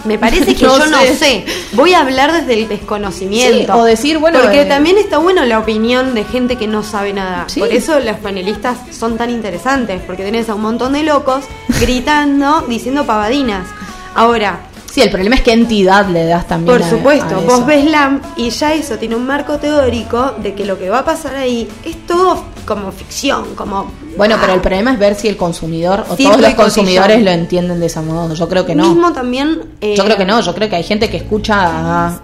Me 0.04 0.16
parece 0.18 0.54
que 0.54 0.64
No 0.66 0.78
yo 0.78 0.86
no 0.86 1.00
sé. 1.00 1.14
sé. 1.16 1.44
Voy 1.72 1.92
a 1.94 2.00
hablar 2.02 2.32
desde 2.32 2.54
el 2.54 2.68
desconocimiento. 2.68 3.72
Sí, 3.74 3.78
o 3.80 3.84
decir, 3.84 4.18
bueno, 4.18 4.38
Porque 4.40 4.62
eh, 4.62 4.66
también 4.66 4.96
está 4.98 5.18
bueno 5.18 5.44
la 5.44 5.58
opinión 5.58 6.14
de 6.14 6.22
gente 6.24 6.56
que 6.56 6.66
no 6.68 6.82
sabe 6.84 7.12
nada. 7.12 7.44
Sí. 7.48 7.58
Por 7.60 7.72
eso 7.72 7.98
los 7.98 8.16
panelistas 8.18 8.78
son 8.96 9.16
tan 9.18 9.30
interesantes. 9.30 10.00
Porque 10.06 10.22
tenés 10.22 10.48
a 10.48 10.54
un 10.54 10.62
montón 10.62 10.92
de 10.92 11.02
locos 11.02 11.44
gritando, 11.80 12.60
diciendo 12.68 13.04
pavadinas. 13.06 13.66
Ahora, 14.14 14.60
Sí, 14.98 15.04
el 15.04 15.10
problema 15.10 15.36
es 15.36 15.42
qué 15.42 15.52
entidad 15.52 16.08
le 16.08 16.24
das 16.26 16.46
también. 16.48 16.76
por 16.76 16.84
a- 16.86 16.90
supuesto, 16.90 17.36
a 17.36 17.38
vos 17.40 17.64
ves 17.66 17.84
LAM 17.88 18.20
y 18.36 18.50
ya 18.50 18.74
eso 18.74 18.96
tiene 18.98 19.14
un 19.14 19.24
marco 19.26 19.58
teórico 19.58 20.32
de 20.42 20.54
que 20.54 20.64
lo 20.64 20.76
que 20.78 20.90
va 20.90 20.98
a 21.00 21.04
pasar 21.04 21.36
ahí 21.36 21.68
es 21.84 22.04
todo 22.06 22.42
como 22.66 22.90
ficción, 22.90 23.54
como... 23.54 23.90
Bueno, 24.16 24.36
pero 24.40 24.54
el 24.54 24.60
problema 24.60 24.92
es 24.92 24.98
ver 24.98 25.14
si 25.14 25.28
el 25.28 25.36
consumidor 25.36 26.04
o 26.08 26.16
todos 26.16 26.40
los 26.40 26.54
consumidores 26.54 27.22
lo 27.22 27.30
entienden 27.30 27.78
de 27.78 27.86
ese 27.86 28.00
modo. 28.00 28.34
Yo 28.34 28.48
creo 28.48 28.66
que 28.66 28.74
no. 28.74 28.88
Mismo 28.88 29.12
también... 29.12 29.60
eh, 29.80 29.94
Yo 29.96 30.04
creo 30.04 30.16
que 30.16 30.24
no. 30.24 30.40
Yo 30.40 30.52
creo 30.54 30.68
que 30.68 30.74
hay 30.76 30.82
gente 30.82 31.08
que 31.08 31.18
escucha 31.18 31.54
a 32.08 32.20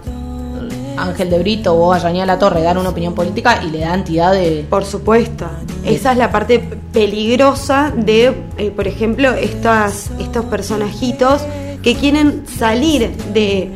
Ángel 0.97 1.29
de 1.29 1.39
Brito 1.39 1.73
o 1.73 1.93
a 1.93 1.97
Yanía 1.99 2.25
La 2.25 2.37
Torre 2.39 2.61
dar 2.61 2.77
una 2.77 2.89
opinión 2.89 3.13
política 3.15 3.61
y 3.65 3.69
le 3.69 3.79
da 3.79 3.93
entidad 3.93 4.33
de. 4.33 4.65
Por 4.69 4.83
supuesto. 4.85 5.45
Esa 5.85 6.11
es 6.11 6.17
la 6.17 6.31
parte 6.31 6.59
peligrosa 6.59 7.91
de, 7.95 8.33
eh, 8.57 8.71
por 8.75 8.87
ejemplo, 8.87 9.31
estas, 9.33 10.09
estos 10.19 10.45
personajitos 10.45 11.41
que 11.85 11.93
quieren 11.93 12.45
salir 12.47 13.15
de 13.31 13.69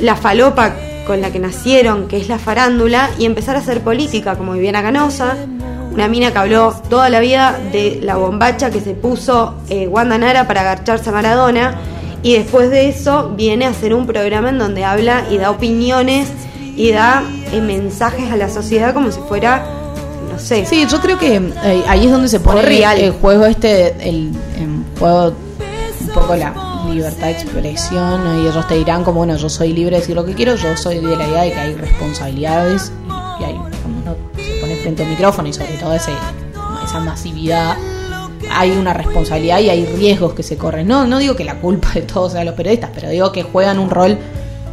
la 0.00 0.16
falopa 0.16 0.74
con 1.06 1.20
la 1.20 1.30
que 1.30 1.38
nacieron, 1.38 2.08
que 2.08 2.16
es 2.16 2.28
la 2.28 2.36
farándula, 2.40 3.10
y 3.16 3.26
empezar 3.26 3.54
a 3.54 3.60
hacer 3.60 3.80
política, 3.80 4.34
como 4.34 4.54
Viviana 4.54 4.82
Canosa, 4.82 5.36
una 5.92 6.08
mina 6.08 6.32
que 6.32 6.38
habló 6.38 6.74
toda 6.90 7.08
la 7.08 7.20
vida 7.20 7.56
de 7.70 8.00
la 8.02 8.16
bombacha 8.16 8.72
que 8.72 8.80
se 8.80 8.94
puso 8.94 9.54
eh, 9.70 9.86
Wanda 9.86 10.18
Nara 10.18 10.48
para 10.48 10.62
agacharse 10.62 11.10
a 11.10 11.12
Maradona, 11.12 11.78
y 12.24 12.32
después 12.32 12.70
de 12.70 12.88
eso 12.88 13.32
viene 13.36 13.66
a 13.66 13.68
hacer 13.68 13.94
un 13.94 14.04
programa 14.08 14.48
en 14.48 14.58
donde 14.58 14.84
habla 14.84 15.22
y 15.30 15.38
da 15.38 15.52
opiniones 15.52 16.28
y 16.74 16.90
da 16.90 17.22
eh, 17.52 17.60
mensajes 17.60 18.32
a 18.32 18.36
la 18.36 18.50
sociedad 18.50 18.92
como 18.92 19.12
si 19.12 19.20
fuera, 19.28 19.64
no 20.32 20.40
sé, 20.40 20.66
Sí, 20.66 20.84
yo 20.90 21.00
creo 21.00 21.16
que 21.20 21.36
eh, 21.36 21.84
ahí 21.86 22.06
es 22.06 22.10
donde 22.10 22.26
se 22.26 22.40
pone 22.40 22.62
Real. 22.62 22.98
el 22.98 23.12
juego 23.12 23.46
este, 23.46 23.94
el, 24.00 24.32
em, 24.58 24.82
juego 24.98 25.28
un 26.00 26.08
poco 26.08 26.34
la 26.34 26.67
libertad 26.88 27.26
de 27.26 27.32
expresión 27.32 28.38
y 28.38 28.46
ellos 28.46 28.66
te 28.66 28.74
dirán 28.74 29.04
como, 29.04 29.18
bueno, 29.18 29.36
yo 29.36 29.48
soy 29.48 29.72
libre 29.72 29.96
de 29.96 30.00
decir 30.00 30.16
lo 30.16 30.24
que 30.24 30.34
quiero, 30.34 30.54
yo 30.56 30.76
soy 30.76 30.98
de 30.98 31.16
la 31.16 31.26
idea 31.26 31.42
de 31.42 31.52
que 31.52 31.58
hay 31.58 31.74
responsabilidades 31.74 32.92
y, 33.06 33.42
y 33.42 33.44
hay, 33.44 33.54
cuando 33.54 34.00
uno 34.02 34.16
se 34.36 34.60
pone 34.60 34.76
frente 34.76 35.02
al 35.02 35.10
micrófono 35.10 35.48
y 35.48 35.52
sobre 35.52 35.72
todo 35.74 35.94
ese, 35.94 36.12
esa 36.84 37.00
masividad, 37.00 37.76
hay 38.50 38.70
una 38.70 38.94
responsabilidad 38.94 39.60
y 39.60 39.70
hay 39.70 39.86
riesgos 39.86 40.34
que 40.34 40.42
se 40.42 40.56
corren. 40.56 40.88
No, 40.88 41.06
no 41.06 41.18
digo 41.18 41.36
que 41.36 41.44
la 41.44 41.60
culpa 41.60 41.90
de 41.94 42.02
todos 42.02 42.32
sea 42.32 42.44
los 42.44 42.54
periodistas, 42.54 42.90
pero 42.94 43.08
digo 43.10 43.32
que 43.32 43.42
juegan 43.42 43.78
un 43.78 43.90
rol 43.90 44.18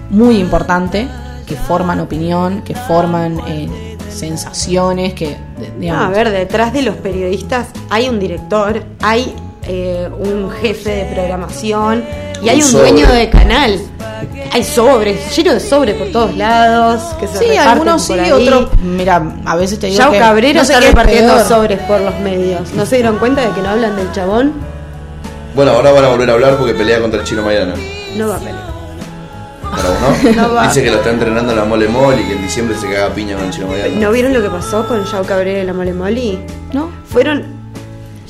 muy 0.09 0.37
importante, 0.37 1.07
que 1.45 1.55
forman 1.55 1.99
opinión, 1.99 2.61
que 2.63 2.75
forman 2.75 3.39
eh, 3.47 3.97
sensaciones, 4.09 5.13
que 5.13 5.35
digamos, 5.79 6.03
No, 6.03 6.07
a 6.07 6.11
ver, 6.11 6.31
detrás 6.31 6.73
de 6.73 6.81
los 6.81 6.95
periodistas 6.95 7.67
hay 7.89 8.09
un 8.09 8.19
director, 8.19 8.83
hay 9.01 9.33
eh, 9.67 10.09
un 10.17 10.49
jefe 10.51 10.89
de 10.89 11.05
programación 11.13 12.03
y 12.41 12.49
hay 12.49 12.57
Un 12.57 12.63
sobre. 12.63 12.91
dueño 12.91 13.07
de 13.11 13.29
canal. 13.29 13.79
Hay 14.51 14.63
sobres, 14.63 15.35
lleno 15.35 15.53
de 15.53 15.59
sobres 15.59 15.95
por 15.95 16.07
todos 16.11 16.35
lados. 16.37 17.01
Que 17.19 17.27
se 17.27 17.39
Sí, 17.39 17.45
reparten 17.45 17.67
algunos 17.67 18.01
sí, 18.03 18.13
otros, 18.31 18.69
mira, 18.81 19.21
a 19.45 19.55
veces 19.55 19.79
te 19.79 19.87
digo 19.87 19.99
Yao 19.99 20.11
que 20.11 20.19
Cabrera 20.19 20.59
no 20.59 20.65
sé 20.65 20.73
está 20.73 20.85
es 20.85 20.89
repartiendo 20.91 21.33
peor. 21.35 21.47
sobres 21.47 21.79
por 21.81 21.99
los 22.01 22.17
medios. 22.19 22.73
¿No 22.73 22.85
se 22.85 22.95
dieron 22.95 23.17
cuenta 23.17 23.41
de 23.41 23.49
que 23.53 23.61
no 23.61 23.69
hablan 23.69 23.95
del 23.95 24.11
chabón? 24.11 24.53
Bueno, 25.55 25.71
ahora 25.71 25.91
van 25.91 26.05
a 26.05 26.07
volver 26.09 26.29
a 26.29 26.33
hablar 26.33 26.57
porque 26.57 26.73
pelea 26.73 26.99
contra 27.01 27.19
el 27.21 27.25
chino 27.25 27.41
Maidana. 27.41 27.73
No 28.15 28.27
va 28.29 28.35
a 28.35 28.39
pelear. 28.39 28.75
Para 29.63 29.89
uno. 29.89 30.53
No. 30.53 30.61
Dice 30.67 30.83
que 30.83 30.91
lo 30.91 30.97
está 30.97 31.09
entrenando 31.09 31.51
en 31.51 31.57
la 31.57 31.65
mole 31.65 31.87
mole 31.87 32.21
y 32.21 32.25
que 32.25 32.33
en 32.33 32.41
diciembre 32.41 32.77
se 32.77 32.87
caga 32.91 33.09
piña 33.13 33.35
con 33.35 33.45
el 33.45 33.51
chino. 33.51 33.67
¿No 33.95 34.11
vieron 34.11 34.33
lo 34.33 34.41
que 34.41 34.49
pasó 34.49 34.87
con 34.87 35.03
Yao 35.05 35.23
Cabrera 35.25 35.61
y 35.61 35.65
la 35.65 35.73
Mole 35.73 35.93
Moli? 35.93 36.39
¿No? 36.71 36.89
Fueron. 37.09 37.54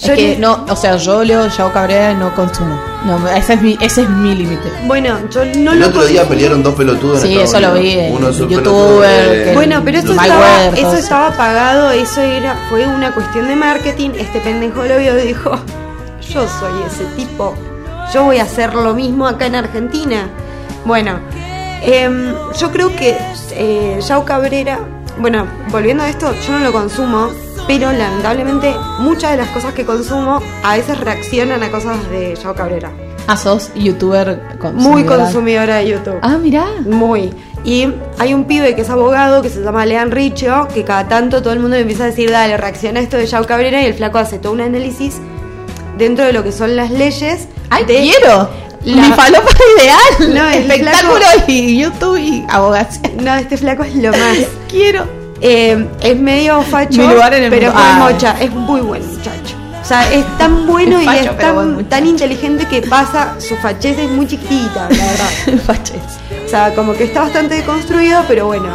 Es 0.02 0.12
que 0.12 0.38
no, 0.38 0.66
o 0.70 0.76
sea, 0.76 0.98
yo 0.98 1.24
leo 1.24 1.48
Yao 1.48 1.72
Cabrera 1.72 2.12
y 2.12 2.16
no 2.16 2.34
consumo. 2.36 2.78
No, 3.06 3.28
ese 3.30 3.54
es 3.54 3.62
mi, 3.62 3.78
ese 3.80 4.02
es 4.02 4.10
mi 4.10 4.36
límite. 4.36 4.70
Bueno, 4.86 5.18
yo 5.30 5.46
no 5.46 5.72
el 5.72 5.80
lo 5.80 5.88
otro 5.88 6.06
día 6.06 6.28
pelearon 6.28 6.64
dos 6.64 6.76
pelotudos 6.76 7.24
en 7.24 7.30
Sí, 7.30 7.40
eso 7.40 7.60
lo 7.60 7.74
vi 7.76 7.98
Uno 8.12 8.30
es 8.30 8.38
youtuber, 8.38 9.54
Bueno, 9.54 9.82
pero 9.86 10.00
eso, 10.00 10.12
estaba, 10.12 10.66
eso 10.68 10.94
estaba 10.94 11.32
pagado, 11.32 11.92
eso 11.92 12.22
era, 12.22 12.58
fue 12.70 12.86
una 12.86 13.14
cuestión 13.14 13.48
de 13.48 13.56
marketing. 13.56 14.12
Este 14.18 14.42
pendejo 14.42 14.84
lo 14.84 14.98
vio 14.98 15.18
y 15.18 15.28
dijo, 15.28 15.52
yo 16.30 16.48
soy 16.48 16.74
ese 16.88 17.06
tipo, 17.16 17.56
yo 18.14 18.24
voy 18.24 18.40
a 18.40 18.44
hacer 18.44 18.74
lo 18.74 18.94
mismo 18.94 19.28
acá 19.28 19.46
en 19.46 19.56
Argentina. 19.56 20.28
Bueno, 20.84 21.20
em, 21.84 22.34
yo 22.60 22.72
creo 22.72 22.96
que 22.96 23.18
eh, 23.52 24.00
Yao 24.06 24.26
Cabrera, 24.26 24.80
bueno, 25.20 25.48
volviendo 25.70 26.04
a 26.04 26.10
esto, 26.10 26.34
yo 26.46 26.54
no 26.54 26.60
lo 26.60 26.74
consumo, 26.74 27.30
pero 27.68 27.92
lamentablemente 27.92 28.76
muchas 29.00 29.32
de 29.32 29.38
las 29.38 29.48
cosas 29.50 29.74
que 29.74 29.86
consumo 29.86 30.42
a 30.64 30.76
veces 30.78 31.00
reaccionan 31.00 31.64
a 31.64 31.70
cosas 31.72 31.98
de 32.10 32.36
Yao 32.36 32.54
Cabrera. 32.56 32.92
Ah, 33.28 33.38
sos 33.38 33.72
youtuber 33.76 34.40
Muy 34.40 34.58
consumidora. 35.04 35.24
consumidora 35.24 35.76
de 35.78 35.88
YouTube. 35.88 36.20
Ah, 36.22 36.38
mirá. 36.38 36.66
Muy. 36.86 37.34
Y 37.64 37.88
hay 38.20 38.36
un 38.36 38.44
pibe 38.46 38.76
que 38.76 38.82
es 38.84 38.90
abogado 38.92 39.42
que 39.42 39.50
se 39.50 39.64
llama 39.64 39.84
Lean 39.88 40.12
Richo, 40.12 40.68
que 40.72 40.84
cada 40.84 41.08
tanto 41.08 41.42
todo 41.42 41.52
el 41.54 41.60
mundo 41.60 41.76
le 41.76 41.82
empieza 41.82 42.04
a 42.04 42.08
decir, 42.08 42.30
dale, 42.30 42.56
reacciona 42.58 43.00
a 43.00 43.04
esto 43.04 43.18
de 43.18 43.26
Yao 43.26 43.48
Cabrera 43.48 43.82
y 43.82 43.86
el 43.86 43.96
flaco 43.96 44.20
hace 44.20 44.38
todo 44.38 44.54
un 44.54 44.62
análisis 44.62 45.16
dentro 45.98 46.26
de 46.26 46.34
lo 46.34 46.44
que 46.44 46.52
son 46.52 46.76
las 46.76 46.92
leyes. 46.92 47.48
¡Ay, 47.72 47.86
de 47.86 47.96
quiero! 48.02 48.48
la- 48.84 49.02
Mi 49.02 49.12
falopa 49.14 49.50
ideal. 49.80 50.36
No, 50.36 50.48
el 50.48 50.70
Espectáculo 50.72 51.16
flaco- 51.16 51.44
y 51.48 51.80
YouTube 51.82 52.18
y 52.20 52.46
abogacía. 52.48 53.10
No, 53.20 53.34
este 53.34 53.58
flaco 53.58 53.84
es 53.84 53.96
lo 53.96 54.12
más. 54.12 54.38
Quiero. 54.70 55.08
Eh, 55.42 55.88
es 56.02 56.18
medio 56.18 56.62
facho, 56.64 57.02
Mi 57.02 57.08
lugar 57.14 57.34
en 57.34 57.44
el 57.44 57.50
pero 57.50 57.68
es 57.68 57.74
Ah. 57.76 57.98
mocha, 58.00 58.36
es 58.40 58.52
muy 58.52 58.82
buen 58.82 59.06
muchacho. 59.06 59.56
O 59.82 59.88
sea, 59.88 60.12
es 60.12 60.26
tan 60.40 60.66
bueno 60.66 61.00
y 61.00 61.06
Facho, 61.06 61.32
es 61.32 61.38
tan, 61.38 61.86
tan 61.86 62.08
inteligente 62.08 62.66
que 62.66 62.82
pasa, 62.82 63.36
su 63.40 63.56
fachez 63.58 64.00
es 64.00 64.10
muy 64.10 64.26
chiquitita, 64.28 64.88
la 64.90 65.06
verdad. 65.06 65.64
Faches. 65.68 66.02
O 66.44 66.50
sea, 66.50 66.74
como 66.74 66.94
que 66.94 67.04
está 67.04 67.22
bastante 67.22 67.56
deconstruido, 67.56 68.24
pero 68.28 68.48
bueno, 68.48 68.66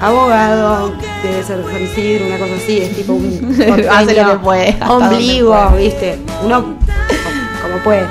abogado, 0.00 0.92
debe 1.22 1.42
ser 1.42 1.62
San 1.70 1.82
Isidro, 1.82 2.26
una 2.28 2.38
cosa 2.38 2.52
así, 2.62 2.78
es 2.78 2.96
tipo 2.96 3.12
un 3.14 3.26
Hace 3.60 3.66
lo 3.66 3.76
porteño, 3.76 4.30
que 4.32 4.38
puede, 4.38 4.68
hasta 4.70 4.90
ombligo, 4.90 5.68
puede. 5.70 5.84
viste, 5.84 6.18
uno 6.44 6.62
como, 6.62 7.82
puede. 7.84 8.02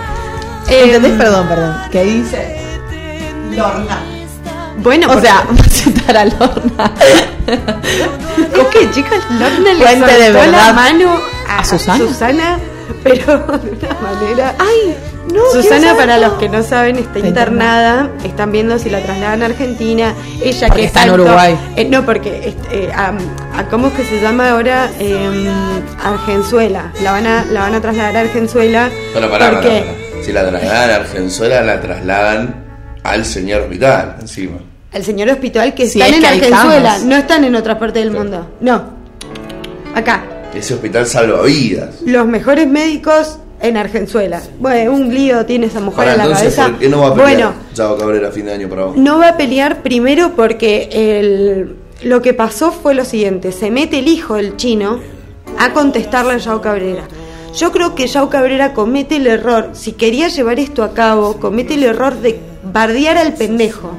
Eh, 0.69 0.81
¿Entendés? 0.83 1.13
Perdón, 1.13 1.47
perdón. 1.47 1.75
Que 1.91 2.03
dice. 2.03 2.57
Lorna. 3.55 3.97
Bueno, 4.77 5.07
O 5.11 5.19
sea, 5.21 5.43
va 5.49 5.61
a 5.65 5.69
citar 5.69 6.17
a 6.17 6.25
Lorna. 6.25 6.91
es 7.47 8.67
que 8.71 8.91
chicos, 8.91 9.17
Lorna 9.39 9.73
le 9.73 9.85
Fuente 9.85 9.99
soltó 10.07 10.23
de 10.23 10.29
la 10.31 10.39
verdad. 10.39 10.73
mano 10.73 11.17
a, 11.49 11.59
¿A 11.59 11.63
Susana? 11.65 11.97
Susana, 11.97 12.59
pero 13.03 13.37
de 13.63 13.71
una 13.71 13.99
manera... 14.01 14.55
Ay, 14.59 14.95
no. 15.33 15.41
Susana, 15.51 15.93
para 15.95 16.17
los 16.19 16.33
que 16.33 16.47
no 16.47 16.63
saben, 16.63 16.95
está 16.97 17.17
Está 17.17 17.27
internada. 17.27 18.09
Están 18.23 18.51
viendo 18.51 18.79
si 18.79 18.89
la 18.89 19.01
trasladan 19.01 19.43
a 19.43 19.47
Argentina. 19.47 20.13
Ella 20.41 20.67
Porque 20.67 20.81
que 20.81 20.87
está 20.87 21.03
en 21.03 21.09
tanto- 21.09 21.23
Uruguay. 21.23 21.57
eh, 21.75 21.85
no, 21.85 22.05
porque 22.05 22.47
este, 22.49 22.85
eh, 22.85 22.91
a- 22.93 23.11
a- 23.57 23.65
¿cómo 23.69 23.87
es 23.87 23.93
que 23.93 24.05
se 24.05 24.21
llama 24.21 24.51
ahora? 24.51 24.89
Eh, 24.99 25.49
Argenzuela. 26.03 26.91
La 27.01 27.11
van 27.11 27.27
a 27.27 27.43
la 27.45 27.59
van 27.61 27.75
a 27.75 27.81
trasladar 27.81 28.15
a 28.15 28.19
Argenzuela. 28.21 28.89
Bueno, 29.11 29.29
pará, 29.29 29.47
pará, 29.47 29.61
porque 29.61 29.79
pará. 29.81 30.23
Si 30.23 30.31
la 30.31 30.47
trasladan 30.49 30.89
a 30.91 30.95
Argenzuela, 30.95 31.61
la 31.61 31.81
trasladan 31.81 32.65
al 33.03 33.25
señor 33.25 33.61
hospital, 33.63 34.15
encima. 34.21 34.57
El 34.97 35.05
señor 35.05 35.29
hospital 35.29 35.73
que 35.73 35.87
Sí, 35.87 36.01
están 36.01 36.09
es 36.09 36.15
en 36.33 36.39
que 36.41 36.53
Argenzuela, 36.53 36.99
no 37.05 37.15
están 37.15 37.43
en 37.45 37.55
otras 37.55 37.77
partes 37.77 38.03
del 38.03 38.11
mundo. 38.11 38.47
No. 38.59 38.83
Acá. 39.95 40.23
Ese 40.53 40.73
hospital 40.73 41.05
salva 41.05 41.41
vidas. 41.43 42.01
Los 42.05 42.25
mejores 42.27 42.67
médicos 42.67 43.37
en 43.61 43.77
Argenzuela. 43.77 44.41
Bueno, 44.59 44.93
un 44.93 45.13
lío 45.13 45.45
tiene 45.45 45.67
esa 45.67 45.79
mujer 45.79 45.97
Para 45.97 46.11
en 46.13 46.17
la 46.17 46.23
entonces, 46.25 46.55
cabeza. 46.55 46.69
¿por 46.71 46.79
qué 46.79 46.89
no 46.89 46.99
va 47.01 47.07
a 47.07 47.13
pelear 47.13 47.31
bueno, 47.33 47.53
Chavo 47.73 47.97
Cabrera 47.97 48.27
a 48.27 48.31
fin 48.31 48.45
de 48.45 48.53
año 48.53 48.69
para 48.69 48.85
vos? 48.85 48.97
No 48.97 49.17
va 49.19 49.29
a 49.29 49.37
pelear 49.37 49.81
primero 49.81 50.33
porque 50.35 50.89
el, 50.91 51.75
lo 52.03 52.21
que 52.21 52.33
pasó 52.33 52.71
fue 52.71 52.93
lo 52.93 53.05
siguiente, 53.05 53.51
se 53.51 53.71
mete 53.71 53.99
el 53.99 54.07
hijo 54.07 54.35
del 54.35 54.57
chino 54.57 54.99
a 55.57 55.73
contestarle 55.73 56.33
a 56.33 56.37
Yao 56.37 56.61
Cabrera. 56.61 57.03
Yo 57.55 57.71
creo 57.71 57.95
que 57.95 58.05
Yao 58.05 58.29
Cabrera 58.29 58.73
comete 58.73 59.15
el 59.15 59.25
error, 59.25 59.69
si 59.73 59.93
quería 59.93 60.27
llevar 60.27 60.59
esto 60.59 60.83
a 60.83 60.93
cabo, 60.93 61.37
comete 61.39 61.73
el 61.73 61.83
error 61.83 62.15
de 62.19 62.39
bardear 62.71 63.17
al 63.17 63.33
pendejo. 63.33 63.91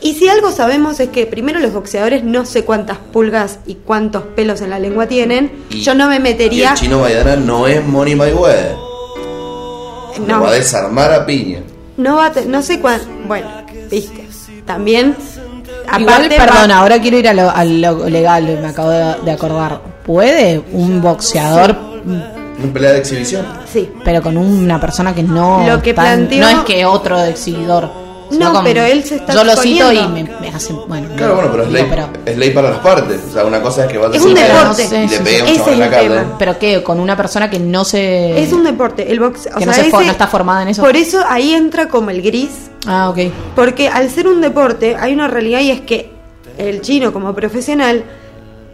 Y 0.00 0.14
si 0.14 0.28
algo 0.28 0.52
sabemos 0.52 1.00
es 1.00 1.08
que 1.08 1.26
primero 1.26 1.58
los 1.58 1.72
boxeadores 1.72 2.22
no 2.22 2.46
sé 2.46 2.64
cuántas 2.64 2.98
pulgas 2.98 3.58
y 3.66 3.74
cuántos 3.74 4.22
pelos 4.36 4.60
en 4.60 4.70
la 4.70 4.78
lengua 4.78 5.06
tienen, 5.08 5.64
Y- 5.70 5.80
yo 5.80 5.94
no 5.94 6.08
me 6.08 6.16
Y 6.16 6.20
metería... 6.20 6.70
el 6.70 6.76
chino 6.76 7.00
Maidana 7.00 7.34
no 7.36 7.66
es 7.66 7.84
Money 7.84 8.14
Mayweather. 8.14 8.76
Lo 10.20 10.26
no. 10.26 10.42
va 10.42 10.48
a 10.50 10.52
desarmar 10.52 11.12
a 11.12 11.26
piña. 11.26 11.60
No 11.96 12.16
va 12.16 12.26
a 12.26 12.32
te- 12.32 12.44
no 12.46 12.62
sé 12.62 12.80
cuán, 12.80 13.00
bueno, 13.26 13.46
viste. 13.90 14.26
También 14.64 15.16
Igual, 15.98 16.28
perdón, 16.28 16.70
va- 16.70 16.78
ahora 16.78 17.00
quiero 17.00 17.18
ir 17.18 17.28
a 17.28 17.34
lo, 17.34 17.50
a 17.50 17.64
lo 17.64 18.08
legal, 18.08 18.44
me 18.60 18.68
acabo 18.68 18.90
de, 18.90 19.14
de 19.24 19.30
acordar. 19.32 19.80
¿Puede 20.04 20.62
un 20.72 21.00
boxeador, 21.02 21.76
Una 22.04 22.72
pelea 22.72 22.92
de 22.92 22.98
exhibición. 22.98 23.46
sí. 23.72 23.90
pero 24.04 24.22
con 24.22 24.36
una 24.36 24.80
persona 24.80 25.14
que 25.14 25.22
no. 25.22 25.66
Lo 25.66 25.82
que 25.82 25.94
tan- 25.94 26.28
planteó- 26.28 26.40
No 26.40 26.48
es 26.48 26.58
que 26.66 26.84
otro 26.84 27.22
exhibidor. 27.24 27.90
No, 28.30 28.52
con- 28.52 28.64
pero 28.64 28.82
él 28.82 29.04
se 29.04 29.16
está 29.16 29.32
Yo 29.32 29.44
lo 29.44 29.56
cito 29.56 29.92
y 29.92 30.06
me, 30.08 30.24
me 30.24 30.48
hace. 30.48 30.72
Bueno, 30.72 31.08
Claro, 31.16 31.34
bueno, 31.36 31.50
pero 31.50 31.62
es, 31.64 31.70
ley, 31.70 31.86
pero, 31.88 32.08
es 32.26 32.36
ley 32.36 32.50
para 32.50 32.70
las 32.70 32.78
partes. 32.80 33.20
O 33.30 33.32
sea, 33.32 33.44
una 33.44 33.62
cosa 33.62 33.84
es 33.86 33.92
que 33.92 33.98
vas 33.98 34.12
a 34.12 34.16
Es 34.16 34.22
un 34.22 34.34
deporte. 34.34 34.82
y 34.84 34.90
le 34.90 35.08
sí, 35.08 35.22
pegue 35.24 35.40
a 35.40 35.42
un 35.44 35.48
ese 35.48 35.58
chaval 35.58 35.72
en 35.74 35.78
la 35.80 35.86
es 35.86 35.90
cara. 36.08 36.26
pero 36.38 36.58
¿qué? 36.58 36.82
Con 36.82 37.00
una 37.00 37.16
persona 37.16 37.48
que 37.48 37.58
no 37.58 37.84
se. 37.84 38.42
Es 38.42 38.52
un 38.52 38.64
deporte, 38.64 39.10
el 39.10 39.20
box, 39.20 39.48
o 39.52 39.58
que 39.58 39.64
sea, 39.64 39.66
no 39.66 39.72
se 39.72 39.80
ese- 39.88 39.90
no 39.90 40.00
está 40.12 40.26
formada 40.26 40.62
en 40.62 40.68
eso. 40.68 40.82
Por 40.82 40.96
eso 40.96 41.24
ahí 41.28 41.54
entra 41.54 41.88
como 41.88 42.10
el 42.10 42.20
gris, 42.22 42.50
Ah, 42.86 43.08
ok. 43.10 43.18
porque 43.54 43.88
al 43.88 44.10
ser 44.10 44.28
un 44.28 44.40
deporte 44.40 44.96
hay 44.98 45.12
una 45.14 45.28
realidad 45.28 45.60
y 45.60 45.70
es 45.70 45.80
que 45.80 46.10
el 46.58 46.80
chino 46.80 47.12
como 47.12 47.34
profesional 47.34 48.04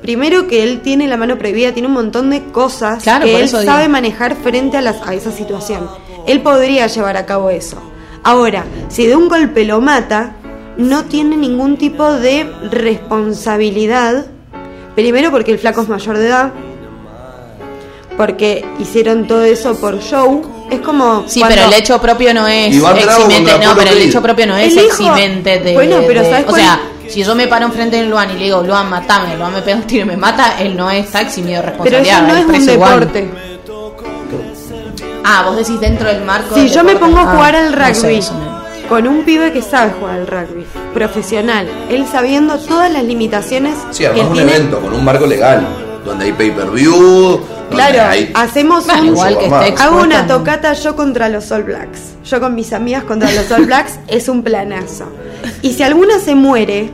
Primero 0.03 0.47
que 0.49 0.63
él 0.63 0.83
tiene 0.83 1.09
la 1.09 1.17
mano 1.17 1.39
prohibida, 1.39 1.73
tiene 1.73 1.89
un 1.89 1.95
montón 1.95 2.29
de 2.29 2.43
cosas 2.53 3.03
Claro, 3.03 3.25
que 3.25 3.41
él 3.41 3.47
digo. 3.47 3.63
sabe 3.63 3.89
manejar 3.89 4.37
frente 4.37 4.77
a, 4.77 4.83
las, 4.83 4.97
a 5.09 5.15
esa 5.15 5.33
situación. 5.33 5.89
Él 6.27 6.43
podría 6.43 6.87
llevar 6.89 7.17
a 7.17 7.25
cabo 7.25 7.49
eso. 7.49 7.79
Ahora, 8.25 8.64
si 8.89 9.07
de 9.07 9.14
un 9.16 9.29
golpe 9.29 9.64
lo 9.64 9.81
mata, 9.81 10.33
no 10.77 11.05
tiene 11.05 11.37
ningún 11.37 11.77
tipo 11.77 12.11
de 12.12 12.51
responsabilidad. 12.70 14.27
Primero 14.95 15.31
porque 15.31 15.53
el 15.53 15.59
flaco 15.59 15.83
es 15.83 15.89
mayor 15.89 16.18
de 16.18 16.27
edad, 16.29 16.53
porque 18.16 18.64
hicieron 18.79 19.27
todo 19.27 19.43
eso 19.45 19.75
por 19.77 20.01
show. 20.01 20.43
Es 20.70 20.81
como. 20.81 21.25
Sí, 21.27 21.41
cuando- 21.41 21.57
pero 21.57 21.68
el 21.68 21.75
hecho 21.75 22.01
propio 22.01 22.33
no 22.33 22.47
es 22.47 22.75
eximente. 22.77 23.59
No, 23.59 23.75
pero 23.77 23.91
el 23.91 24.03
hecho 24.03 24.22
propio 24.22 24.47
no 24.47 24.57
es 24.57 24.77
eximente 24.77 25.59
de. 25.61 25.75
Bueno, 25.75 25.99
pero 26.07 26.22
de- 26.22 26.31
¿sabes 26.31 26.45
O 26.45 26.49
cuál? 26.51 26.61
sea, 26.62 26.81
si 27.09 27.22
yo 27.22 27.35
me 27.35 27.47
paro 27.49 27.66
enfrente 27.66 27.97
de 27.97 28.05
Luan 28.05 28.31
y 28.31 28.35
le 28.39 28.45
digo, 28.45 28.62
Luan, 28.62 28.89
matame, 28.89 29.37
Luan 29.37 29.53
me 29.53 29.62
pega 29.62 29.77
un 29.77 29.83
tiro 29.83 30.05
y 30.05 30.09
me 30.09 30.16
mata, 30.16 30.59
él 30.61 30.77
no 30.77 30.91
está 30.91 31.20
eximido 31.20 31.61
de 31.61 31.68
Pero 31.68 31.85
responsabilidad. 32.01 32.18
eso 32.18 32.27
no 32.49 32.55
es 32.55 32.62
un 32.68 32.70
igual. 32.75 33.01
deporte. 33.01 33.54
Ah, 35.25 35.45
vos 35.47 35.57
decís 35.57 35.81
dentro 35.81 36.09
del 36.09 36.22
marco. 36.25 36.55
Si 36.55 36.68
yo 36.68 36.85
me 36.85 36.97
pongo 36.97 37.18
a 37.18 37.22
Ah, 37.22 37.35
jugar 37.35 37.57
al 37.57 37.72
no 37.77 37.95
sé, 37.95 38.01
rugby 38.09 38.16
eso 38.18 38.35
con 38.89 39.07
un 39.09 39.25
pibe 39.25 39.51
que 39.51 39.62
sabe 39.62 39.93
jugar 39.99 40.20
al 40.20 40.27
rugby, 40.27 40.66
profesional, 40.93 41.66
él 41.89 42.05
sabiendo 42.11 42.59
todas 42.59 42.93
las 42.93 43.03
limitaciones 43.03 43.75
Sí, 43.91 44.01
que 44.03 44.09
además 44.09 44.29
un 44.29 44.35
tiene. 44.35 44.53
evento 44.57 44.81
con 44.81 44.93
un 44.93 45.03
marco 45.03 45.25
legal, 45.27 45.66
donde 46.05 46.27
hay 46.27 46.33
pay-per-view, 46.33 46.93
donde 46.95 47.41
Claro, 47.70 48.03
hay... 48.11 48.31
hacemos 48.35 48.85
Bueno, 48.85 49.01
un- 49.01 49.09
igual 49.09 49.39
que 49.39 49.45
esté 49.47 49.83
Hago 49.83 50.03
una 50.03 50.27
tocata 50.27 50.75
yo 50.75 50.95
contra 50.97 51.31
los 51.31 51.51
All 51.51 51.62
Blacks. 51.64 52.14
Yo 52.27 52.41
con 52.41 52.55
mis 52.55 52.75
amigas 52.75 53.05
contra 53.05 53.33
los 53.33 53.51
All 53.51 53.64
Blacks 53.64 53.99
es 54.07 54.29
un 54.29 54.43
planazo. 54.43 55.07
Y 55.62 55.72
si 55.72 55.83
alguna 55.83 56.18
se 56.18 56.35
muere, 56.35 56.91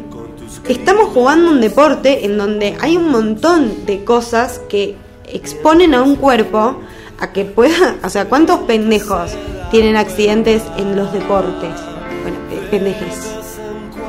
estamos 0.69 1.09
jugando 1.13 1.51
un 1.51 1.61
deporte 1.61 2.25
en 2.25 2.39
donde 2.39 2.77
hay 2.81 2.97
un 2.97 3.11
montón 3.11 3.85
de 3.85 4.05
cosas 4.05 4.61
que 4.69 4.95
exponen 5.27 5.93
a 5.95 6.03
un 6.03 6.15
cuerpo 6.15 6.79
a 7.21 7.33
que 7.33 7.45
pueda, 7.45 7.97
o 8.03 8.09
sea, 8.09 8.25
¿cuántos 8.27 8.61
pendejos 8.61 9.33
tienen 9.71 9.97
accidentes 9.97 10.63
en 10.77 10.97
los 10.97 11.13
deportes? 11.13 11.75
Bueno, 12.23 12.39
eh, 12.51 12.67
pendejes. 12.71 13.31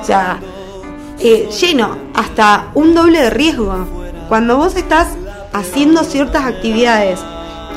O 0.02 0.04
sea, 0.04 0.40
eh, 1.20 1.50
lleno, 1.60 1.98
hasta 2.14 2.72
un 2.74 2.96
doble 2.96 3.22
de 3.22 3.30
riesgo. 3.30 3.86
Cuando 4.28 4.58
vos 4.58 4.76
estás 4.76 5.10
haciendo 5.54 6.04
ciertas 6.04 6.46
actividades 6.46 7.20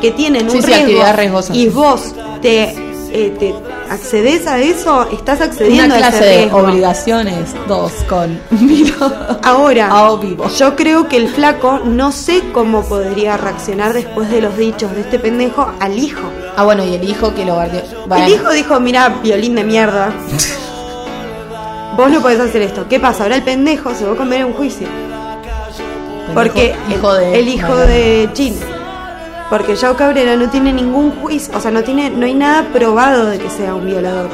que 0.00 0.12
tienen 0.12 0.44
un 0.48 0.62
Sí, 0.62 0.72
riesgo 0.72 1.40
y 1.52 1.68
vos 1.68 2.14
te, 2.40 2.74
eh, 3.12 3.34
te 3.38 3.54
accedes 3.90 4.46
a 4.46 4.58
eso, 4.58 5.08
estás 5.10 5.38
Una 5.38 5.46
accediendo 5.46 5.94
a 5.94 5.98
ese 5.98 6.08
clase 6.08 6.24
de 6.24 6.36
riesgo. 6.42 6.58
obligaciones, 6.58 7.54
dos, 7.68 7.92
con 8.08 8.38
vino. 8.50 8.94
Ahora, 9.42 9.88
A 9.90 10.16
vivo. 10.16 10.48
yo 10.48 10.76
creo 10.76 11.08
que 11.08 11.16
el 11.16 11.28
flaco 11.28 11.80
no 11.84 12.12
sé 12.12 12.42
cómo 12.52 12.82
podría 12.82 13.36
reaccionar 13.36 13.92
después 13.92 14.30
de 14.30 14.40
los 14.42 14.56
dichos 14.56 14.94
de 14.94 15.02
este 15.02 15.18
pendejo 15.18 15.70
al 15.80 15.98
hijo. 15.98 16.22
Ah, 16.56 16.64
bueno, 16.64 16.84
y 16.84 16.94
el 16.94 17.08
hijo 17.08 17.34
que 17.34 17.44
lo 17.44 17.54
guardió. 17.54 17.82
El 18.16 18.32
hijo 18.32 18.50
dijo, 18.50 18.78
mira, 18.80 19.08
violín 19.22 19.54
de 19.56 19.64
mierda. 19.64 20.12
Vos 21.96 22.10
no 22.10 22.20
podés 22.20 22.40
hacer 22.40 22.62
esto. 22.62 22.86
¿Qué 22.88 22.98
pasa? 22.98 23.22
Ahora 23.24 23.36
el 23.36 23.42
pendejo 23.42 23.94
se 23.94 24.04
va 24.04 24.14
a 24.14 24.16
comer 24.16 24.40
en 24.40 24.46
un 24.46 24.52
juicio. 24.54 24.88
pendejo, 24.88 26.34
Porque 26.34 26.74
hijo 26.90 27.14
el, 27.16 27.20
de. 27.20 27.38
el 27.40 27.48
hijo 27.48 27.76
de 27.76 28.28
Jean. 28.34 28.54
Porque 29.50 29.76
Joe 29.76 29.94
Cabrera 29.94 30.36
no 30.36 30.48
tiene 30.48 30.72
ningún 30.72 31.12
juicio, 31.20 31.56
o 31.56 31.60
sea, 31.60 31.70
no 31.70 31.82
tiene, 31.82 32.10
no 32.10 32.24
hay 32.26 32.34
nada 32.34 32.64
probado 32.72 33.26
de 33.26 33.38
que 33.38 33.50
sea 33.50 33.74
un 33.74 33.86
violador. 33.86 34.28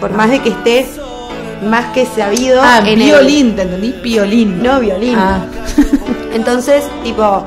Por 0.00 0.12
más 0.12 0.30
de 0.30 0.40
que 0.40 0.48
esté 0.50 0.86
más 1.68 1.86
que 1.92 2.04
sabido 2.06 2.60
Ah, 2.62 2.78
en 2.80 2.86
el- 2.86 2.96
violín, 2.96 3.56
¿te 3.56 3.62
entendí? 3.62 3.92
Violín. 4.02 4.62
no 4.62 4.80
violín. 4.80 5.14
Ah. 5.16 5.40
Entonces, 6.32 6.84
tipo, 7.02 7.44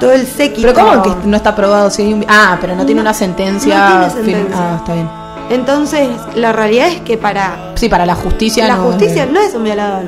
todo 0.00 0.12
el 0.12 0.26
séquito. 0.26 0.72
Pero 0.72 0.74
¿cómo 0.74 1.02
que 1.02 1.10
no 1.26 1.36
está 1.36 1.54
probado 1.54 1.90
si 1.90 2.02
hay 2.02 2.12
un... 2.14 2.24
Ah, 2.28 2.58
pero 2.60 2.74
no 2.76 2.84
tiene 2.84 3.00
una 3.00 3.14
sentencia. 3.14 3.78
no 3.78 3.86
tiene 3.88 4.06
firme- 4.06 4.34
sentencia. 4.42 4.56
Ah, 4.72 4.76
está 4.78 4.94
bien. 4.94 5.08
Entonces, 5.50 6.08
la 6.34 6.52
realidad 6.52 6.88
es 6.88 7.00
que 7.00 7.16
para 7.16 7.72
Sí, 7.74 7.88
para 7.88 8.04
la 8.04 8.14
justicia 8.14 8.66
la 8.68 8.76
no. 8.76 8.84
justicia 8.84 9.24
no 9.26 9.40
es 9.40 9.54
un 9.54 9.64
violador. 9.64 10.04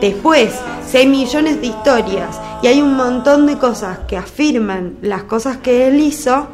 Después, 0.00 0.50
si 0.86 0.98
hay 0.98 1.06
millones 1.06 1.60
de 1.60 1.68
historias 1.68 2.38
y 2.62 2.66
hay 2.66 2.80
un 2.82 2.96
montón 2.96 3.46
de 3.46 3.56
cosas 3.58 4.00
que 4.08 4.16
afirman 4.16 4.96
las 5.02 5.24
cosas 5.24 5.58
que 5.58 5.86
él 5.88 6.00
hizo, 6.00 6.48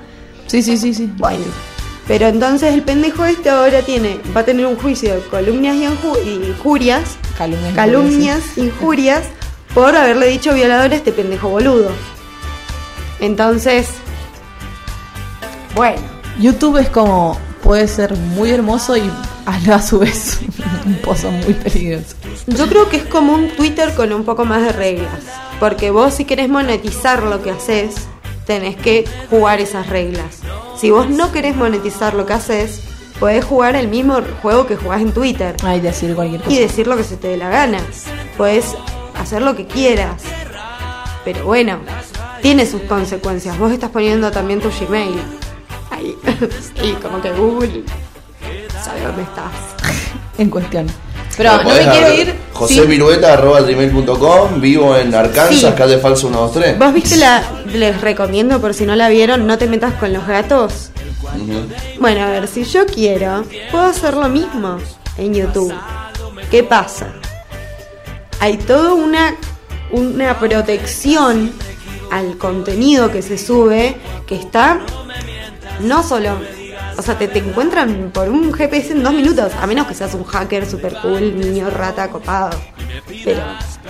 Sí, 0.47 0.63
sí, 0.63 0.77
sí, 0.77 0.93
sí. 0.95 1.11
bueno. 1.17 1.45
Pero 2.07 2.27
entonces 2.27 2.75
el 2.75 2.83
pendejo 2.83 3.25
este 3.25 3.49
ahora 3.49 3.81
tiene, 3.81 4.21
va 4.37 4.43
a 4.43 4.45
tener 4.45 4.67
un 4.67 4.77
juicio 4.77 5.15
de 5.15 5.21
calumnias 5.31 5.75
y 5.77 5.85
inju- 5.87 6.19
y 6.25 6.49
injurias, 6.51 7.17
Calumnias. 7.39 7.75
calumnias, 7.75 8.59
injurias, 8.59 9.23
por 9.75 9.97
haberle 9.97 10.27
dicho 10.29 10.53
violador 10.53 10.93
a 10.93 10.97
este 10.97 11.13
pendejo 11.13 11.49
boludo. 11.49 11.91
Entonces, 13.21 13.89
bueno, 15.75 16.01
YouTube 16.39 16.77
es 16.79 16.89
como. 16.91 17.39
Puede 17.63 17.89
ser 17.89 18.15
muy 18.15 18.51
hermoso 18.51 18.95
y 18.99 19.11
a 19.73 19.83
su 19.83 19.99
vez 19.99 20.41
un 20.87 20.95
pozo 20.97 21.31
muy 21.31 21.55
peligroso. 21.55 22.17
Yo 22.47 22.67
creo 22.67 22.89
que 22.89 22.97
es 22.97 23.05
como 23.05 23.35
un 23.35 23.49
Twitter 23.51 23.95
con 23.95 24.13
un 24.13 24.25
poco 24.25 24.45
más 24.45 24.63
de 24.63 24.73
reglas. 24.73 25.21
Porque 25.61 25.91
vos 25.91 26.15
si 26.15 26.25
querés 26.25 26.49
monetizar 26.49 27.23
lo 27.23 27.43
que 27.43 27.51
haces, 27.51 27.95
tenés 28.47 28.77
que 28.77 29.05
jugar 29.31 29.61
esas 29.61 29.89
reglas. 29.89 30.41
Si 30.77 30.91
vos 30.91 31.09
no 31.09 31.33
querés 31.33 31.57
monetizar 31.57 32.15
lo 32.15 32.27
que 32.27 32.33
haces, 32.33 32.83
podés 33.21 33.45
jugar 33.45 33.77
el 33.77 33.89
mismo 33.89 34.21
juego 34.43 34.67
que 34.67 34.77
jugás 34.77 35.01
en 35.01 35.13
Twitter. 35.13 35.57
Ay, 35.63 35.81
decir 35.81 36.15
cualquier 36.15 36.43
cosa. 36.43 36.53
Y 36.53 36.59
decir 36.59 36.87
lo 36.87 36.97
que 36.97 37.05
se 37.05 37.17
te 37.17 37.29
dé 37.29 37.37
la 37.37 37.49
gana. 37.49 37.79
Podés 38.37 38.75
hacer 39.19 39.43
lo 39.43 39.55
que 39.55 39.67
quieras. 39.67 40.23
Pero 41.25 41.45
bueno, 41.45 41.79
tiene 42.43 42.67
sus 42.67 42.83
consecuencias. 42.83 43.59
Vos 43.59 43.73
estás 43.73 43.91
poniendo 43.91 44.31
también 44.31 44.61
tu 44.61 44.69
Gmail. 44.69 45.19
Ahí. 45.91 46.15
y 46.83 46.93
como 46.95 47.23
que 47.23 47.31
Google 47.31 47.85
dónde 49.09 49.23
estás. 49.23 49.53
En 50.39 50.51
cuestión. 50.51 50.87
Pero 51.37 51.63
no 51.63 51.69
me 51.69 51.79
quiero 51.79 52.13
ir. 52.13 52.35
José 52.53 52.83
Virueta, 52.87 53.35
arroba 53.35 53.61
gmail.com, 53.61 54.61
vivo 54.61 54.97
en 54.97 55.15
Arkansas, 55.15 55.71
Sí. 55.71 55.77
calle 55.79 55.99
falso 55.99 56.29
123. 56.29 56.77
¿Vos 56.77 56.93
viste 56.93 57.17
la.? 57.19 57.41
Les 57.67 58.01
recomiendo, 58.01 58.61
por 58.61 58.75
si 58.75 58.85
no 58.85 58.97
la 58.97 59.09
vieron, 59.11 59.47
no 59.47 59.59
te 59.59 59.69
metas 59.69 59.95
con 59.95 60.13
los 60.13 60.27
gatos. 60.27 60.91
Bueno, 62.01 62.25
a 62.25 62.31
ver, 62.31 62.49
si 62.49 62.65
yo 62.65 62.85
quiero, 62.87 63.45
puedo 63.71 63.85
hacer 63.85 64.15
lo 64.15 64.29
mismo 64.29 64.79
en 65.19 65.35
YouTube. 65.35 65.73
¿Qué 66.51 66.65
pasa? 66.65 67.13
Hay 68.41 68.57
toda 68.59 68.93
una, 68.95 69.37
una 69.93 70.39
protección 70.39 71.53
al 72.11 72.37
contenido 72.39 73.11
que 73.13 73.23
se 73.23 73.39
sube 73.39 73.97
que 74.27 74.35
está 74.37 74.81
no 75.81 76.03
solo. 76.03 76.39
O 76.97 77.03
sea, 77.03 77.17
te, 77.19 77.29
te 77.29 77.39
encuentran 77.41 78.11
por 78.13 78.29
un 78.29 78.53
GPS 78.53 78.93
en 78.93 79.03
dos 79.03 79.13
minutos, 79.13 79.53
a 79.61 79.67
menos 79.67 79.87
que 79.87 79.95
seas 79.95 80.15
un 80.15 80.25
hacker 80.25 80.69
super 80.69 80.95
cool, 81.03 81.39
niño 81.39 81.71
rata 81.71 82.09
copado. 82.09 82.51
Pero 83.25 83.41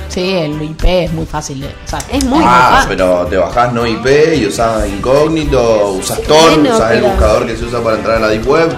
Sí, 0.08 0.32
el 0.34 0.60
IP 0.62 0.84
es 0.84 1.12
muy 1.12 1.26
fácil 1.26 1.60
de. 1.60 1.66
O 1.68 1.88
sea, 1.88 1.98
es 2.10 2.24
muy 2.24 2.42
ah, 2.44 2.70
fácil. 2.72 2.88
pero 2.90 3.26
te 3.26 3.36
bajás 3.36 3.72
no 3.72 3.86
IP 3.86 4.06
y 4.36 4.46
usás 4.46 4.88
incógnito, 4.88 5.88
usás 5.92 6.20
Tor, 6.22 6.50
Bueno, 6.60 6.74
usás 6.74 6.92
el 6.92 7.02
buscador 7.02 7.46
que 7.46 7.56
se 7.56 7.64
usa 7.64 7.80
para 7.82 7.96
entrar 7.96 8.16
a 8.16 8.20
la 8.20 8.28
Deep 8.28 8.46
Web. 8.48 8.68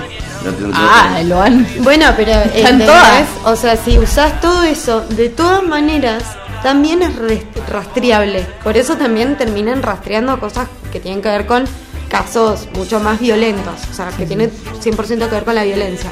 No 0.45 0.53
te- 0.53 0.63
no 0.63 0.69
te- 0.71 0.75
Ah, 0.79 1.21
lo 1.25 1.41
han. 1.43 1.67
Bueno, 1.81 2.07
pero 2.17 2.33
Están 2.55 2.79
todas. 2.79 3.25
O 3.45 3.57
sea, 3.57 3.77
si 3.77 3.99
usás 3.99 4.41
todo 4.41 4.63
eso, 4.63 5.01
de 5.11 5.29
todas 5.29 5.63
maneras, 5.63 6.23
también 6.63 7.03
es 7.03 7.11
rastreable. 7.69 8.47
Por 8.63 8.77
eso 8.77 8.97
también 8.97 9.37
terminan 9.37 9.83
rastreando 9.83 10.39
cosas 10.41 10.69
que 10.93 11.01
tienen 11.01 11.23
que 11.23 11.29
ver 11.29 11.47
con 11.47 11.65
casos 12.19 12.69
mucho 12.75 13.01
más 13.01 13.19
violentos. 13.21 13.75
O 13.91 13.95
sea, 13.95 14.09
que 14.09 14.27
tienen 14.27 14.51
100% 14.83 15.07
que 15.29 15.35
ver 15.35 15.45
con 15.45 15.55
la 15.55 15.65
violencia. 15.65 16.11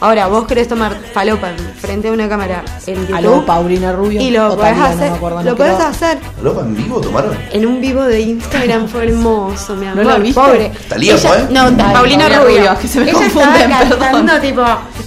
Ahora, 0.00 0.26
vos 0.26 0.44
querés 0.46 0.68
tomar 0.68 0.94
falopa 1.14 1.52
frente 1.80 2.08
a 2.08 2.12
una 2.12 2.28
cámara 2.28 2.62
en 2.86 2.96
YouTube. 3.02 3.14
Aló, 3.14 3.46
Paulina 3.46 3.92
Rubio. 3.92 4.20
Y 4.20 4.30
lo 4.32 4.54
podés 4.56 4.76
no 4.76 4.84
hacer. 4.84 5.12
acuerdo, 5.12 5.42
no 5.42 5.50
lo 5.50 5.56
podés 5.56 5.80
hacer. 5.80 6.18
¿Lopa 6.42 6.60
en 6.62 6.76
vivo 6.76 7.00
tomaron? 7.00 7.34
En 7.52 7.64
un 7.64 7.80
vivo 7.80 8.02
de 8.02 8.20
Instagram 8.20 8.88
fue 8.88 9.04
hermoso, 9.08 9.76
mi 9.76 9.86
¿No 9.86 9.92
amor. 9.92 10.04
lo 10.06 10.18
viste? 10.20 10.40
Pobre. 10.40 10.72
¿Talía 10.88 11.14
Ella- 11.14 11.28
fue? 11.28 11.42
No, 11.50 11.62
Paulina 11.62 11.92
Paulina 11.92 12.28
Rubio. 12.28 12.58
Rubio, 12.58 12.78
que 12.80 12.88
se 12.88 12.98
me 13.00 13.04
Ella 13.04 13.12
confunden, 13.14 13.70
estaba 13.70 13.88
cantando, 13.88 13.98
perdón. 14.26 14.40
tipo, 14.42 14.64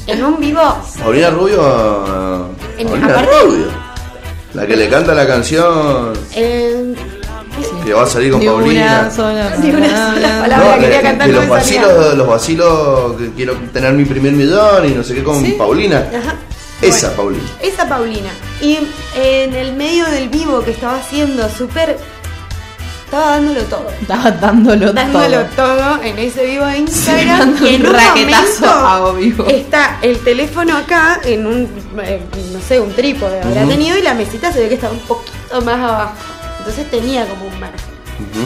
en 0.08 0.24
un 0.24 0.40
vivo. 0.40 0.62
Paulina 1.04 1.30
Rubio. 1.30 2.48
En- 2.78 2.88
Paulina 2.88 3.08
aparte- 3.08 3.42
Rubio. 3.44 3.66
La 4.54 4.66
que 4.66 4.76
le 4.76 4.90
canta 4.90 5.14
la 5.14 5.28
canción 5.28 6.14
eh, 6.34 6.96
que 7.88 7.94
va 7.94 8.04
a 8.04 8.08
salir 8.08 8.32
con 8.32 8.40
Ni 8.42 8.48
una 8.48 8.56
Paulina. 8.58 9.12
sola 9.12 9.56
Ni 9.62 9.70
una 9.70 10.14
sola 10.14 10.40
palabra. 10.42 10.76
No, 10.76 10.80
quería 10.82 10.98
de- 10.98 11.04
cantar 11.04 11.30
los 11.30 11.48
vacilos, 11.48 12.16
los 12.16 12.28
vacilos 12.28 13.16
que 13.18 13.32
quiero 13.32 13.54
tener 13.74 13.94
mi 13.94 14.06
primer 14.06 14.34
millón 14.34 14.86
y 14.88 14.90
no 14.94 15.04
sé 15.04 15.16
qué 15.16 15.24
con 15.24 15.44
Paulina. 15.58 15.98
Ajá. 16.10 16.36
Esa 16.82 17.08
Bueno, 17.08 17.16
Paulina. 17.18 17.44
Esa 17.62 17.90
Paulina. 17.90 18.30
Y 18.62 18.78
en 19.16 19.54
el 19.56 19.74
medio 19.74 20.06
del 20.06 20.30
vivo 20.30 20.62
que 20.64 20.72
estaba 20.72 20.98
haciendo, 20.98 21.50
súper. 21.50 21.98
Estaba 23.06 23.32
dándolo 23.32 23.62
todo. 23.64 23.90
Estaba 24.02 24.32
dándolo, 24.32 24.92
Dándolo 24.92 25.42
todo. 25.56 25.76
todo 25.78 26.04
en 26.04 26.20
ese 26.20 26.46
vivo 26.46 26.66
de 26.66 26.78
Instagram. 26.80 27.56
y 27.62 27.76
en 27.76 27.82
un 27.82 27.88
un 27.88 27.94
raquetazo 27.96 28.66
a 28.70 29.14
vivo. 29.14 29.46
está 29.48 29.98
el 30.02 30.20
teléfono 30.20 30.76
acá 30.76 31.22
en 31.24 31.48
un, 31.48 31.70
eh, 32.04 32.20
no 32.52 32.60
sé, 32.60 32.82
un 32.82 32.92
trípode 32.94 33.42
habrá 33.42 33.62
Ujú. 33.62 33.70
tenido 33.70 33.98
y 33.98 34.02
la 34.02 34.14
mesita 34.14 34.52
se 34.52 34.60
ve 34.60 34.68
que 34.68 34.76
estaba 34.76 34.92
un 34.94 35.00
poquito 35.00 35.62
más 35.64 35.80
abajo. 35.80 36.12
Entonces 36.68 36.92
tenía 36.92 37.26
como 37.26 37.46
un 37.46 37.60
margen. 37.62 37.80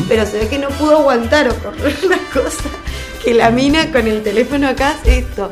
Pero 0.07 0.27
se 0.27 0.37
ve 0.37 0.47
que 0.47 0.59
no 0.59 0.69
pudo 0.69 0.99
aguantar 0.99 1.49
o 1.49 1.55
correr 1.55 1.97
la 2.07 2.19
cosa. 2.31 2.69
Que 3.23 3.33
la 3.33 3.49
mina 3.49 3.91
con 3.91 4.05
el 4.07 4.21
teléfono 4.21 4.67
acá 4.67 4.91
hace 4.91 5.19
esto. 5.19 5.51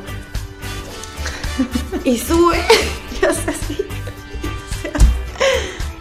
Y 2.03 2.19
sube 2.19 2.59
y 3.21 3.25
hace 3.25 3.49
así. 3.49 3.77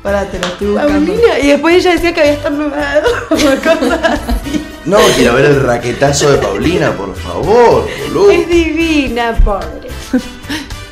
Pará, 0.02 0.26
te 0.26 0.38
lo 0.38 0.46
estoy 0.46 0.66
buscando. 0.68 1.12
Paulina. 1.14 1.38
Y 1.38 1.46
después 1.48 1.76
ella 1.76 1.92
decía 1.92 2.12
que 2.12 2.20
había 2.20 2.32
estornudado. 2.34 3.08
o 3.30 3.34
cosas 3.34 4.20
así. 4.28 4.62
No, 4.84 4.98
quiero 5.16 5.34
ver 5.36 5.46
el 5.46 5.62
raquetazo 5.62 6.32
de 6.32 6.36
Paulina, 6.38 6.92
por 6.92 7.16
favor, 7.16 7.88
boludo. 8.08 8.30
Es 8.30 8.46
divina, 8.46 9.34
pobre. 9.42 9.88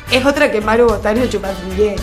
Es 0.09 0.25
otra 0.25 0.51
que 0.51 0.59
Maru 0.59 0.87
Botano 0.87 1.27
chupa 1.27 1.49
bien. 1.75 1.97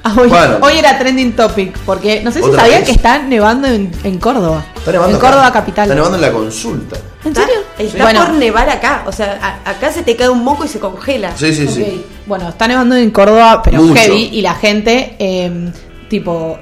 Ah, 0.04 0.14
hoy, 0.18 0.28
Bueno. 0.30 0.58
hoy 0.62 0.78
era 0.78 0.98
trending 0.98 1.36
topic, 1.36 1.76
porque 1.80 2.22
no 2.22 2.30
sé 2.32 2.40
si 2.40 2.46
¿Otra 2.48 2.62
sabían 2.62 2.80
vez? 2.80 2.88
que 2.88 2.94
está 2.94 3.18
nevando 3.22 3.68
en, 3.68 3.90
en 4.02 4.18
Córdoba. 4.18 4.64
Está 4.74 4.92
nevando 4.92 5.10
en 5.16 5.16
acá. 5.22 5.28
Córdoba 5.30 5.52
capital. 5.52 5.84
Está 5.84 5.94
nevando 5.94 6.16
en 6.16 6.22
la 6.22 6.32
consulta. 6.32 6.96
¿En 7.22 7.34
serio? 7.34 7.54
Está 7.78 8.02
Bueno, 8.04 8.24
por 8.24 8.34
nevar 8.34 8.70
acá. 8.70 9.02
O 9.06 9.12
sea, 9.12 9.60
a- 9.66 9.70
acá 9.70 9.92
se 9.92 10.02
te 10.02 10.16
cae 10.16 10.30
un 10.30 10.42
moco 10.42 10.64
y 10.64 10.68
se 10.68 10.80
congela. 10.80 11.36
Sí, 11.36 11.54
sí, 11.54 11.68
sí. 11.68 12.02
Bueno, 12.24 12.48
está 12.48 12.66
nevando 12.66 12.96
en 12.96 13.10
Córdoba, 13.10 13.60
pero 13.62 13.82
Mucho. 13.82 13.94
heavy, 14.00 14.30
y 14.32 14.40
la 14.40 14.54
gente, 14.54 15.16
eh, 15.18 15.70
tipo, 16.08 16.58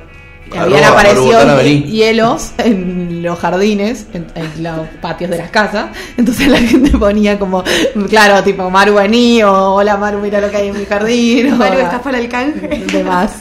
Habían 0.56 0.84
aparecido 0.84 1.60
hielos 1.62 2.52
en 2.58 3.22
los 3.22 3.38
jardines, 3.38 4.06
en, 4.12 4.26
en 4.34 4.62
los 4.62 4.86
patios 5.00 5.30
de 5.30 5.38
las 5.38 5.50
casas. 5.50 5.86
Entonces 6.16 6.48
la 6.48 6.58
gente 6.58 6.96
ponía 6.96 7.38
como, 7.38 7.64
claro, 8.08 8.42
tipo, 8.44 8.70
Maru 8.70 8.94
vení, 8.94 9.42
o 9.42 9.74
hola 9.74 9.96
Maru, 9.96 10.18
mira 10.18 10.40
lo 10.40 10.50
que 10.50 10.56
hay 10.58 10.68
en 10.68 10.78
mi 10.78 10.84
jardín. 10.86 11.52
o- 11.52 11.56
Maru, 11.56 11.78
¿estás 11.78 12.02
para 12.02 12.18
el 12.18 12.28
canje? 12.28 12.84
demás. 12.92 13.32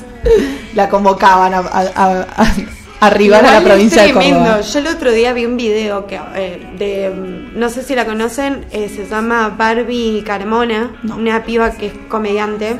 La 0.76 0.90
convocaban 0.90 1.54
a, 1.54 1.60
a- 1.60 1.92
a- 1.96 2.28
a- 2.44 2.54
arribar 3.00 3.46
a 3.46 3.54
la 3.54 3.62
provincia 3.62 4.02
es 4.04 4.08
de 4.08 4.14
tremendo. 4.20 4.40
Córdoba. 4.40 4.62
Yo 4.62 4.80
el 4.80 4.88
otro 4.88 5.12
día 5.12 5.32
vi 5.34 5.46
un 5.46 5.56
video 5.56 6.08
que 6.08 6.20
eh, 6.36 6.68
de, 6.78 7.10
mm, 7.10 7.60
no 7.60 7.70
sé 7.70 7.84
si 7.84 7.94
la 7.96 8.06
conocen, 8.06 8.66
eh, 8.72 8.90
se 8.94 9.06
llama 9.08 9.50
Barbie 9.58 10.24
Carmona, 10.26 10.92
una 11.16 11.44
piba 11.44 11.72
que 11.72 11.88
es 11.88 11.94
comediante. 12.10 12.76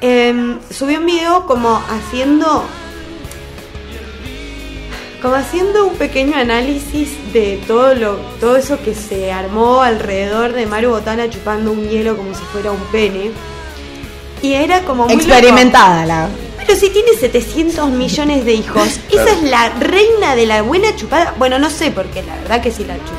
Eh, 0.00 0.56
subió 0.70 0.98
un 0.98 1.06
video 1.06 1.46
como 1.46 1.80
haciendo 1.90 2.64
como 5.22 5.36
haciendo 5.36 5.86
un 5.86 5.94
pequeño 5.94 6.36
análisis 6.36 7.10
de 7.32 7.60
todo 7.68 7.94
lo 7.94 8.16
todo 8.40 8.56
eso 8.56 8.82
que 8.82 8.92
se 8.92 9.30
armó 9.30 9.80
alrededor 9.80 10.52
de 10.52 10.66
Maru 10.66 10.90
Botana 10.90 11.30
chupando 11.30 11.70
un 11.70 11.88
hielo 11.88 12.16
como 12.16 12.34
si 12.34 12.42
fuera 12.52 12.72
un 12.72 12.82
pene. 12.90 13.30
Y 14.42 14.54
era 14.54 14.80
como 14.80 15.04
muy 15.04 15.14
loco. 15.14 15.28
Experimentada 15.28 16.04
la. 16.04 16.28
Pero 16.58 16.74
si 16.78 16.90
tiene 16.90 17.12
700 17.12 17.90
millones 17.90 18.44
de 18.44 18.54
hijos, 18.54 18.98
esa 19.10 19.30
es 19.30 19.42
la 19.44 19.68
reina 19.68 20.34
de 20.34 20.46
la 20.46 20.62
buena 20.62 20.94
chupada. 20.96 21.34
Bueno, 21.38 21.60
no 21.60 21.70
sé, 21.70 21.92
porque 21.92 22.22
la 22.24 22.34
verdad 22.36 22.60
que 22.60 22.72
sí 22.72 22.84
la 22.84 22.96
chupo. 22.96 23.16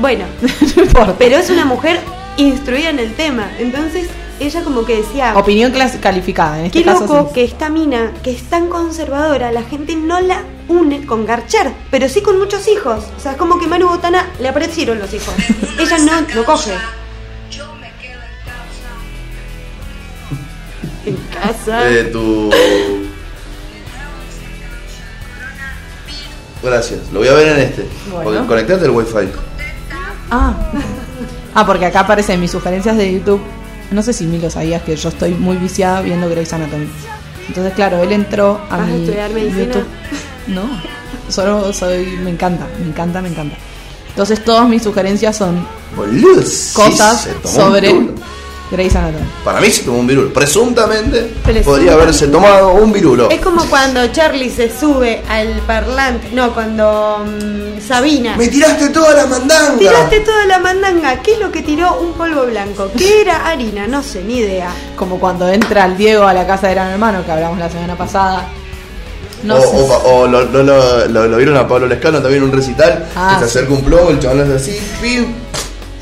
Bueno, 0.00 0.24
no 0.94 1.14
pero 1.16 1.36
es 1.36 1.48
una 1.48 1.64
mujer 1.64 2.00
instruida 2.36 2.90
en 2.90 2.98
el 2.98 3.14
tema. 3.14 3.48
Entonces, 3.60 4.08
ella 4.40 4.62
como 4.62 4.84
que 4.84 4.96
decía, 4.96 5.36
Opinión 5.36 5.72
calificada. 6.00 6.60
En 6.60 6.66
este 6.66 6.80
qué 6.80 6.84
caso 6.84 7.00
loco 7.06 7.28
sí. 7.28 7.34
que 7.34 7.44
esta 7.44 7.68
mina, 7.68 8.12
que 8.22 8.30
es 8.30 8.42
tan 8.44 8.68
conservadora, 8.68 9.52
la 9.52 9.62
gente 9.62 9.96
no 9.96 10.20
la 10.20 10.42
une 10.68 11.06
con 11.06 11.26
garchar, 11.26 11.72
pero 11.90 12.08
sí 12.08 12.20
con 12.20 12.38
muchos 12.38 12.68
hijos. 12.68 13.04
O 13.16 13.20
sea, 13.20 13.32
es 13.32 13.38
como 13.38 13.58
que 13.58 13.66
Maru 13.66 13.88
Botana 13.88 14.26
le 14.40 14.48
aparecieron 14.48 14.98
los 14.98 15.12
hijos. 15.14 15.34
ella 15.78 15.98
no, 15.98 16.20
no 16.34 16.44
coge. 16.44 16.72
En 21.06 21.16
casa. 21.32 21.88
Eh, 21.88 22.04
tu. 22.06 22.50
Gracias, 26.64 27.00
lo 27.12 27.20
voy 27.20 27.28
a 27.28 27.34
ver 27.34 27.46
en 27.46 27.58
este. 27.60 27.86
Bueno. 28.10 28.44
Conectate 28.44 28.86
al 28.86 28.90
wifi. 28.90 29.30
Ah. 30.32 30.52
ah, 31.54 31.64
porque 31.64 31.86
acá 31.86 32.00
aparecen 32.00 32.40
mis 32.40 32.50
sugerencias 32.50 32.96
de 32.96 33.12
YouTube. 33.12 33.40
No 33.90 34.02
sé 34.02 34.12
si 34.12 34.24
Milo 34.26 34.50
sabías 34.50 34.82
que 34.82 34.96
yo 34.96 35.08
estoy 35.08 35.34
muy 35.34 35.56
viciada 35.56 36.00
viendo 36.00 36.28
Grey's 36.28 36.52
Anatomy. 36.52 36.88
Entonces, 37.48 37.72
claro, 37.74 38.02
él 38.02 38.12
entró 38.12 38.60
a 38.70 38.76
¿Vas 38.78 38.88
a 38.88 38.90
mi 38.90 39.00
estudiar 39.00 39.30
medicina? 39.32 39.64
YouTube. 39.64 39.86
No, 40.48 40.62
solo 41.28 41.72
soy, 41.72 42.04
me 42.22 42.30
encanta, 42.30 42.66
me 42.80 42.86
encanta, 42.88 43.22
me 43.22 43.28
encanta. 43.28 43.56
Entonces, 44.08 44.42
todas 44.44 44.68
mis 44.68 44.82
sugerencias 44.82 45.36
son 45.36 45.66
cosas 46.74 47.28
sobre. 47.44 47.94
Grey's 48.70 48.96
Anatomy. 48.96 49.24
Para 49.44 49.60
mí 49.60 49.70
se 49.70 49.84
tomó 49.84 49.98
un 50.00 50.06
virulo. 50.06 50.32
Presuntamente 50.32 51.18
Presuntamente. 51.20 51.62
podría 51.64 51.92
haberse 51.92 52.26
tomado 52.28 52.72
un 52.74 52.92
virulo. 52.92 53.30
Es 53.30 53.40
como 53.40 53.64
cuando 53.66 54.04
Charlie 54.08 54.50
se 54.50 54.70
sube 54.76 55.22
al 55.28 55.48
parlante. 55.66 56.28
No, 56.32 56.52
cuando 56.52 57.24
mm, 57.24 57.80
Sabina. 57.86 58.36
Me 58.36 58.48
tiraste 58.48 58.88
toda 58.88 59.14
la 59.14 59.26
mandanga. 59.26 59.78
Tiraste 59.78 60.20
toda 60.20 60.46
la 60.46 60.58
mandanga. 60.58 61.22
¿Qué 61.22 61.34
es 61.34 61.38
lo 61.38 61.52
que 61.52 61.62
tiró 61.62 62.00
un 62.00 62.12
polvo 62.14 62.44
blanco? 62.46 62.90
¿Qué 62.98 63.20
era 63.20 63.46
harina? 63.46 63.86
No 63.86 64.02
sé, 64.02 64.24
ni 64.24 64.38
idea. 64.38 64.70
Como 64.96 65.20
cuando 65.20 65.48
entra 65.48 65.84
el 65.86 65.96
Diego 65.96 66.24
a 66.26 66.34
la 66.34 66.46
casa 66.46 66.66
de 66.68 66.74
Gran 66.74 66.90
Hermano, 66.90 67.24
que 67.24 67.30
hablamos 67.32 67.58
la 67.58 67.70
semana 67.70 67.96
pasada. 67.96 68.48
No 69.44 69.56
o 69.56 69.60
sé. 69.60 69.68
o- 69.76 70.22
o 70.22 70.26
lo, 70.26 70.44
lo- 70.46 70.62
lo- 70.64 71.06
lo- 71.06 71.26
lo 71.28 71.36
vieron 71.36 71.56
a 71.56 71.68
Pablo 71.68 71.86
Lescano 71.86 72.20
también 72.20 72.42
en 72.42 72.48
un 72.50 72.56
recital. 72.56 73.06
Ah, 73.14 73.36
que 73.38 73.44
se 73.44 73.52
sí. 73.52 73.58
acerca 73.58 73.74
un 73.74 73.84
plomo, 73.84 74.10
el 74.10 74.18
chaval 74.18 74.40
hace 74.40 74.54
así, 74.54 74.80
pim. 75.00 75.26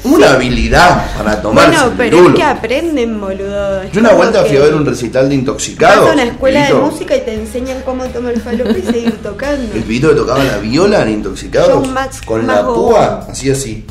Una 0.05 0.33
habilidad 0.35 1.17
para 1.17 1.41
tomarse 1.41 1.79
bueno, 1.81 1.95
pero 1.97 2.29
es 2.29 2.35
que 2.35 2.43
aprenden, 2.43 3.21
boludo. 3.21 3.83
Es 3.83 3.93
Yo 3.93 4.01
una 4.01 4.13
vuelta 4.13 4.45
fui 4.45 4.57
a 4.57 4.61
ver 4.61 4.75
un 4.75 4.85
recital 4.85 5.25
de 5.29 5.35
Vas 5.35 5.39
intoxicados. 5.41 6.11
a 6.11 6.13
una 6.13 6.25
escuela 6.25 6.67
de 6.67 6.75
música 6.75 7.17
y 7.17 7.21
te 7.23 7.35
enseñan 7.35 7.81
cómo 7.87 8.05
tomar 8.07 8.39
falopa 8.39 8.71
y 8.77 8.83
seguir 8.83 9.23
tocando. 9.23 9.63
El 9.75 9.83
pibito 9.83 10.11
que 10.11 10.15
tocaba 10.17 10.45
la 10.45 10.59
viola 10.59 11.03
en 11.03 11.11
intoxicados. 11.11 11.89
Más- 11.89 12.21
con 12.23 12.47
la 12.47 12.65
púa, 12.67 13.27
así 13.31 13.51
así. 13.51 13.87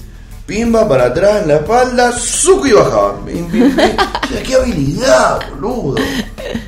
Pimba 0.45 0.87
para 0.87 1.05
atrás 1.05 1.41
en 1.43 1.47
la 1.47 1.55
espalda, 1.55 2.11
suco 2.11 2.67
y 2.67 2.73
bajaba. 2.73 3.15
Pim, 3.25 3.49
pim, 3.49 3.75
pim. 3.75 3.85
O 4.23 4.27
sea, 4.33 4.43
¡Qué 4.43 4.55
habilidad, 4.55 5.39
boludo! 5.51 5.95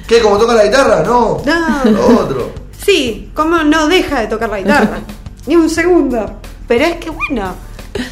¿Qué? 0.08 0.20
¿Como 0.22 0.38
toca 0.38 0.54
la 0.56 0.64
guitarra? 0.66 1.04
No. 1.04 1.41
No. 1.46 1.91
Lo 1.91 2.08
otro. 2.20 2.52
Sí, 2.86 3.30
como 3.34 3.58
no 3.64 3.88
deja 3.88 4.22
de 4.22 4.28
tocar 4.28 4.50
la 4.50 4.58
guitarra. 4.60 5.00
Ni 5.46 5.56
un 5.56 5.70
segundo. 5.70 6.39
Pero 6.68 6.86
es 6.86 6.96
que 6.98 7.10
bueno, 7.12 7.54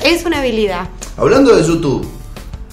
es 0.04 0.26
una 0.26 0.40
habilidad. 0.40 0.88
Hablando 1.18 1.56
de 1.56 1.64
YouTube, 1.64 2.08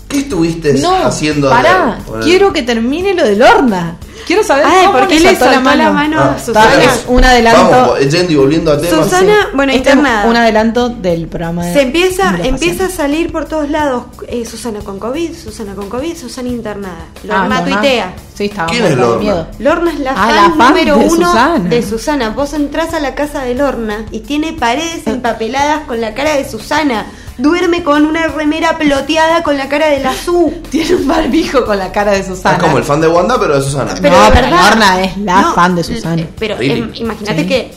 ¿qué 0.08 0.20
estuviste 0.20 0.74
No, 0.74 1.04
haciendo? 1.06 1.50
pará, 1.50 1.98
quiero 2.22 2.52
que 2.52 2.62
termine 2.62 3.14
lo 3.14 3.24
de 3.24 3.36
Lorna. 3.36 3.96
Quiero 4.26 4.42
saber 4.44 4.64
Ay, 4.66 4.86
cómo 4.86 4.98
¿por 4.98 5.08
qué 5.08 5.20
le 5.20 5.32
la 5.32 5.60
mano 5.60 6.18
Ah, 6.20 6.34
a 6.34 6.38
Susana? 6.38 6.70
está, 6.74 6.84
Es 6.94 7.04
un 7.08 7.24
adelanto. 7.24 7.70
Vamos, 7.70 7.98
yendo 8.00 8.32
y 8.32 8.36
volviendo 8.36 8.72
a 8.72 8.80
temas. 8.80 9.04
Susana, 9.04 9.48
bueno, 9.54 9.72
Este 9.72 9.90
es 9.90 9.94
internada. 9.96 10.28
un 10.28 10.36
adelanto 10.36 10.88
del 10.88 11.26
programa 11.28 11.64
de 11.66 11.72
Se 11.72 11.82
empieza, 11.82 12.32
de 12.32 12.48
empieza 12.48 12.86
a 12.86 12.90
salir 12.90 13.32
por 13.32 13.46
todos 13.46 13.68
lados. 13.70 14.04
eh, 14.28 14.44
Susana 14.46 14.80
con 14.80 14.98
COVID, 14.98 15.34
Susana 15.36 15.74
con 15.74 15.88
COVID, 15.88 16.16
Susana 16.16 16.48
internada. 16.48 17.06
Lorna 17.24 17.58
Ah, 17.58 17.64
tuitea. 17.64 18.12
Sí, 18.34 18.44
estaba 18.46 18.68
¿Quién 18.68 18.84
es 18.84 18.96
Lorna? 18.96 19.20
miedo. 19.22 19.46
Lorna 19.58 19.92
es 19.92 20.00
la, 20.00 20.10
Ah, 20.12 20.14
fan, 20.14 20.34
la 20.36 20.42
fan 20.42 20.58
número 20.74 20.96
de 20.96 21.04
uno 21.06 21.26
Susana. 21.30 21.68
de 21.68 21.82
Susana. 21.82 22.30
Vos 22.30 22.52
entrás 22.54 22.94
a 22.94 23.00
la 23.00 23.14
casa 23.14 23.42
de 23.42 23.54
Lorna 23.54 24.06
y 24.10 24.20
tiene 24.20 24.52
paredes 24.54 25.06
empapeladas 25.06 25.82
con 25.86 26.00
la 26.00 26.14
cara 26.14 26.36
de 26.36 26.48
Susana. 26.48 27.06
Duerme 27.38 27.82
con 27.82 28.04
una 28.04 28.26
remera 28.28 28.76
ploteada 28.76 29.42
con 29.42 29.56
la 29.56 29.66
cara 29.68 29.86
de 29.88 30.00
la 30.00 30.12
Su. 30.12 30.52
Tiene 30.70 30.94
un 30.96 31.08
barbijo 31.08 31.64
con 31.64 31.78
la 31.78 31.90
cara 31.90 32.12
de 32.12 32.22
Susana. 32.22 32.56
Es 32.58 32.62
como 32.62 32.76
el 32.76 32.84
fan 32.84 33.00
de 33.00 33.08
Wanda, 33.08 33.38
pero 33.40 33.56
de 33.56 33.62
Susana. 33.62 33.94
Pero- 34.00 34.09
de 34.12 34.30
pero 34.32 34.48
Lorna 34.50 35.00
es 35.02 35.16
la 35.18 35.40
No, 35.42 35.54
fan 35.54 35.76
de 35.76 35.84
Susana. 35.84 36.22
eh, 36.22 36.28
Pero 36.38 36.56
Really? 36.56 36.80
em, 36.80 36.92
imagínate 36.96 37.42
Sí. 37.42 37.48
que 37.48 37.70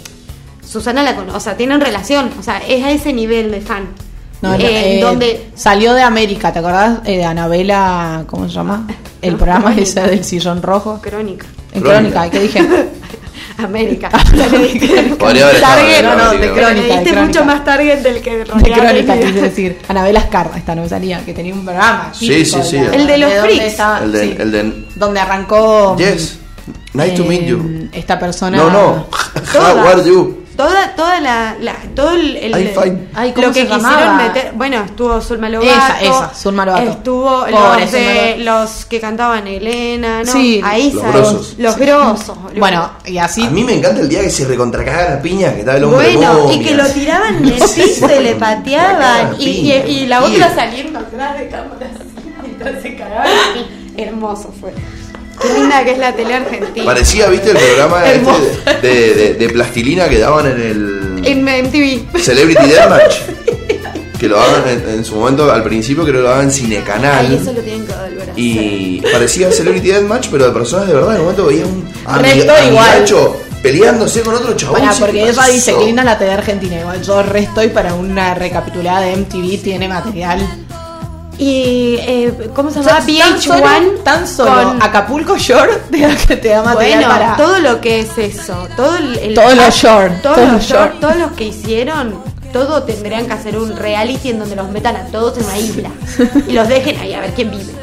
Susana 0.67 1.03
la 1.03 1.15
conoce, 1.15 1.37
o 1.37 1.39
sea, 1.39 1.55
tienen 1.57 1.79
relación, 1.81 2.31
o 2.39 2.43
sea, 2.43 2.57
es 2.59 2.83
a 2.83 2.91
ese 2.91 3.13
nivel 3.13 3.51
de 3.51 3.61
fan. 3.61 3.87
No, 4.41 4.49
no, 4.49 4.55
Eh, 4.55 4.97
eh, 4.97 5.01
donde 5.01 5.51
salió 5.55 5.93
de 5.93 6.01
América, 6.03 6.51
¿te 6.51 6.59
acordás 6.59 6.99
eh, 7.05 7.17
de 7.17 7.23
Anabela, 7.25 8.23
¿cómo 8.27 8.47
se 8.47 8.53
llama? 8.55 8.85
El 9.21 9.33
No, 9.33 9.37
programa 9.39 9.65
Crónica. 9.67 9.83
ese 9.83 10.01
del 10.01 10.23
sillón 10.25 10.61
rojo. 10.61 10.99
Crónica. 11.01 11.45
En 11.73 11.81
Crónica. 11.81 12.27
Crónica, 12.27 12.29
¿qué 12.29 12.39
dije? 12.39 12.59
América. 13.57 14.09
Podría 15.19 15.47
haber 15.47 15.61
Target, 15.61 16.03
no, 16.03 16.15
no, 16.15 16.31
de 16.33 16.51
Crónica, 16.51 16.65
diste 16.95 17.15
de 17.15 17.21
mucho 17.21 17.39
Crónica. 17.39 17.43
más 17.43 17.63
target 17.63 17.99
del 17.99 18.21
que 18.21 18.37
De 18.37 18.43
realidad 18.45 18.77
Crónica, 18.89 19.19
quise 19.19 19.41
decir. 19.41 19.77
Anabela 19.87 20.19
Escarra, 20.19 20.57
esta 20.57 20.75
no 20.75 20.83
me 20.83 20.89
salía, 20.89 21.23
que 21.25 21.33
tenía 21.33 21.53
un 21.53 21.63
programa. 21.63 22.11
Sí, 22.13 22.45
sí, 22.45 22.59
sí. 22.63 22.77
El 22.77 23.07
de 23.07 23.17
los 23.17 23.33
freaks. 23.33 23.79
El 24.03 24.11
de, 24.11 24.19
sí, 24.21 24.35
el 24.39 24.51
de 24.51 24.85
Donde 24.95 25.19
arrancó. 25.19 25.95
Yes. 25.97 26.39
Nice 26.93 27.11
to 27.15 27.25
meet 27.25 27.45
you. 27.45 27.59
eh, 27.59 27.89
Esta 27.93 28.19
persona. 28.19 28.55
No, 28.57 28.69
no. 28.69 29.07
How 29.53 29.79
are 29.87 30.03
you? 30.03 30.42
Toda, 30.55 30.93
toda 30.95 31.19
la, 31.19 31.55
la- 31.59 31.75
todo 31.95 32.11
el, 32.11 32.35
el-. 32.37 32.53
Ay, 33.15 33.31
¿cómo 33.33 33.47
lo 33.47 33.53
que 33.53 33.65
quisieron 33.67 34.17
meter, 34.17 34.51
bueno, 34.53 34.83
estuvo 34.83 35.19
Zulma 35.19 35.49
Lobato, 35.49 35.71
Esa, 35.71 36.01
esa, 36.01 36.33
Zulma 36.35 36.65
Lobato. 36.65 36.89
estuvo 36.91 37.39
Pobre 37.45 37.81
los, 37.81 37.91
de, 37.91 38.35
los 38.39 38.85
que 38.85 38.99
cantaban 38.99 39.47
Elena, 39.47 40.23
¿no? 40.23 40.31
Sí, 40.31 40.61
Ahí 40.63 40.91
los 40.91 41.03
grosos. 41.03 41.55
los 41.57 41.75
grosos, 41.77 42.41
boludo. 42.41 42.59
Bueno, 42.59 42.91
y 43.05 43.17
así. 43.17 43.43
A 43.45 43.49
mí 43.49 43.63
me 43.63 43.73
encanta 43.73 44.01
el 44.01 44.09
día 44.09 44.21
que 44.21 44.29
se 44.29 44.45
recontracagaba 44.45 45.15
la 45.15 45.21
piña, 45.21 45.53
que 45.53 45.59
estaba 45.61 45.77
el 45.77 45.85
hombre 45.85 46.15
Bueno, 46.17 46.51
y 46.53 46.59
que 46.59 46.75
lo 46.75 46.85
tiraban 46.87 47.35
en 47.37 47.45
el 47.45 47.53
piso 47.59 48.05
y 48.19 48.23
le 48.23 48.35
pateaban. 48.35 49.35
Y, 49.39 49.45
y, 49.49 49.71
y 49.73 50.05
la 50.07 50.23
otra 50.23 50.53
saliendo 50.53 50.99
atrás 50.99 51.39
de 51.39 51.47
cámara 51.49 51.87
se 52.81 52.95
cagaban. 52.95 53.27
Hermoso 53.97 54.53
fue. 54.59 54.73
Qué 55.43 55.53
linda 55.59 55.83
que 55.83 55.91
es 55.91 55.97
la 55.97 56.15
tele 56.15 56.33
argentina. 56.33 56.85
Parecía, 56.85 57.27
viste, 57.27 57.51
el 57.51 57.57
programa 57.57 58.03
este 58.11 58.81
de, 58.81 59.13
de- 59.13 59.33
de 59.35 59.49
plastilina 59.49 60.07
que 60.09 60.19
daban 60.19 60.47
en 60.47 60.61
el 60.61 61.21
En 61.25 61.43
MTV. 61.43 62.19
Celebrity 62.19 62.65
Deathmatch. 62.67 63.15
Que 64.19 64.29
lo 64.29 64.37
daban 64.37 64.63
en, 64.69 64.89
en 64.99 65.03
su 65.03 65.15
momento, 65.15 65.51
al 65.51 65.63
principio 65.65 66.03
creo 66.03 66.15
que 66.15 66.21
lo 66.21 66.29
daban 66.29 66.45
en 66.45 66.51
Cinecanal. 66.51 67.27
Ay, 67.29 67.39
eso 67.41 67.51
lo 67.51 67.59
tienen 67.59 67.85
que 67.85 67.91
volver 67.93 68.19
a 68.21 68.31
hacer. 68.31 68.33
Y 68.37 69.01
parecía 69.11 69.51
Celebrity 69.51 69.89
Deathmatch, 69.89 70.27
pero 70.31 70.45
de 70.45 70.51
personas 70.53 70.87
de 70.87 70.93
verdad. 70.93 71.15
En 71.15 71.19
un 71.19 71.21
momento 71.23 71.45
veía 71.47 71.65
un 71.65 71.85
Resto 72.21 72.53
igual. 72.69 73.05
peleándose 73.61 74.21
con 74.21 74.35
otro 74.35 74.53
chabón. 74.55 74.79
Sí, 74.93 74.97
porque 75.01 75.13
¿qué 75.23 75.29
ella 75.29 75.43
dice 75.51 75.75
que 75.75 75.85
linda 75.85 76.05
la 76.05 76.17
TV 76.17 76.31
argentina. 76.31 76.79
Igual 76.79 77.01
yo 77.03 77.21
resto 77.21 77.63
y 77.65 77.67
para 77.67 77.95
una 77.95 78.33
recapitulada 78.33 79.01
de 79.01 79.17
MTV 79.17 79.61
tiene 79.61 79.89
material. 79.89 80.39
Y, 81.37 81.95
eh, 81.99 82.49
¿cómo 82.55 82.69
se 82.69 82.81
llama? 82.83 83.01
sea, 83.01 83.17
tan 83.29 83.41
solo, 83.41 83.65
VH1. 83.65 84.03
tan 84.03 84.27
solo 84.27 84.51
con- 84.69 84.81
Acapulco 84.83 85.37
Shore 85.37 85.73
te 86.27 86.37
te 86.37 86.49
da 86.49 86.61
material 86.63 86.99
Bueno, 87.05 87.07
para. 87.13 87.35
todo 87.37 87.59
lo 87.59 87.81
que 87.81 88.01
es 88.01 88.17
eso, 88.17 88.67
todo 88.75 88.95
el, 88.97 89.33
Todos 89.33 89.55
los 89.55 89.73
short, 89.75 90.21
todos, 90.21 90.35
todos 90.37 90.51
los 90.53 90.63
short, 90.63 90.81
short. 90.91 90.99
todos 90.99 91.15
los 91.17 91.31
que 91.31 91.45
hicieron, 91.45 92.15
todo 92.53 92.83
tendrían 92.83 93.25
que 93.25 93.33
hacer 93.33 93.57
un 93.57 93.75
reality 93.75 94.29
en 94.29 94.39
donde 94.39 94.55
los 94.55 94.69
metan 94.69 94.95
a 94.95 95.05
todos 95.07 95.37
en 95.39 95.45
una 95.45 95.57
isla 95.57 95.89
y 96.47 96.51
los 96.53 96.67
dejen 96.67 96.99
ahí 96.99 97.13
a 97.13 97.19
ver 97.21 97.31
quién 97.33 97.49
vive. 97.49 97.73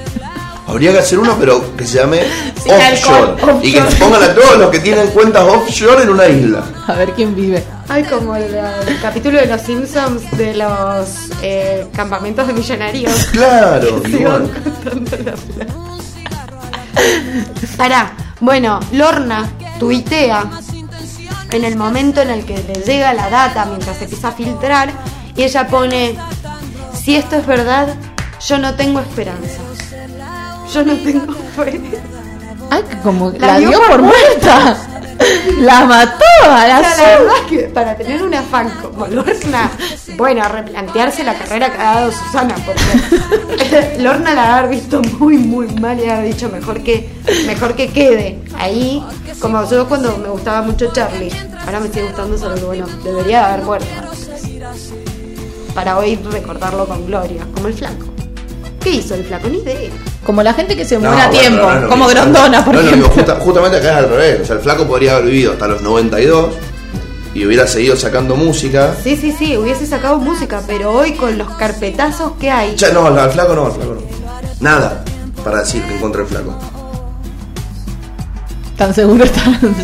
Habría 0.69 0.93
que 0.93 0.99
hacer 1.01 1.19
uno, 1.19 1.35
pero 1.41 1.77
que 1.77 1.85
se 1.85 1.99
llame 1.99 2.21
offshore. 2.65 3.33
alcohol, 3.33 3.59
Y 3.61 3.73
que 3.73 3.81
pongan 3.99 4.23
a 4.23 4.33
todos 4.33 4.57
los 4.59 4.71
que 4.71 4.79
tienen 4.79 5.09
cuentas 5.09 5.43
offshore 5.43 6.05
en 6.05 6.11
una 6.11 6.29
isla. 6.29 6.63
A 6.87 6.93
ver 6.95 7.11
quién 7.15 7.35
vive. 7.35 7.65
Ay, 7.93 8.05
como 8.05 8.37
el, 8.37 8.55
el 8.55 9.01
capítulo 9.01 9.41
de 9.41 9.47
los 9.47 9.63
Simpsons 9.63 10.31
de 10.39 10.55
los 10.55 11.09
eh, 11.43 11.89
campamentos 11.93 12.47
de 12.47 12.53
millonarios. 12.53 13.25
Claro, 13.33 14.01
igual. 14.07 14.49
Pará, 17.77 18.13
bueno, 18.39 18.79
Lorna 18.93 19.51
tuitea 19.81 20.49
en 21.51 21.65
el 21.65 21.75
momento 21.75 22.21
en 22.21 22.31
el 22.31 22.45
que 22.45 22.63
le 22.63 22.75
llega 22.75 23.13
la 23.13 23.29
data 23.29 23.65
mientras 23.65 23.97
se 23.97 24.05
empieza 24.05 24.29
a 24.29 24.33
filtrar 24.33 24.93
y 25.35 25.43
ella 25.43 25.67
pone, 25.67 26.17
si 26.95 27.17
esto 27.17 27.35
es 27.35 27.47
verdad, 27.47 27.97
yo 28.47 28.59
no 28.59 28.77
tengo 28.77 29.01
esperanza. 29.01 29.63
Yo 30.73 30.85
no 30.85 30.95
tengo 30.95 31.35
fe. 31.57 31.81
Ay, 32.71 32.85
que 32.85 32.99
como 32.99 33.31
La 33.33 33.47
la, 33.49 33.59
dio 33.59 33.71
dio 33.71 33.79
por 33.81 33.89
por 33.89 34.03
muerta. 34.03 34.77
La 35.59 35.85
mató 35.85 36.25
a 36.45 36.65
O 36.65 36.69
la 36.69 36.95
sea, 36.95 36.97
la 36.97 37.19
verdad 37.19 37.37
es 37.43 37.47
que 37.49 37.59
para 37.69 37.97
tener 37.97 38.23
una 38.23 38.43
fan 38.43 38.71
como 38.81 39.07
Lorna, 39.07 39.71
bueno, 40.17 40.47
replantearse 40.49 41.25
la 41.25 41.35
carrera 41.35 41.71
que 41.73 41.79
ha 41.79 41.95
dado 41.95 42.13
Susana, 42.13 42.55
porque 42.65 43.99
Lorna 43.99 44.35
la 44.35 44.59
haber 44.59 44.71
visto 44.71 45.01
muy, 45.19 45.37
muy 45.37 45.67
mal 45.69 45.99
y 46.01 46.09
haber 46.09 46.33
dicho 46.33 46.49
mejor 46.49 46.83
que, 46.83 47.09
mejor 47.47 47.75
que 47.75 47.89
quede 47.89 48.39
ahí, 48.59 49.05
como 49.41 49.69
yo 49.69 49.89
cuando 49.89 50.17
me 50.19 50.29
gustaba 50.29 50.63
mucho 50.63 50.93
Charlie, 50.93 51.33
ahora 51.65 51.81
me 51.81 51.89
sigue 51.89 52.05
gustando 52.05 52.37
solo 52.39 52.55
que 52.57 52.65
bueno, 52.65 52.87
debería 53.05 53.41
de 53.41 53.45
haber 53.45 53.65
muerto. 53.65 53.89
Para 55.75 55.99
hoy 55.99 56.17
recordarlo 56.17 56.87
con 56.87 57.07
gloria, 57.07 57.47
como 57.55 57.69
el 57.69 57.75
flaco. 57.75 58.07
¿Qué 58.81 58.91
hizo 58.91 59.15
el 59.15 59.25
flaco? 59.25 59.49
Ni 59.49 59.59
idea. 59.59 59.91
Como 60.25 60.43
la 60.43 60.53
gente 60.55 60.77
que 60.77 60.85
se 60.85 60.97
No, 60.97 61.09
muere 61.09 61.23
a 61.23 61.29
bueno, 61.29 61.41
tiempo, 61.41 61.63
no 61.73 61.89
como 61.89 62.05
mismo. 62.07 62.21
Grondona, 62.21 62.65
por 62.65 62.77
ejemplo. 62.77 63.09
justa- 63.09 63.37
justamente 63.41 63.79
acá 63.79 63.91
es 63.91 63.97
al 64.05 64.09
revés. 64.11 64.41
O 64.43 64.45
sea, 64.45 64.57
el 64.57 64.63
flaco 64.63 64.87
podría 64.87 65.13
haber 65.13 65.25
vivido 65.27 65.53
hasta 65.53 65.67
los 65.67 65.83
92 65.83 66.51
y 67.35 67.47
hubiera 67.47 67.67
seguido 67.67 67.97
sacando 67.97 68.37
música. 68.37 68.95
Sí, 69.03 69.17
sí, 69.17 69.33
sí, 69.37 69.57
hubiese 69.57 69.87
sacado 69.87 70.19
música, 70.19 70.63
pero 70.67 70.93
hoy 70.93 71.13
con 71.15 71.39
los 71.39 71.49
carpetazos 71.57 72.33
que 72.39 72.51
hay, 72.51 72.77
Ya, 72.77 72.91
no, 72.91 73.07
al 73.07 73.31
flaco 73.31 73.55
no, 73.55 73.67
al 73.67 73.73
flaco 73.73 73.95
no. 73.95 74.01
Nada 74.61 75.05
para 75.43 75.61
decir 75.61 75.83
que 75.85 75.95
encontré 75.97 76.23
el 76.23 76.29
flaco. 76.29 76.55
Tan 78.81 78.95
seguro 78.95 79.25
está. 79.31 79.43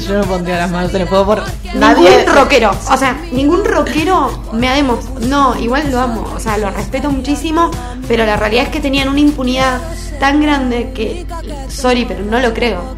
Yo 0.09 0.15
no 0.17 0.25
pondría 0.25 0.57
las 0.57 0.71
manos 0.71 0.95
en 0.95 1.03
el 1.03 1.07
fuego 1.09 1.27
por 1.27 1.43
Nadie 1.75 2.09
nadie. 2.09 2.25
rockero, 2.25 2.71
o 2.91 2.97
sea, 2.97 3.15
ningún 3.31 3.63
rockero 3.63 4.31
me 4.55 4.71
ha 4.71 4.75
demostrado. 4.75 5.21
No, 5.21 5.55
igual 5.59 5.91
lo 5.91 6.01
amo, 6.01 6.27
o 6.35 6.41
sea, 6.41 6.57
lo 6.57 6.71
respeto 6.71 7.11
muchísimo, 7.11 7.71
pero 8.09 8.25
la 8.25 8.37
realidad 8.37 8.65
es 8.65 8.71
que 8.71 8.81
tenían 8.81 9.11
una 9.11 9.21
impunidad 9.21 9.83
tan 10.19 10.41
grande 10.41 10.93
que. 10.95 11.27
Sorry, 11.69 12.07
pero 12.07 12.25
no 12.25 12.41
lo 12.41 12.55
creo. 12.55 12.97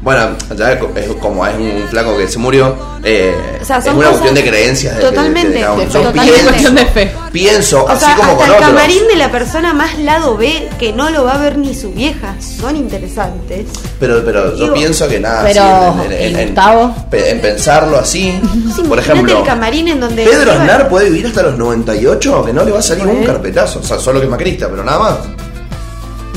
Bueno, 0.00 0.28
ya 0.56 0.72
es 0.74 0.78
co- 0.78 0.90
es 0.94 1.06
como 1.20 1.44
es 1.44 1.56
un 1.56 1.88
flaco 1.88 2.16
que 2.16 2.28
se 2.28 2.38
murió, 2.38 2.72
eh, 3.02 3.34
O 3.60 3.64
sea, 3.64 3.78
es 3.78 3.86
una 3.86 4.08
cuestión 4.10 4.32
de 4.36 4.44
creencias. 4.48 4.94
de- 4.94 5.00
de- 5.00 5.04
de 5.06 5.10
Totalmente, 5.10 5.48
de- 5.54 5.60
Yo 5.60 5.74
totalmente. 5.74 6.20
pienso- 6.22 6.48
cuestión 6.48 6.74
de 6.76 6.86
fe. 6.86 7.12
Pienso, 7.32 7.84
O 7.84 7.88
así 7.88 8.04
sea, 8.04 8.14
como 8.16 8.30
hasta 8.30 8.36
con 8.38 8.46
el 8.46 8.52
otros. 8.54 8.68
camarín 8.68 9.08
de 9.08 9.16
la 9.16 9.32
persona 9.32 9.74
más 9.74 9.98
lado 9.98 10.36
B 10.36 10.68
que 10.78 10.92
no 10.92 11.10
lo 11.10 11.24
va 11.24 11.34
a 11.34 11.38
ver 11.38 11.58
ni 11.58 11.74
su 11.74 11.90
vieja. 11.90 12.36
Son 12.38 12.76
interesantes. 12.76 13.66
Pero, 13.98 14.22
pero 14.24 14.54
yo 14.56 14.64
Digo, 14.64 14.74
pienso 14.74 15.08
que 15.08 15.18
nada. 15.18 15.42
pero 15.42 15.62
sí, 15.62 16.06
en, 16.06 16.12
en- 16.12 16.12
el 16.12 16.22
en- 16.34 16.38
en- 16.38 16.46
Gustavo. 16.54 16.94
pe- 17.10 17.30
en 17.30 17.40
pensarlo 17.40 17.98
así. 17.98 18.40
Sí, 18.76 18.82
por 18.82 19.00
ejemplo, 19.00 19.38
el 19.38 19.44
camarín 19.44 19.88
en 19.88 19.98
donde. 20.00 20.24
Pedro 20.24 20.52
Aznar 20.52 20.88
puede 20.88 21.10
vivir 21.10 21.26
hasta 21.26 21.42
los 21.42 21.58
98, 21.58 22.44
que 22.44 22.52
no 22.52 22.64
le 22.64 22.70
va 22.70 22.78
a 22.78 22.82
salir 22.82 23.04
un 23.04 23.24
carpetazo. 23.24 23.80
O 23.80 23.82
sea, 23.82 23.98
solo 23.98 24.20
que 24.20 24.28
Macrista, 24.28 24.68
pero 24.70 24.84
nada 24.84 24.98
más. 25.00 25.14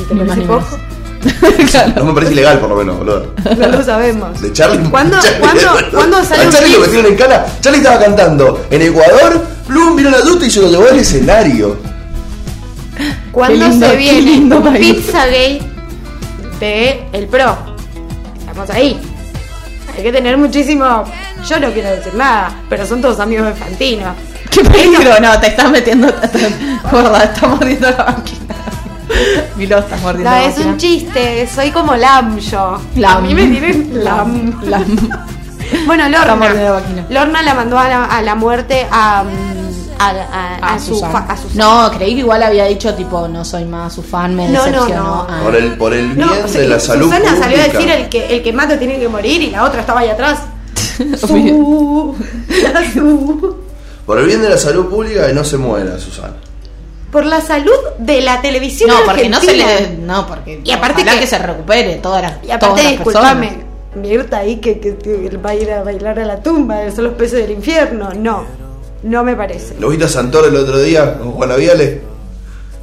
¿Te 0.10 0.16
Claro. 1.72 1.94
No 1.98 2.06
me 2.06 2.14
parece 2.14 2.34
ilegal, 2.34 2.60
por 2.60 2.70
lo 2.70 2.76
menos, 2.76 2.98
boludo. 2.98 3.34
No 3.58 3.68
lo 3.68 3.84
sabemos. 3.84 4.42
De 4.42 4.52
Charlie. 4.52 4.90
¿Cuándo, 4.90 5.18
Charlie- 5.22 5.40
¿cuándo, 5.40 5.68
¿cuándo 5.94 6.18
A 6.18 6.24
sale 6.26 6.46
un 6.48 6.52
Charlie 6.52 6.74
lo 6.74 6.80
metieron 6.80 7.06
en 7.12 7.16
cana. 7.18 7.46
Charlie 7.62 7.78
estaba 7.80 8.00
cantando 8.00 8.66
en 8.70 8.82
Ecuador. 8.82 9.46
Plum 9.68 9.96
vino 9.96 10.10
la 10.10 10.22
duta 10.22 10.46
y 10.46 10.50
se 10.52 10.62
lo 10.62 10.70
llevó 10.70 10.88
al 10.90 10.98
escenario. 11.00 11.78
¿Cuándo 13.32 13.66
lindo, 13.68 13.88
se 13.88 13.96
viene 13.96 14.56
un. 14.56 14.74
Pizzagate 14.74 15.62
de 16.60 17.06
El 17.14 17.28
Pro? 17.28 17.56
Estamos 18.40 18.70
ahí. 18.70 19.00
Hay 19.96 20.04
que 20.04 20.12
tener 20.12 20.38
muchísimo. 20.38 21.04
Yo 21.48 21.60
no 21.60 21.72
quiero 21.72 21.90
decir 21.92 22.14
nada, 22.16 22.52
pero 22.70 22.86
son 22.86 23.02
todos 23.02 23.20
amigos 23.20 23.48
de 23.48 23.54
Fantino. 23.54 24.14
Qué 24.50 24.64
peligro, 24.66 25.18
no, 25.22 25.40
te 25.40 25.48
estás 25.48 25.72
metiendo. 25.72 26.08
Gorda, 26.92 27.24
estás 27.24 27.50
mordiendo 27.50 27.90
la 27.90 28.04
máquina. 28.06 28.41
Milo, 29.56 29.78
estás 29.80 30.02
mordiendo 30.02 30.30
No, 30.30 30.36
la 30.38 30.46
es 30.46 30.58
un 30.58 30.78
chiste, 30.78 31.48
soy 31.54 31.72
como 31.72 31.96
Lam 31.96 32.38
yo. 32.40 32.80
Lam. 32.96 33.18
A 33.18 33.22
mí 33.22 33.34
me 33.34 33.48
tienen 33.48 34.04
Lam. 34.04 34.60
Lam. 34.70 35.10
Bueno, 35.86 36.10
Lorna. 36.10 36.82
Lorna 37.10 37.42
la 37.44 37.54
mandó 37.54 37.80
a 37.80 37.88
la, 37.88 38.04
a 38.06 38.22
la 38.22 38.36
muerte 38.36 38.86
a, 38.92 39.24
mm, 39.24 40.00
a, 40.00 40.10
a- 40.10 40.74
a 40.74 40.80
su 40.80 40.96
Susana. 40.96 41.12
fa- 41.14 41.34
a 41.34 41.38
Susana. 41.38 41.64
No, 41.64 41.92
creí 41.98 42.14
que 42.14 42.20
igual 42.20 42.44
había 42.44 42.66
dicho, 42.66 42.94
tipo, 42.94 43.26
no 43.30 43.46
soy 43.46 43.64
más 43.64 43.94
su 43.94 44.04
fan, 44.04 44.36
me 44.36 44.50
No, 44.50 44.64
decepcionó. 44.66 45.04
no. 45.04 45.28
Ah. 45.30 45.40
Por 45.44 45.56
el, 45.56 45.78
por 45.78 45.94
el 45.94 46.08
bien 46.12 46.20
No, 46.28 46.34
o 46.44 46.48
sea, 46.48 46.62
de 46.62 46.68
la 46.68 46.80
salud 46.80 47.06
Susana 47.10 47.38
salió 47.38 47.58
a 47.58 47.68
decir 47.68 47.90
el 47.90 48.10
que, 48.10 48.36
el 48.36 48.44
que 48.44 48.52
mata 48.52 48.78
tiene 48.78 49.00
que 49.00 49.08
morir 49.08 49.42
y 49.44 49.50
la 49.52 49.64
otra 49.64 49.80
estaba 49.82 50.02
ahí 50.02 50.10
atrás. 50.10 50.40
Su, 51.18 51.28
su. 52.94 53.56
Por 54.06 54.20
el 54.20 54.26
bien 54.26 54.42
de 54.42 54.50
la 54.50 54.58
salud 54.58 54.88
pública 54.90 55.28
que 55.28 55.34
no 55.34 55.44
se 55.46 55.58
muera, 55.58 55.98
Susana. 56.00 56.34
Por 57.12 57.26
la 57.26 57.42
salud 57.42 57.74
de 57.98 58.22
la 58.22 58.42
televisión 58.42 58.90
No, 58.90 59.04
porque 59.06 59.28
no 59.30 59.42
se 59.42 59.52
argentina. 59.52 59.80
le. 59.90 59.98
No, 59.98 60.28
porque. 60.28 60.62
Y 60.64 60.72
aparte 60.72 61.02
ojalá 61.02 61.14
que- 61.16 61.20
que, 61.22 61.28
se 61.28 61.38
recupere 61.38 61.96
todas 61.96 62.22
las. 62.22 62.34
Y 62.44 62.52
aparte, 62.52 63.00
las. 63.14 63.52
Mirta 63.96 64.38
ahí 64.38 64.58
que, 64.62 64.80
que, 64.80 64.96
que 64.98 65.36
va 65.38 65.50
a 65.50 65.56
ir 65.56 65.70
a 65.70 65.84
bailar 65.84 66.18
a 66.20 66.24
la 66.26 66.42
tumba, 66.42 66.90
son 66.96 67.04
los 67.06 67.14
peces 67.16 67.42
del 67.42 67.52
infierno. 67.52 68.12
No, 68.16 68.46
no 69.04 69.24
me 69.26 69.36
parece. 69.36 69.76
¿Lo 69.80 69.90
viste 69.90 70.06
a 70.06 70.08
Santoro 70.08 70.48
el 70.48 70.56
otro 70.56 70.80
día 70.82 71.18
con 71.18 71.34
Juana 71.34 71.56
Viale? 71.58 72.02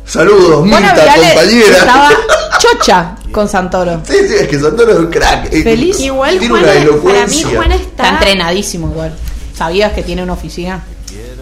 Saludos, 0.05 0.65
Mirta, 0.67 0.93
Viale 0.95 1.35
compañera. 1.35 1.77
Estaba 1.79 2.11
chocha 2.59 3.17
con 3.33 3.49
Santoro. 3.49 4.01
Sí, 4.05 4.15
sí, 4.29 4.35
es 4.41 4.49
que 4.49 4.59
Santoro 4.59 4.93
es 4.93 4.99
un 4.99 5.07
crack. 5.11 5.51
Feliz. 5.51 5.99
Igual 6.01 6.39
tiene 6.39 6.49
Juana, 6.55 6.73
una 6.93 7.03
para 7.03 7.27
mí. 7.27 7.43
Juana 7.55 7.75
Está 7.77 7.87
está... 7.89 8.09
entrenadísimo 8.11 8.91
igual. 8.91 9.15
¿Sabías 9.55 9.93
que 9.95 10.03
tiene 10.03 10.23
una 10.23 10.35
oficina 10.35 10.83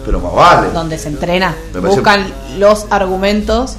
Pero 0.07 0.19
más 0.19 0.33
vale. 0.33 0.69
donde 0.71 0.97
se 0.97 1.09
entrena? 1.09 1.55
Me 1.73 1.81
parece- 1.81 1.99
Buscan 1.99 2.25
los 2.57 2.87
argumentos 2.89 3.75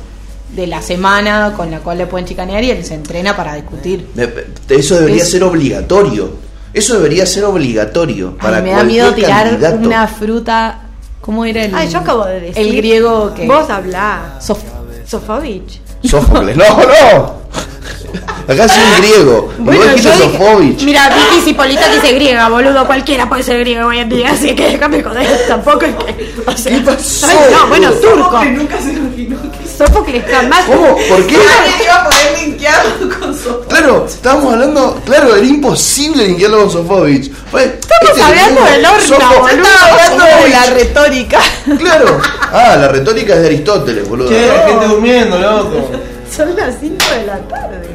de 0.55 0.67
la 0.69 0.81
semana 0.81 1.55
con 1.57 1.71
la 1.71 1.81
cual 1.81 1.99
le 1.99 2.07
pueden 2.07 2.27
chicanear 2.27 2.63
y 2.63 2.71
él 2.71 2.85
se 2.85 2.95
entrena 2.95 3.35
para 3.37 3.55
discutir. 3.57 4.09
Me- 4.15 4.29
Eso 4.69 4.95
debería 4.95 5.23
Es- 5.23 5.31
ser 5.33 5.43
obligatorio. 5.43 6.31
Eso 6.73 6.95
debería 6.95 7.27
ser 7.27 7.45
obligatorio 7.45 8.35
Ay, 8.39 8.43
para 8.43 8.61
me 8.63 8.71
da 8.71 8.85
miedo 8.85 9.13
tirar 9.15 9.49
candidato. 9.49 9.77
una 9.79 10.07
fruta. 10.07 10.81
¿Cómo 11.21 11.45
era 11.45 11.65
el.? 11.65 11.75
Ay, 11.75 11.89
yo 11.91 11.99
acabo 11.99 12.25
de 12.27 12.41
decir. 12.41 12.59
El 12.59 12.77
griego 12.77 13.35
que. 13.35 13.47
Vos 13.47 13.69
hablá. 13.69 14.39
Sof- 14.41 14.59
Sofovich. 15.07 15.81
Sófocles. 16.05 16.57
No, 16.57 16.65
no. 16.69 17.39
Acá 18.49 18.65
es 18.65 18.73
un 18.73 19.03
griego. 19.03 19.53
y 19.59 19.63
vos 19.63 20.01
Sofovich. 20.19 20.83
Mira, 20.83 21.09
Vicky 21.11 21.45
Cipolita 21.45 21.89
dice 21.89 22.13
griega, 22.15 22.49
boludo. 22.49 22.87
Cualquiera 22.87 23.29
puede 23.29 23.43
ser 23.43 23.59
griego 23.61 23.89
hoy 23.89 23.99
en 23.99 24.09
día, 24.09 24.31
así 24.33 24.55
que 24.55 24.71
déjame 24.71 25.03
joder. 25.03 25.27
Tampoco 25.47 25.85
es 25.85 25.95
que. 25.97 26.35
O 26.47 26.57
sea, 26.57 26.73
¿Qué 26.73 26.81
pasó? 26.81 27.27
Ay, 27.29 27.37
no, 27.53 27.67
bueno, 27.69 27.91
turco. 27.93 28.45
nunca 28.45 28.79
se 28.81 28.93
imaginó 28.93 29.37
que. 29.43 29.59
Sófocles 29.79 30.25
jamás. 30.29 30.65
¿Cómo? 30.65 30.97
¿Por 31.09 31.27
qué? 31.27 31.35
iba 31.85 31.95
a 31.95 32.05
poder 32.09 32.39
linkearlo 32.43 33.19
con 33.21 33.33
Sof- 33.35 33.67
Claro, 33.69 34.07
estábamos 34.09 34.53
hablando, 34.55 35.01
claro, 35.05 35.37
era 35.37 35.47
imposible 35.47 36.27
linkearlo 36.27 36.63
con 36.63 36.71
Sofovich. 36.73 37.27
Estamos 37.31 38.11
este 38.11 38.23
hablando 38.23 38.65
del 38.65 38.85
horno, 38.87 39.41
boludo. 39.41 39.49
Estaba 39.49 39.91
hablando 39.93 40.25
de 40.25 40.31
Sofovich. 40.33 40.53
la 40.55 40.65
retórica. 40.75 41.41
Claro. 41.79 42.21
Ah, 42.53 42.77
la 42.81 42.89
retórica 42.89 43.35
es 43.35 43.41
de 43.43 43.47
Aristóteles, 43.47 44.09
boludo. 44.09 44.31
la 44.31 44.69
gente 44.69 44.87
durmiendo, 44.87 45.39
loco. 45.39 45.91
Son 46.35 46.57
las 46.57 46.75
5 46.81 46.97
de 47.15 47.27
la 47.27 47.39
tarde. 47.49 47.88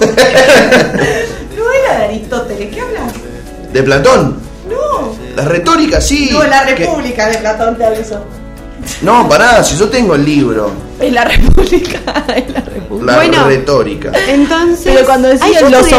No 0.00 1.72
era 1.72 1.98
de 1.98 2.04
Aristóteles, 2.04 2.74
¿qué 2.74 2.80
hablas? 2.80 3.12
De 3.72 3.82
Platón. 3.82 4.36
No. 4.68 5.14
La 5.36 5.44
retórica, 5.44 6.00
sí. 6.00 6.30
No, 6.32 6.44
la 6.44 6.64
que- 6.66 6.74
República 6.86 7.28
de 7.28 7.38
Platón 7.38 7.76
te 7.76 7.84
aviso. 7.84 8.24
No, 9.02 9.28
pará, 9.28 9.62
si 9.64 9.76
yo 9.76 9.88
tengo 9.88 10.14
el 10.14 10.24
libro. 10.24 10.70
Es 11.00 11.12
la 11.12 11.24
República, 11.24 12.24
es 12.36 12.50
la 12.50 12.60
República. 12.60 13.12
La 13.12 13.16
Bueno. 13.16 13.46
retórica. 13.46 14.12
Entonces. 14.28 14.80
Pero 14.94 15.04
cuando 15.06 15.28
decían 15.28 15.70
los. 15.70 15.90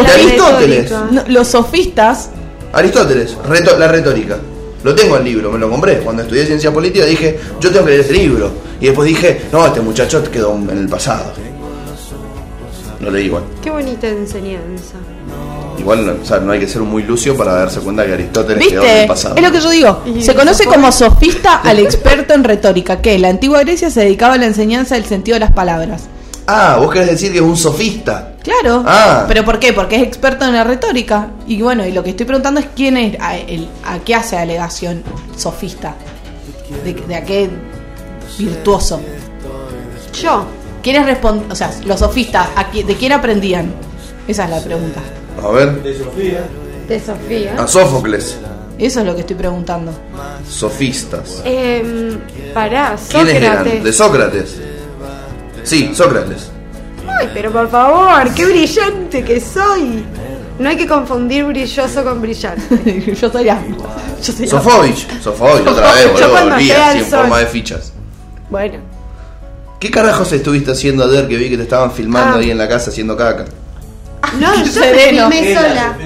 No, 1.11 1.23
los 1.27 1.47
sofistas, 1.47 2.29
Aristóteles, 2.73 3.35
reto- 3.47 3.77
la 3.77 3.87
retórica. 3.87 4.37
Lo 4.83 4.93
tengo 4.95 5.17
el 5.17 5.23
libro, 5.25 5.51
me 5.51 5.57
lo 5.59 5.69
compré. 5.69 5.97
Cuando 5.99 6.21
estudié 6.21 6.45
ciencia 6.45 6.71
política 6.71 7.05
dije, 7.05 7.39
yo 7.59 7.71
tengo 7.71 7.85
que 7.85 7.91
leer 7.91 8.01
este 8.01 8.13
libro. 8.13 8.51
Y 8.79 8.85
después 8.85 9.07
dije, 9.07 9.41
no, 9.51 9.65
este 9.65 9.81
muchacho 9.81 10.23
quedó 10.31 10.53
en 10.55 10.69
el 10.77 10.87
pasado. 10.87 11.33
Lo 12.99 13.11
leí 13.11 13.25
igual. 13.25 13.43
Qué 13.61 13.69
bonita 13.69 14.07
enseñanza. 14.07 14.95
Igual, 15.77 16.05
no- 16.05 16.13
o 16.21 16.25
sea, 16.25 16.39
no 16.39 16.51
hay 16.51 16.59
que 16.59 16.67
ser 16.67 16.81
muy 16.81 17.03
lucio 17.03 17.37
para 17.37 17.53
darse 17.53 17.79
cuenta 17.81 18.05
que 18.05 18.13
Aristóteles 18.13 18.67
quedó 18.67 18.81
en 18.81 18.85
¿viste? 18.87 19.01
el 19.03 19.07
pasado. 19.07 19.35
Es 19.35 19.43
lo 19.43 19.51
que 19.51 19.59
yo 19.61 19.69
digo. 19.69 20.03
Se 20.21 20.33
conoce 20.33 20.65
como 20.65 20.91
sofista 20.91 21.57
al 21.63 21.79
experto 21.79 22.33
en 22.33 22.43
retórica, 22.43 22.99
que 23.01 23.13
en 23.13 23.21
la 23.21 23.29
antigua 23.29 23.59
Grecia 23.61 23.89
se 23.91 24.01
dedicaba 24.01 24.33
a 24.33 24.37
la 24.37 24.47
enseñanza 24.47 24.95
del 24.95 25.05
sentido 25.05 25.35
de 25.35 25.41
las 25.41 25.51
palabras. 25.51 26.05
Ah, 26.47 26.77
vos 26.79 26.91
querés 26.91 27.09
decir 27.11 27.31
que 27.31 27.37
es 27.39 27.43
un 27.43 27.57
sofista. 27.57 28.33
Claro. 28.41 28.81
Ah. 28.87 29.25
¿Pero 29.27 29.43
por 29.45 29.59
qué? 29.59 29.73
Porque 29.73 29.97
es 29.97 30.03
experto 30.03 30.45
en 30.45 30.53
la 30.53 30.63
retórica. 30.63 31.27
Y 31.45 31.61
bueno, 31.61 31.85
y 31.85 31.91
lo 31.91 32.03
que 32.03 32.11
estoy 32.11 32.25
preguntando 32.25 32.59
es 32.61 32.67
quién 32.75 32.95
es, 32.97 33.19
a, 33.19 33.35
el- 33.37 33.67
a 33.85 33.99
qué 33.99 34.15
hace 34.15 34.37
alegación 34.37 35.03
sofista. 35.35 35.93
De, 36.85 36.93
de 36.93 37.15
a 37.15 37.23
qué 37.23 37.49
virtuoso. 38.39 39.01
Yo. 40.21 40.45
¿Quiénes 40.81 41.05
responden? 41.05 41.51
O 41.51 41.55
sea, 41.55 41.71
los 41.85 41.99
sofistas, 41.99 42.47
¿a 42.55 42.71
qui- 42.71 42.85
¿de 42.85 42.95
quién 42.95 43.11
aprendían? 43.11 43.71
Esa 44.27 44.45
es 44.45 44.49
la 44.49 44.59
pregunta. 44.61 44.99
A 45.43 45.47
ver, 45.49 45.81
De 45.83 45.97
Sofía. 45.97 46.43
De 46.87 46.99
Sofía. 46.99 47.55
a 47.57 47.67
Sófocles. 47.67 48.37
Eso 48.79 48.99
es 48.99 49.05
lo 49.05 49.13
que 49.15 49.21
estoy 49.21 49.35
preguntando. 49.35 49.91
Sofistas. 50.49 51.41
Eh, 51.45 52.17
pará, 52.53 52.95
¿Quiénes 53.09 53.35
eran? 53.35 53.57
Sócrates. 53.57 53.83
De 53.83 53.93
Sócrates. 53.93 54.55
Sí, 55.63 55.91
Sócrates. 55.93 56.51
Ay, 57.19 57.29
pero 57.33 57.51
por 57.51 57.69
favor, 57.69 58.33
qué 58.33 58.45
brillante 58.45 59.23
que 59.23 59.39
soy. 59.41 60.05
No 60.59 60.69
hay 60.69 60.77
que 60.77 60.87
confundir 60.87 61.45
brilloso 61.45 62.03
con 62.03 62.21
brillante. 62.21 63.15
yo 63.21 63.29
soy 63.31 63.43
la- 63.45 63.61
Sofovich. 64.21 65.07
Sofovich, 65.21 65.67
otra 65.67 65.93
vez, 65.93 66.11
boludo. 66.11 66.29
cuando 66.31 66.49
volví 66.51 66.63
llegué 66.65 66.75
así 66.81 66.97
al 66.97 67.03
en 67.03 67.09
forma 67.09 67.39
de 67.39 67.45
fichas. 67.47 67.93
Bueno, 68.49 68.79
¿Qué 69.79 69.91
carajos 69.91 70.31
estuviste 70.31 70.71
haciendo 70.71 71.03
ayer 71.03 71.27
que 71.27 71.37
vi 71.37 71.49
que 71.49 71.57
te 71.57 71.63
estaban 71.63 71.91
filmando 71.91 72.37
Ah. 72.37 72.39
ahí 72.39 72.51
en 72.51 72.57
la 72.57 72.67
casa 72.67 72.89
haciendo 72.89 73.15
caca? 73.15 73.45
no, 74.39 74.55
yo 74.65 74.81
me 74.81 74.97
filmé 74.97 75.55
sola. 75.55 75.97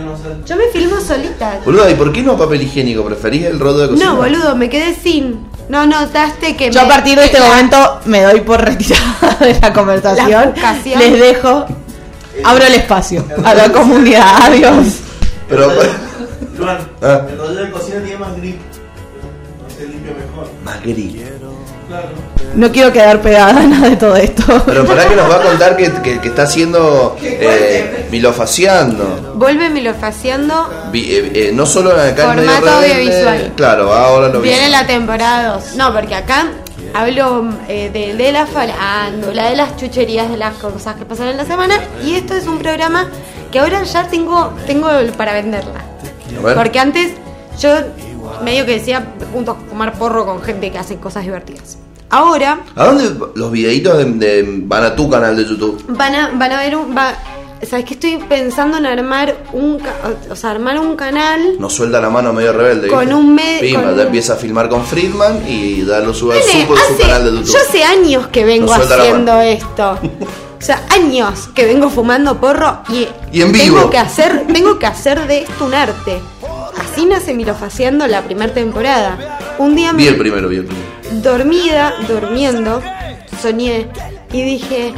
Yo 0.45 0.55
me 0.57 0.67
filmo 0.67 0.99
solita. 0.99 1.59
Boludo, 1.63 1.89
¿y 1.89 1.93
por 1.95 2.11
qué 2.11 2.22
no 2.22 2.38
papel 2.38 2.61
higiénico? 2.63 3.03
¿Preferís 3.05 3.45
el 3.45 3.59
rodo 3.59 3.80
de 3.80 3.88
cocina? 3.89 4.09
No, 4.11 4.15
boludo, 4.17 4.55
me 4.55 4.69
quedé 4.69 4.93
sin. 4.95 5.47
No 5.69 5.86
notaste 5.86 6.57
que 6.57 6.69
Yo 6.69 6.82
a 6.82 6.84
me- 6.84 6.89
partir 6.89 7.17
de 7.17 7.26
este 7.26 7.39
momento 7.39 8.01
me 8.05 8.22
doy 8.24 8.41
por 8.41 8.61
retirada 8.61 9.38
de 9.39 9.57
la 9.59 9.72
conversación. 9.74 10.53
Vocación. 10.53 10.99
Les 10.99 11.19
dejo. 11.19 11.65
Abro 12.43 12.65
el 12.65 12.74
espacio 12.74 13.26
a 13.43 13.53
la 13.53 13.72
comunidad. 13.72 14.41
Adiós. 14.43 14.86
Pero, 15.47 15.69
Juan, 16.59 16.78
Ah. 17.01 17.22
el 17.30 17.38
rollo 17.38 17.53
de 17.63 17.72
cocina 17.72 18.01
tiene 18.01 18.17
más 18.19 18.36
grip. 18.38 18.57
No 18.57 19.76
se 19.76 19.88
limpia 19.88 20.11
mejor. 20.13 20.49
más 20.65 20.82
gris. 20.84 21.15
Claro. 21.91 22.07
No 22.55 22.69
quiero 22.71 22.91
quedar 22.91 23.21
pegada 23.21 23.61
a 23.61 23.63
nada 23.63 23.89
de 23.89 23.95
todo 23.95 24.15
esto. 24.17 24.43
Pero 24.65 24.85
para 24.85 25.07
que 25.07 25.15
nos 25.15 25.29
va 25.29 25.35
a 25.37 25.41
contar 25.41 25.77
que, 25.77 25.89
que- 26.03 26.19
que 26.19 26.27
está 26.27 26.43
haciendo 26.43 27.15
eh, 27.21 28.07
milofaciando. 28.11 29.33
Vuelve 29.35 29.69
milofaciando. 29.69 30.69
Vi- 30.91 31.13
eh, 31.15 31.31
eh, 31.33 31.51
no 31.53 31.65
solo 31.65 31.91
acá 31.91 32.23
en 32.33 32.35
Formato 32.45 32.65
Rebelde, 32.65 32.93
audiovisual. 32.93 33.53
Claro, 33.55 33.93
ahora 33.93 34.27
lo 34.29 34.41
Viene 34.41 34.65
visual. 34.65 34.71
la 34.81 34.87
temporada 34.87 35.53
2. 35.55 35.75
No, 35.75 35.93
porque 35.93 36.15
acá 36.15 36.47
hablo 36.93 37.49
eh, 37.69 37.89
de, 37.93 38.15
de 38.15 38.31
la 38.33 38.45
farándula, 38.45 39.49
de 39.49 39.55
las 39.55 39.77
chucherías, 39.77 40.29
de 40.29 40.37
las 40.37 40.55
cosas 40.55 40.95
que 40.95 41.05
pasan 41.05 41.27
en 41.29 41.37
la 41.37 41.45
semana. 41.45 41.75
Y 42.03 42.15
esto 42.15 42.33
es 42.35 42.47
un 42.47 42.59
programa 42.59 43.07
que 43.51 43.59
ahora 43.59 43.83
ya 43.83 44.07
tengo, 44.07 44.53
tengo 44.67 44.89
para 45.17 45.33
venderla. 45.33 45.81
Porque 46.55 46.79
antes 46.79 47.11
yo 47.59 47.69
medio 48.43 48.65
que 48.65 48.73
decía 48.73 49.13
juntos 49.34 49.57
fumar 49.69 49.93
porro 49.93 50.25
con 50.25 50.41
gente 50.41 50.71
que 50.71 50.77
hace 50.77 50.97
cosas 50.97 51.23
divertidas. 51.23 51.77
Ahora 52.09 52.59
¿A 52.75 52.86
dónde 52.86 53.09
los 53.36 53.51
videitos 53.51 53.97
de- 53.97 54.05
de- 54.05 54.45
van 54.65 54.84
a 54.84 54.95
tu 54.95 55.09
canal 55.09 55.36
de 55.38 55.45
YouTube? 55.45 55.84
van 55.89 56.13
a, 56.15 56.29
van 56.34 56.51
a 56.51 56.59
ver 56.61 56.75
un... 56.75 56.95
Va, 56.95 57.13
¿Sabes 57.69 57.86
que 57.86 57.93
estoy 57.93 58.17
pensando 58.17 58.77
en 58.79 58.88
armar 58.88 59.36
un, 59.53 59.77
o 60.32 60.36
sea, 60.36 60.49
armar 60.49 60.79
un 60.79 60.95
canal 60.95 61.57
Nos 61.59 61.71
suelta 61.73 62.01
la 62.01 62.09
mano 62.09 62.34
medio 62.34 62.51
rebelde. 62.53 62.88
Con 62.88 63.01
¿viste? 63.01 63.13
un 63.15 63.36
me- 63.36 63.59
Pimba, 63.61 63.91
un- 63.93 63.99
empieza 63.99 64.34
a 64.34 64.36
filmar 64.36 64.67
con 64.67 64.84
Friedman 64.84 65.43
y 65.47 65.84
da 65.84 65.99
lo 65.99 66.11
sube 66.13 66.41
su 66.41 66.73
hace- 66.73 67.01
canal 67.03 67.23
de 67.23 67.32
YouTube. 67.32 67.53
Yo 67.53 67.59
hace 67.59 67.84
años 67.84 68.27
que 68.27 68.43
vengo 68.45 68.73
haciendo 68.73 69.39
esto. 69.41 69.97
O 70.61 70.63
sea, 70.63 70.79
años 70.91 71.49
que 71.55 71.65
vengo 71.65 71.89
fumando 71.89 72.39
porro 72.39 72.82
y, 72.89 73.07
Y 73.32 73.41
en 73.41 73.51
tengo 73.51 73.77
vivo. 73.77 73.89
que 73.89 73.97
hacer, 73.97 74.45
tengo 74.53 74.77
que 74.77 74.86
hacer 74.86 75.25
de 75.25 75.39
esto 75.39 75.65
un 75.65 75.73
arte. 75.73 76.19
Así 76.80 77.05
nace 77.05 77.34
Milofaciando 77.34 78.07
la 78.07 78.22
primera 78.24 78.53
temporada. 78.53 79.55
Un 79.57 79.76
día 79.76 79.91
Vi 79.93 80.03
me 80.03 80.09
el 80.09 80.17
primero, 80.17 80.49
vi 80.49 80.57
el 80.57 80.65
primero. 80.65 80.88
dormida, 81.22 81.93
durmiendo, 82.07 82.82
soñé 83.41 83.88
y 84.32 84.41
dije, 84.43 84.93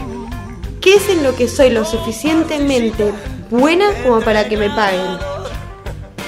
¿qué 0.81 0.95
es 0.95 1.09
en 1.09 1.23
lo 1.23 1.35
que 1.35 1.47
soy 1.47 1.69
lo 1.69 1.85
suficientemente 1.85 3.11
buena 3.49 3.87
como 4.03 4.21
para 4.21 4.47
que 4.47 4.57
me 4.57 4.69
paguen? 4.69 5.17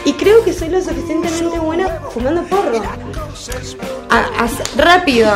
Y 0.06 0.14
creo 0.14 0.44
que 0.44 0.54
soy 0.54 0.70
lo 0.70 0.82
suficientemente 0.82 1.58
buena 1.60 1.88
fumando 2.14 2.44
porro. 2.44 2.82
A- 4.10 4.18
a- 4.44 4.78
rápido. 4.78 5.32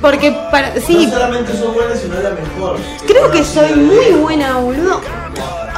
Porque 0.00 0.32
para. 0.50 0.74
Sí, 0.80 1.06
No 1.06 1.12
solamente 1.12 1.52
sos 1.52 1.74
buena, 1.74 1.94
sino 1.94 2.14
la 2.14 2.30
mejor. 2.30 2.78
creo 3.06 3.30
que 3.30 3.44
soy 3.44 3.74
muy 3.74 4.06
buena, 4.12 4.56
boludo. 4.58 5.00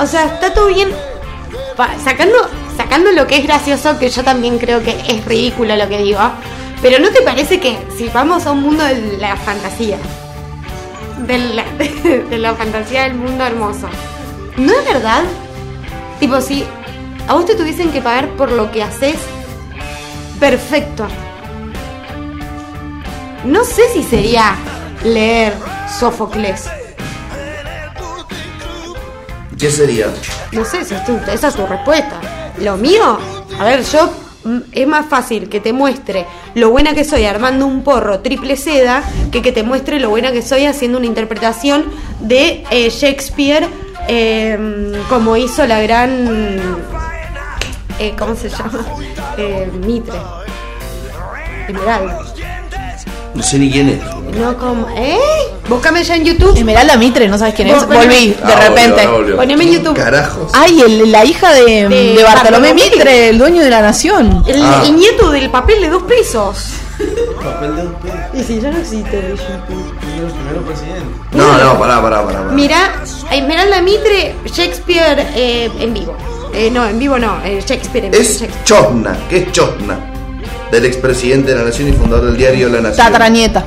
O 0.01 0.07
sea, 0.07 0.27
está 0.27 0.53
todo 0.55 0.67
bien. 0.69 0.89
Sacando, 2.03 2.37
sacando 2.77 3.13
lo 3.13 3.27
que 3.27 3.37
es 3.37 3.45
gracioso, 3.45 3.99
que 3.99 4.09
yo 4.09 4.23
también 4.23 4.59
creo 4.59 4.83
que 4.83 4.91
es 5.09 5.25
ridículo 5.25 5.77
lo 5.77 5.89
que 5.89 5.99
digo. 5.99 6.21
Pero 6.81 6.99
¿no 6.99 7.11
te 7.11 7.23
parece 7.23 7.61
que 7.61 7.79
si 7.97 8.09
vamos 8.09 8.47
a 8.47 8.53
un 8.53 8.63
mundo 8.63 8.85
de 8.85 9.17
la 9.19 9.37
fantasía? 9.37 9.99
De 11.27 11.39
la, 11.39 11.65
de 12.31 12.39
la 12.39 12.55
fantasía 12.55 13.05
del 13.05 13.15
mundo 13.15 13.45
hermoso. 13.45 13.89
¿No 14.57 14.73
es 14.73 14.85
verdad? 14.85 15.23
Tipo, 16.19 16.41
si 16.41 16.65
a 17.29 17.35
vos 17.35 17.47
te 17.47 17.55
tuviesen 17.55 17.91
que 17.91 18.03
pagar 18.03 18.29
por 18.31 18.51
lo 18.51 18.71
que 18.71 18.83
haces, 18.83 19.17
perfecto. 20.41 21.07
No 23.45 23.65
sé 23.65 23.83
si 23.93 24.03
sería 24.03 24.57
leer 25.05 25.55
Sófocles. 25.99 26.69
¿Qué 29.63 29.71
sería? 29.71 30.09
No 30.51 30.65
sé, 30.65 30.81
esa 30.81 30.97
es 30.97 31.05
tu, 31.07 31.17
esa 31.31 31.47
es 31.47 31.55
tu 31.55 31.65
respuesta. 31.65 32.21
Lo 32.59 32.77
mío, 32.77 33.17
a 33.61 33.65
ver, 33.65 33.85
yo 33.85 34.11
mm, 34.43 34.59
es 34.73 34.87
más 34.89 35.07
fácil 35.07 35.49
que 35.49 35.61
te 35.61 35.73
muestre 35.73 36.27
lo 36.57 36.71
buena 36.71 36.95
que 36.95 37.05
soy 37.05 37.27
armando 37.27 37.65
un 37.65 37.85
porro 37.85 38.19
triple 38.19 38.57
seda 38.57 39.05
que 39.31 39.41
que 39.41 39.53
te 39.53 39.63
muestre 39.63 40.01
lo 40.01 40.11
buena 40.11 40.33
que 40.33 40.43
soy 40.43 40.67
haciendo 40.67 40.99
una 40.99 41.07
interpretación 41.07 41.85
de 42.19 42.65
eh, 42.73 42.91
Shakespeare 42.91 43.69
eh, 44.09 45.01
como 45.09 45.37
hizo 45.37 45.65
la 45.65 45.81
gran... 45.81 46.59
eh, 48.01 48.15
¿Cómo 48.19 48.35
se 48.35 48.49
llama? 48.49 48.85
Eh, 49.39 49.71
Mitre. 49.87 50.19
Esmeralda. 51.69 52.19
No 53.35 53.43
sé 53.43 53.59
ni 53.61 53.71
quién 53.71 53.89
es. 53.91 54.01
No 54.37 54.59
como... 54.59 54.87
¿Eh? 54.97 55.19
Búscame 55.73 56.05
ya 56.05 56.17
en 56.17 56.25
YouTube. 56.25 56.57
Esmeralda 56.57 56.97
Mitre, 56.97 57.29
¿no 57.29 57.39
sabes 57.39 57.55
quién 57.55 57.69
es? 57.69 57.87
Volví, 57.87 58.31
de 58.31 58.37
Ah, 58.43 58.47
volvió, 58.55 58.69
repente. 58.69 59.01
ah, 59.07 59.11
volvió. 59.11 59.37
Poneme 59.37 59.65
en 59.65 59.71
¿Quién 59.71 59.83
YouTube. 59.83 59.97
Carajos. 59.97 60.51
Ay, 60.55 60.81
el- 60.81 61.11
la 61.13 61.25
hija 61.25 61.53
de, 61.53 61.63
De 61.65 61.89
de 61.89 62.23
Bartolomé 62.23 62.69
Bartolomé. 62.69 62.75
Mitre, 62.75 63.29
el 63.31 63.39
dueño 63.39 63.63
de 63.63 63.71
la 63.71 63.83
nación. 63.83 64.45
El, 64.47 64.63
Ah. 64.63 64.83
el 64.87 64.97
nieto 64.97 65.31
del 65.31 65.51
papel 65.51 65.81
de 65.81 65.89
dos 65.91 66.03
pesos. 66.05 66.75
Papel 67.43 67.75
de 67.77 67.83
un 67.83 67.95
pez. 67.95 68.13
Y 68.35 68.43
si 68.45 68.61
ya 68.61 68.71
no 68.71 68.79
existe 68.79 69.29
los 69.31 69.41
primeros 69.41 70.65
presidentes. 70.67 71.03
No, 71.33 71.59
no, 71.59 71.79
pará, 71.79 72.01
pará, 72.03 72.23
pará. 72.25 72.39
pará. 72.43 72.53
Mira, 72.53 72.93
Esmeralda 73.31 73.81
Mitre, 73.83 74.35
Shakespeare 74.45 75.27
eh, 75.35 75.71
en 75.81 75.95
vivo. 75.95 76.15
Eh, 76.55 76.71
no, 76.71 76.87
en 76.87 76.99
vivo 76.99 77.19
no, 77.19 77.39
eh, 77.45 77.63
Shakespeare 77.67 78.05
en 78.07 78.11
vivo. 78.13 78.23
Es 78.23 78.41
Shakespeare. 78.41 78.65
Chosna. 78.65 79.17
¿Qué 79.29 79.39
es 79.39 79.53
Chosna? 79.53 79.99
Del 80.71 80.85
expresidente 80.87 81.53
de 81.53 81.59
la 81.59 81.65
Nación 81.65 81.89
y 81.89 81.93
fundador 81.93 82.27
del 82.27 82.37
diario 82.37 82.69
La 82.69 82.81
Nación. 82.81 83.07
Tataranieta. 83.07 83.65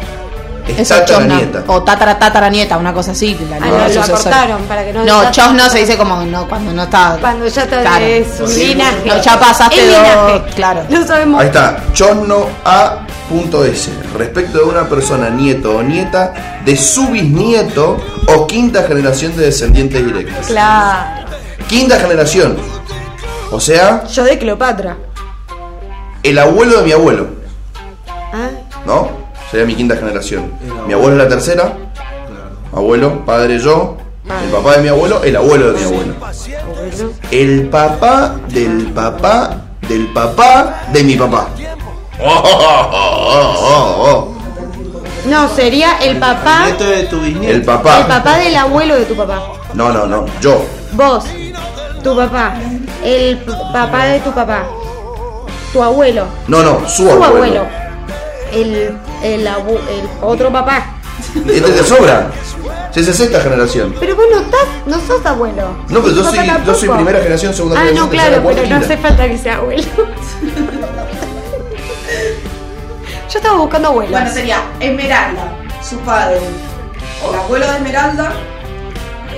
Es 0.67 0.89
tataranieta. 0.89 1.63
O 1.67 1.83
tatara 1.83 2.17
tataranieta, 2.17 2.77
una 2.77 2.93
cosa 2.93 3.11
así. 3.11 3.37
La 3.49 3.57
Ah, 3.57 3.59
no, 3.59 3.87
lo 3.93 4.01
acortaron 4.01 4.61
para 4.63 4.83
que 4.83 4.93
no- 4.93 5.05
No, 5.05 5.23
ya- 5.23 5.31
chosno 5.31 5.69
se 5.69 5.79
dice 5.79 5.97
como 5.97 6.23
no, 6.23 6.47
cuando 6.47 6.73
no 6.73 6.83
está. 6.83 7.17
Cuando 7.21 7.47
ya 7.47 7.63
está 7.63 7.81
Claro. 7.81 8.03
es 8.05 8.39
un 8.39 8.47
Sí, 8.47 8.67
linaje. 8.67 9.05
no, 9.05 9.21
ya 9.21 9.39
pasaste 9.39 9.85
dos, 9.87 9.95
linaje. 9.97 10.43
claro. 10.55 10.83
No 10.89 11.05
sabemos. 11.05 11.41
Ahí 11.41 11.47
está, 11.47 11.77
chosno 11.93 12.47
A.S. 12.65 13.91
Respecto 14.17 14.57
de 14.59 14.63
una 14.63 14.87
persona 14.89 15.29
nieto 15.29 15.77
o 15.77 15.83
nieta 15.83 16.33
de 16.65 16.75
su 16.77 17.07
bisnieto 17.09 17.97
o 18.35 18.47
quinta 18.47 18.83
generación 18.83 19.35
de 19.37 19.45
descendientes 19.45 20.03
directos. 20.05 20.47
Claro. 20.47 21.25
Quinta 21.67 21.99
generación. 21.99 22.57
O 23.51 23.59
sea, 23.59 24.03
Yo 24.07 24.23
de 24.23 24.37
Cleopatra. 24.39 24.97
el 26.23 26.37
abuelo 26.39 26.79
de 26.79 26.83
mi 26.85 26.91
abuelo. 26.91 27.27
Ah, 28.07 28.49
¿No? 28.85 29.24
Sería 29.55 29.67
mi 29.67 29.75
quinta 29.75 29.95
generación. 29.95 30.51
Mi 30.85 30.91
abuelo 30.91 31.13
es 31.15 31.23
la 31.23 31.29
tercera. 31.29 31.71
Abuelo, 32.73 33.25
padre, 33.25 33.57
yo. 33.57 33.95
El 34.43 34.49
papá 34.49 34.73
de 34.75 34.81
mi 34.81 34.89
abuelo, 34.89 35.23
el 35.23 35.33
abuelo 35.33 35.71
de 35.71 35.79
mi 35.79 35.83
abuelo. 35.85 36.13
El 37.31 37.69
papá 37.69 38.35
del 38.49 38.87
papá 38.91 39.61
del 39.87 40.07
papá 40.07 40.81
de 40.91 41.03
mi 41.05 41.15
papá. 41.15 41.47
Oh, 42.21 42.27
oh, 42.27 42.89
oh, 42.91 43.55
oh, 43.61 44.03
oh. 44.09 44.35
No, 45.29 45.47
sería 45.47 45.99
el 45.99 46.17
papá. 46.17 46.65
Nieto 46.65 46.83
de 46.89 47.03
tu 47.03 47.21
bisnieto. 47.21 47.55
El 47.55 47.63
papá. 47.63 47.99
El 48.01 48.07
papá 48.07 48.37
del 48.39 48.55
abuelo 48.57 48.95
de 48.95 49.05
tu 49.05 49.15
papá. 49.15 49.41
No, 49.73 49.93
no, 49.93 50.05
no. 50.05 50.25
Yo. 50.41 50.65
Vos, 50.91 51.23
tu 52.03 52.13
papá. 52.13 52.55
El 53.05 53.37
papá 53.71 54.03
de 54.07 54.19
tu 54.19 54.33
papá. 54.33 54.65
Tu 55.71 55.81
abuelo. 55.81 56.25
No, 56.49 56.61
no, 56.61 56.85
su 56.89 57.03
Tu 57.05 57.11
abuelo. 57.11 57.25
abuelo. 57.35 57.85
El, 58.51 58.97
el, 59.33 59.47
abu- 59.47 59.77
el 59.89 60.07
otro 60.21 60.51
papá. 60.51 60.85
Este 61.35 61.61
te 61.71 61.83
sobra. 61.83 62.29
Si 62.91 62.99
es 63.01 63.07
sexta 63.17 63.41
generación. 63.41 63.93
Pero 63.99 64.15
vos 64.15 64.25
no 64.31 64.39
estás, 64.39 64.67
no 64.85 64.99
sos 65.05 65.25
abuelo. 65.25 65.67
No, 65.89 66.01
pero 66.01 66.15
yo 66.15 66.23
soy, 66.23 66.39
yo 66.65 66.73
soy 66.75 66.89
primera 66.89 67.19
generación, 67.19 67.53
segunda 67.53 67.75
Ah, 67.77 67.83
generación. 67.85 68.05
no, 68.05 68.11
tercera, 68.11 68.41
claro, 68.41 68.55
pero 68.55 68.69
no 68.69 68.75
hace 68.85 68.97
falta 68.97 69.27
que 69.27 69.37
sea 69.37 69.55
abuelo. 69.57 69.83
Yo 73.29 73.39
estaba 73.39 73.57
buscando 73.57 73.87
abuelos. 73.89 74.11
Bueno, 74.11 74.31
sería 74.31 74.61
Esmeralda, 74.79 75.57
su 75.87 75.97
padre, 75.99 76.39
o 77.25 77.29
el 77.33 77.39
abuelo 77.39 77.65
de 77.67 77.73
Esmeralda, 77.77 78.31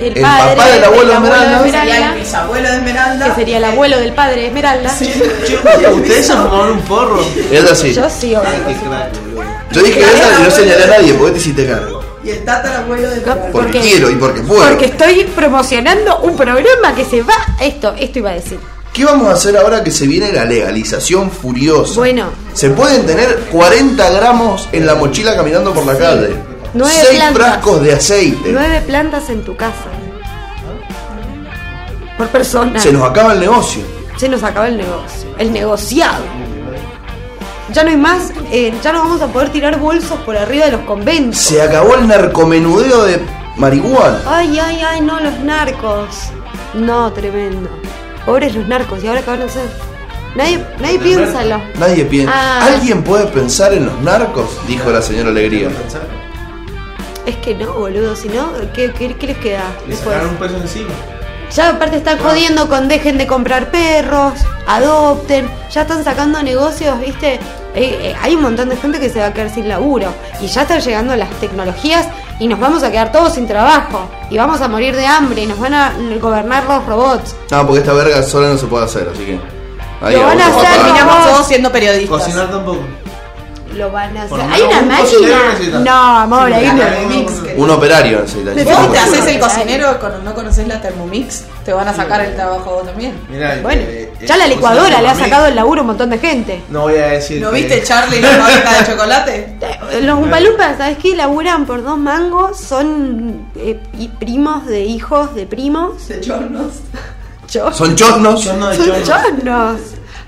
el, 0.00 0.16
El 0.16 0.22
padre, 0.22 0.56
papá 0.56 0.68
del 0.70 0.84
abuelo 0.84 1.10
el 1.12 1.16
Esmeralda. 1.16 1.62
de 1.62 1.70
Sería 1.70 2.12
el 2.12 2.18
bisabuelo 2.20 2.68
de 2.68 2.74
Esmeralda. 2.76 3.24
que 3.26 3.34
sería 3.34 3.56
el 3.58 3.64
abuelo 3.64 3.98
del 3.98 4.12
padre 4.12 4.40
de 4.42 4.46
Esmeralda. 4.48 4.90
¿Ustedes 5.94 6.26
se 6.26 6.32
fumaron 6.32 6.72
un 6.72 6.80
porro? 6.82 7.20
Es 7.50 7.70
así. 7.70 7.92
Yo 7.94 8.08
sí, 8.10 8.34
obvio. 8.34 8.48
Yo 9.72 9.82
dije 9.82 10.00
esa 10.00 10.40
y 10.40 10.44
no 10.44 10.50
señalé 10.50 10.84
a 10.84 10.86
nadie 10.86 11.14
porque 11.14 11.32
te 11.32 11.38
hiciste 11.38 11.66
cargo. 11.66 12.02
Y 12.24 12.30
el 12.30 12.44
tatarabuelo 12.44 13.08
de 13.10 13.16
Esmeralda. 13.16 13.48
Porque 13.52 13.72
Porque- 13.78 13.80
quiero 13.80 14.10
y 14.10 14.14
porque 14.16 14.40
puedo. 14.42 14.62
Porque 14.68 14.84
estoy 14.86 15.24
promocionando 15.34 16.18
un 16.20 16.36
programa 16.36 16.94
que 16.94 17.04
se 17.04 17.22
va. 17.22 17.34
Esto, 17.60 17.94
esto 17.98 18.18
iba 18.18 18.30
a 18.30 18.34
decir. 18.34 18.58
¿Qué 18.92 19.04
vamos 19.04 19.28
a 19.28 19.32
hacer 19.34 19.56
ahora 19.56 19.84
que 19.84 19.90
se 19.92 20.06
viene 20.06 20.32
la 20.32 20.44
legalización 20.44 21.30
furiosa? 21.30 21.94
Bueno. 21.94 22.30
Se 22.54 22.70
pueden 22.70 23.06
tener 23.06 23.44
40 23.52 24.10
gramos 24.10 24.68
en 24.72 24.86
la 24.86 24.94
mochila 24.96 25.36
caminando 25.36 25.72
por 25.72 25.86
la 25.86 25.96
calle. 25.96 26.34
Nueve 26.74 26.94
6 26.94 27.18
plantas. 27.18 27.34
frascos 27.46 27.82
de 27.82 27.92
aceite. 27.94 28.50
Nueve 28.52 28.82
plantas 28.86 29.30
en 29.30 29.42
tu 29.44 29.56
casa. 29.56 29.74
Por 32.16 32.26
persona. 32.28 32.80
Se 32.80 32.92
nos 32.92 33.02
acaba 33.08 33.32
el 33.32 33.40
negocio. 33.40 33.82
Se 34.16 34.28
nos 34.28 34.42
acaba 34.42 34.68
el 34.68 34.76
negocio. 34.76 35.28
El 35.38 35.52
negociado. 35.52 36.24
Ya 37.72 37.82
no 37.84 37.90
hay 37.90 37.96
más. 37.96 38.32
eh, 38.50 38.72
ya 38.82 38.92
no 38.92 39.00
vamos 39.00 39.20
a 39.22 39.26
poder 39.28 39.50
tirar 39.50 39.78
bolsos 39.78 40.18
por 40.20 40.36
arriba 40.36 40.64
de 40.66 40.72
los 40.72 40.80
conventos. 40.82 41.38
Se 41.40 41.60
acabó 41.62 41.94
el 41.94 42.08
narcomenudeo 42.08 43.04
de 43.04 43.20
marihuana. 43.56 44.20
Ay, 44.26 44.58
ay, 44.58 44.80
ay, 44.80 45.00
no, 45.00 45.20
los 45.20 45.38
narcos. 45.40 46.06
No, 46.74 47.12
tremendo. 47.12 47.68
Pobres 48.26 48.54
los 48.54 48.66
narcos. 48.66 49.02
¿Y 49.04 49.08
ahora 49.08 49.22
qué 49.22 49.30
van 49.30 49.42
a 49.42 49.44
hacer? 49.44 49.68
Nadie, 50.34 50.64
nadie 50.80 50.98
piénsalo. 50.98 51.60
Nadie 51.78 52.04
piensa. 52.04 52.32
Ah. 52.34 52.66
¿Alguien 52.74 53.02
puede 53.02 53.26
pensar 53.26 53.72
en 53.72 53.86
los 53.86 54.00
narcos? 54.00 54.48
Dijo 54.66 54.90
la 54.90 55.02
señora 55.02 55.28
Alegría. 55.30 55.68
Es 57.28 57.36
que 57.36 57.54
no, 57.54 57.74
boludo. 57.74 58.16
Si 58.16 58.26
no, 58.30 58.52
¿qué, 58.72 58.90
qué, 58.90 59.14
qué 59.14 59.26
les 59.26 59.36
queda 59.36 59.64
Le 59.86 59.94
sacaron 59.94 60.30
un 60.30 60.36
peso 60.36 60.56
encima. 60.56 60.88
Ya 61.54 61.68
aparte 61.68 61.98
están 61.98 62.18
jodiendo 62.18 62.70
con 62.70 62.88
dejen 62.88 63.18
de 63.18 63.26
comprar 63.26 63.70
perros, 63.70 64.32
adopten, 64.66 65.46
ya 65.70 65.82
están 65.82 66.04
sacando 66.04 66.42
negocios, 66.42 66.98
viste. 67.00 67.34
Eh, 67.34 67.40
eh, 67.74 68.16
hay 68.20 68.34
un 68.34 68.42
montón 68.42 68.70
de 68.70 68.76
gente 68.76 68.98
que 68.98 69.10
se 69.10 69.20
va 69.20 69.26
a 69.26 69.34
quedar 69.34 69.50
sin 69.50 69.68
laburo 69.68 70.08
y 70.40 70.46
ya 70.46 70.62
están 70.62 70.80
llegando 70.80 71.14
las 71.16 71.30
tecnologías 71.38 72.08
y 72.40 72.48
nos 72.48 72.58
vamos 72.58 72.82
a 72.82 72.90
quedar 72.90 73.12
todos 73.12 73.34
sin 73.34 73.46
trabajo 73.46 74.08
y 74.30 74.38
vamos 74.38 74.62
a 74.62 74.68
morir 74.68 74.96
de 74.96 75.06
hambre 75.06 75.42
y 75.42 75.46
nos 75.46 75.60
van 75.60 75.74
a 75.74 75.92
gobernar 76.20 76.64
los 76.64 76.86
robots. 76.86 77.36
No, 77.50 77.66
porque 77.66 77.80
esta 77.80 77.92
verga 77.92 78.22
sola 78.22 78.48
no 78.48 78.56
se 78.56 78.66
puede 78.66 78.86
hacer, 78.86 79.06
así 79.12 79.24
que. 79.24 79.40
Ahí 80.00 80.16
Lo 80.16 80.22
van 80.22 80.40
a 80.40 80.46
hacer. 80.46 80.62
Terminamos 80.62 81.14
Vamos. 81.14 81.30
todos 81.32 81.46
siendo 81.46 81.70
periodistas. 81.70 82.22
Cocinar 82.22 82.50
tampoco. 82.50 82.80
Lo 83.78 83.90
van 83.92 84.16
a 84.16 84.22
hacer. 84.24 84.40
¿Hay 84.40 84.62
una 84.62 84.82
máquina? 84.82 85.80
No, 85.84 86.18
amor, 86.18 86.48
Sí, 86.48 86.54
hay 86.54 86.66
la 86.66 86.72
una. 86.74 86.84
Thermomix, 86.90 87.32
que- 87.32 87.54
Un 87.56 87.70
operario 87.70 88.20
necesita. 88.20 88.80
Vos 88.80 88.92
te 88.92 88.98
haces 88.98 89.26
el 89.26 89.38
cocinero 89.40 89.98
cuando 90.00 90.18
no 90.22 90.34
conoces 90.34 90.66
la 90.68 90.80
Thermomix, 90.80 91.44
te 91.64 91.72
van 91.72 91.86
a 91.88 91.94
sacar 91.94 92.20
el 92.22 92.34
trabajo 92.34 92.70
vos 92.76 92.86
también. 92.86 93.14
Mirá, 93.30 93.58
Bueno, 93.62 93.82
eh, 93.82 94.12
eh, 94.20 94.26
ya 94.26 94.36
la 94.36 94.46
licuadora 94.46 95.00
le 95.00 95.08
ha 95.08 95.14
sacado 95.14 95.46
el 95.46 95.54
laburo 95.54 95.80
a 95.80 95.82
un 95.82 95.86
montón 95.88 96.10
de 96.10 96.18
gente. 96.18 96.62
No 96.70 96.82
voy 96.82 96.96
a 96.96 97.06
decir. 97.08 97.40
¿No 97.40 97.50
que- 97.50 97.56
viste 97.56 97.82
Charlie 97.84 98.20
la 98.20 98.28
fábrica 98.38 98.78
de 98.82 98.86
chocolate? 98.92 99.56
Eh, 99.92 100.00
Los 100.02 100.18
Umpalumpas, 100.18 100.76
¿sabes 100.78 100.98
qué? 100.98 101.14
Laburan 101.14 101.64
por 101.66 101.82
dos 101.82 101.98
mangos, 101.98 102.58
son 102.58 103.46
eh, 103.56 103.80
primos 104.18 104.66
de 104.66 104.80
hijos 104.84 105.34
de 105.34 105.46
primos. 105.46 106.08
De 106.08 106.20
chornos. 106.20 106.72
Son 107.46 107.96
chornos. 107.96 108.42
Son 108.44 108.60
chornos. 109.04 109.80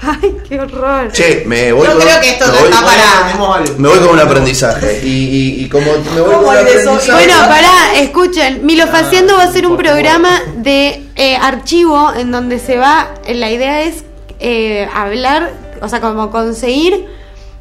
Ay, 0.03 0.37
qué 0.49 0.59
horror. 0.61 1.13
Che, 1.13 1.45
me 1.47 1.73
voy 1.73 1.87
Yo 1.87 1.93
con. 1.93 2.03
creo 2.03 2.21
que 2.21 2.31
esto 2.31 2.47
me 2.47 2.53
no 2.53 2.59
voy, 2.61 2.69
está 2.71 2.85
para- 2.85 3.67
me 3.77 3.89
voy 3.89 3.99
con 3.99 4.09
un 4.11 4.19
aprendizaje. 4.21 5.01
Y, 5.05 5.09
y, 5.09 5.65
y 5.65 5.69
como 5.69 5.87
me 6.15 6.21
voy. 6.21 6.35
Bueno, 6.45 7.35
pará, 7.49 7.95
escuchen. 7.97 8.65
Milo 8.65 8.87
Faciendo 8.87 9.37
va 9.37 9.45
a 9.45 9.53
ser 9.53 9.67
un 9.67 9.77
programa 9.77 10.41
de 10.57 11.03
eh, 11.17 11.37
archivo 11.37 12.13
en 12.17 12.31
donde 12.33 12.59
se 12.59 12.77
va. 12.79 13.11
La 13.29 13.51
idea 13.51 13.83
es 13.83 14.05
eh, 14.39 14.89
hablar, 14.95 15.53
o 15.83 15.89
sea, 15.89 16.01
como 16.01 16.31
conseguir 16.31 17.07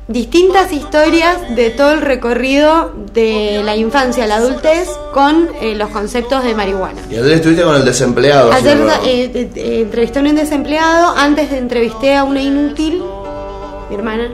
distintas 0.10 0.74
historias 0.74 1.56
de 1.56 1.70
todo 1.70 1.92
el 1.92 2.02
recorrido 2.02 2.92
de 3.14 3.62
la 3.64 3.76
infancia 3.76 4.24
a 4.24 4.28
la 4.28 4.38
adultez 4.38 4.90
con 5.14 5.50
eh, 5.62 5.76
los 5.76 5.90
conceptos 5.90 6.44
de 6.44 6.56
marihuana. 6.56 7.00
Y 7.10 7.16
ayer 7.16 7.34
estuviste 7.34 7.64
con 7.64 7.76
el 7.76 7.86
desempleado. 7.86 8.52
Ayer 8.52 8.78
eh, 9.06 9.32
eh, 9.34 9.50
eh, 9.56 9.82
entrevisté 9.84 10.20
a 10.20 10.22
un 10.24 10.36
desempleado, 10.36 11.16
antes 11.16 11.52
de 11.52 11.60
entrevisté 11.60 12.16
a 12.16 12.24
una 12.24 12.42
inútil, 12.42 13.04
mi 13.90 13.96
hermana. 13.96 14.34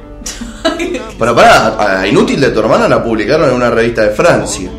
Pero 1.20 1.36
pará, 1.36 2.00
a 2.02 2.08
Inútil 2.08 2.40
de 2.42 2.50
tu 2.50 2.60
hermana 2.62 2.88
la 2.88 3.04
publicaron 3.04 3.50
en 3.50 3.56
una 3.56 3.70
revista 3.70 4.04
de 4.04 4.10
Francia. 4.12 4.70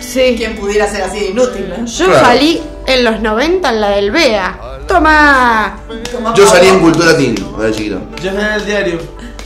Sí. 0.00 0.34
¿Quién 0.36 0.56
pudiera 0.56 0.86
ser 0.88 1.02
así 1.02 1.20
de 1.20 1.26
inútil, 1.26 1.68
no? 1.68 1.86
Yo 1.86 2.06
Claro. 2.06 2.26
salí 2.26 2.60
en 2.86 3.04
los 3.04 3.20
90 3.20 3.70
en 3.70 3.80
la 3.80 3.90
del 3.90 4.10
BEA. 4.10 4.58
¡Toma! 4.86 5.78
Toma 6.10 6.34
Yo 6.34 6.46
salí 6.46 6.66
en 6.68 6.80
Cultura 6.80 7.16
Teen, 7.16 7.34
de 7.36 7.70
chiquito. 7.70 8.00
Yo 8.22 8.30
en 8.30 8.40
el 8.40 8.66
diario. 8.66 8.98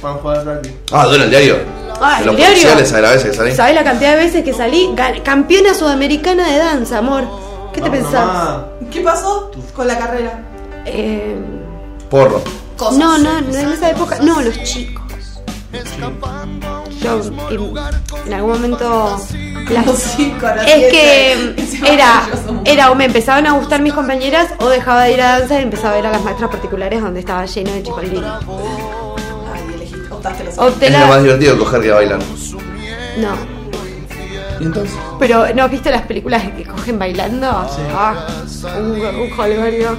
Para 0.06 0.18
jugar 0.18 0.38
al 0.38 0.44
rugby. 0.56 0.76
Ah, 0.92 1.04
¿tú 1.08 1.14
en 1.14 1.22
el 1.22 1.30
diario? 1.30 1.56
Ah, 2.00 2.16
En 2.20 2.26
los 2.26 2.36
diario. 2.36 2.68
a 2.70 3.00
la 3.00 3.10
vez 3.10 3.24
que 3.24 3.32
salí. 3.34 3.52
¿Sabes 3.54 3.74
la 3.74 3.82
cantidad 3.84 4.10
de 4.16 4.16
veces 4.24 4.44
que 4.44 4.52
salí? 4.52 4.94
Campeona 5.24 5.74
sudamericana 5.74 6.48
de 6.48 6.58
danza, 6.58 6.98
amor. 6.98 7.24
¿Qué 7.72 7.80
te 7.80 7.88
Vamos 7.88 8.04
pensás? 8.04 8.26
nomás. 8.26 8.56
¿Qué 8.92 9.00
pasó 9.00 9.50
con 9.74 9.88
la 9.88 9.98
carrera? 9.98 10.40
Eh, 10.84 11.36
Porro. 12.08 12.40
Cosas. 12.76 12.98
no, 12.98 13.18
no, 13.18 13.40
no 13.40 13.56
en 13.58 13.72
esa 13.72 13.90
época. 13.90 14.18
No, 14.22 14.40
los 14.42 14.62
chicos. 14.62 15.02
Yo 17.02 17.20
en, 17.50 17.74
en 18.26 18.32
algún 18.34 18.52
momento. 18.52 19.18
las- 19.70 20.18
la 20.18 20.62
es 20.66 20.92
que. 20.92 21.32
Encima 21.56 21.88
era, 21.92 22.22
era 22.64 22.90
o 22.90 22.94
me 22.94 23.06
empezaban 23.06 23.46
a 23.46 23.52
gustar 23.52 23.80
mis 23.82 23.92
compañeras 23.92 24.48
o 24.60 24.68
dejaba 24.68 25.04
de 25.04 25.12
ir 25.14 25.20
a 25.22 25.38
danza 25.40 25.58
y 25.58 25.62
empezaba 25.64 25.94
a 25.94 25.96
ver 25.96 26.06
a 26.06 26.12
las 26.12 26.22
maestras 26.22 26.50
particulares 26.50 27.00
donde 27.02 27.20
estaba 27.20 27.44
lleno 27.46 27.72
de 27.72 27.82
chicos 27.82 28.02
lindos. 28.04 28.44
Los 30.44 30.82
Es 30.82 30.90
la- 30.92 31.00
lo 31.00 31.06
más 31.08 31.22
divertido 31.22 31.58
coger 31.58 31.80
que 31.82 31.90
bailan. 31.90 32.18
No. 33.18 33.56
¿Y 34.60 34.64
entonces? 34.64 34.96
Pero, 35.18 35.46
¿no 35.54 35.68
viste 35.68 35.90
las 35.90 36.02
películas 36.02 36.42
que 36.56 36.64
cogen 36.64 36.98
bailando? 36.98 37.46
Ah, 37.94 38.14
un, 38.78 39.00
un 39.00 39.30
jolgorio. 39.30 39.96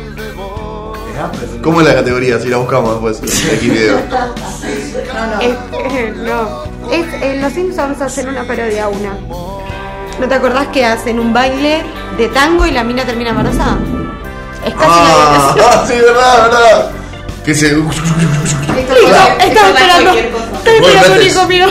¿Cómo 1.63 1.81
es 1.81 1.87
la 1.87 1.95
categoría? 1.95 2.39
Si 2.39 2.47
la 2.47 2.57
buscamos 2.57 3.01
después. 3.01 3.43
Aquí 3.55 3.69
video. 3.69 3.99
No, 4.09 4.17
no. 5.27 5.41
Es, 5.41 5.55
eh, 5.93 6.13
no. 6.15 6.63
Es, 6.91 7.21
en 7.23 7.41
Los 7.41 7.53
Simpsons 7.53 8.01
hacen 8.01 8.29
una 8.29 8.43
parodia 8.45 8.85
a 8.85 8.89
una. 8.89 9.13
¿No 10.19 10.27
te 10.27 10.33
acordás 10.33 10.67
que 10.67 10.85
hacen 10.85 11.19
un 11.19 11.33
baile 11.33 11.83
de 12.17 12.27
tango 12.29 12.65
y 12.65 12.71
la 12.71 12.83
mina 12.83 13.03
termina 13.03 13.31
embarazada? 13.31 13.77
Es 14.65 14.73
casi 14.73 14.85
la 14.87 15.69
Ah, 15.71 15.85
sí, 15.87 15.93
verdad, 15.93 16.43
verdad. 16.49 16.91
Que 17.47 17.55
se. 17.55 17.67
Esto 17.67 17.79
estaba 17.87 19.37
esto 19.39 19.59
es 19.61 19.67
esperando. 19.69 20.11
Estaba 20.13 20.79
Bueno, 20.81 20.87
esperando 20.99 21.21
hijo 21.23 21.47
mío. 21.47 21.67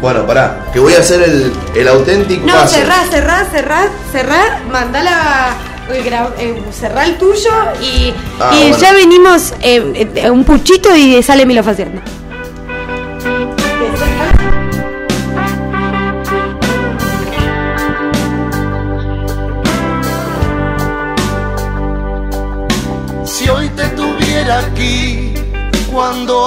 Bueno, 0.00 0.24
pará, 0.24 0.66
que 0.72 0.78
voy 0.78 0.94
a 0.94 1.00
hacer 1.00 1.20
el, 1.20 1.52
el 1.74 1.88
auténtico 1.88 2.46
No, 2.46 2.64
cerrá, 2.68 3.02
cerrá, 3.10 3.44
cerrá, 3.50 3.88
cerrá, 4.12 4.60
mandala, 4.70 5.56
eh, 5.90 6.32
eh, 6.38 6.62
cerrá 6.72 7.06
el 7.06 7.18
tuyo 7.18 7.50
y, 7.82 8.14
Ah, 8.38 8.52
y 8.54 8.68
bueno. 8.68 8.78
ya 8.78 8.92
venimos 8.92 9.52
eh, 9.60 10.08
eh, 10.14 10.30
un 10.30 10.44
puchito 10.44 10.94
y 10.94 11.20
sale 11.24 11.44
Milo 11.44 11.64
Faciendo. 11.64 12.00
Cuando 25.98 26.46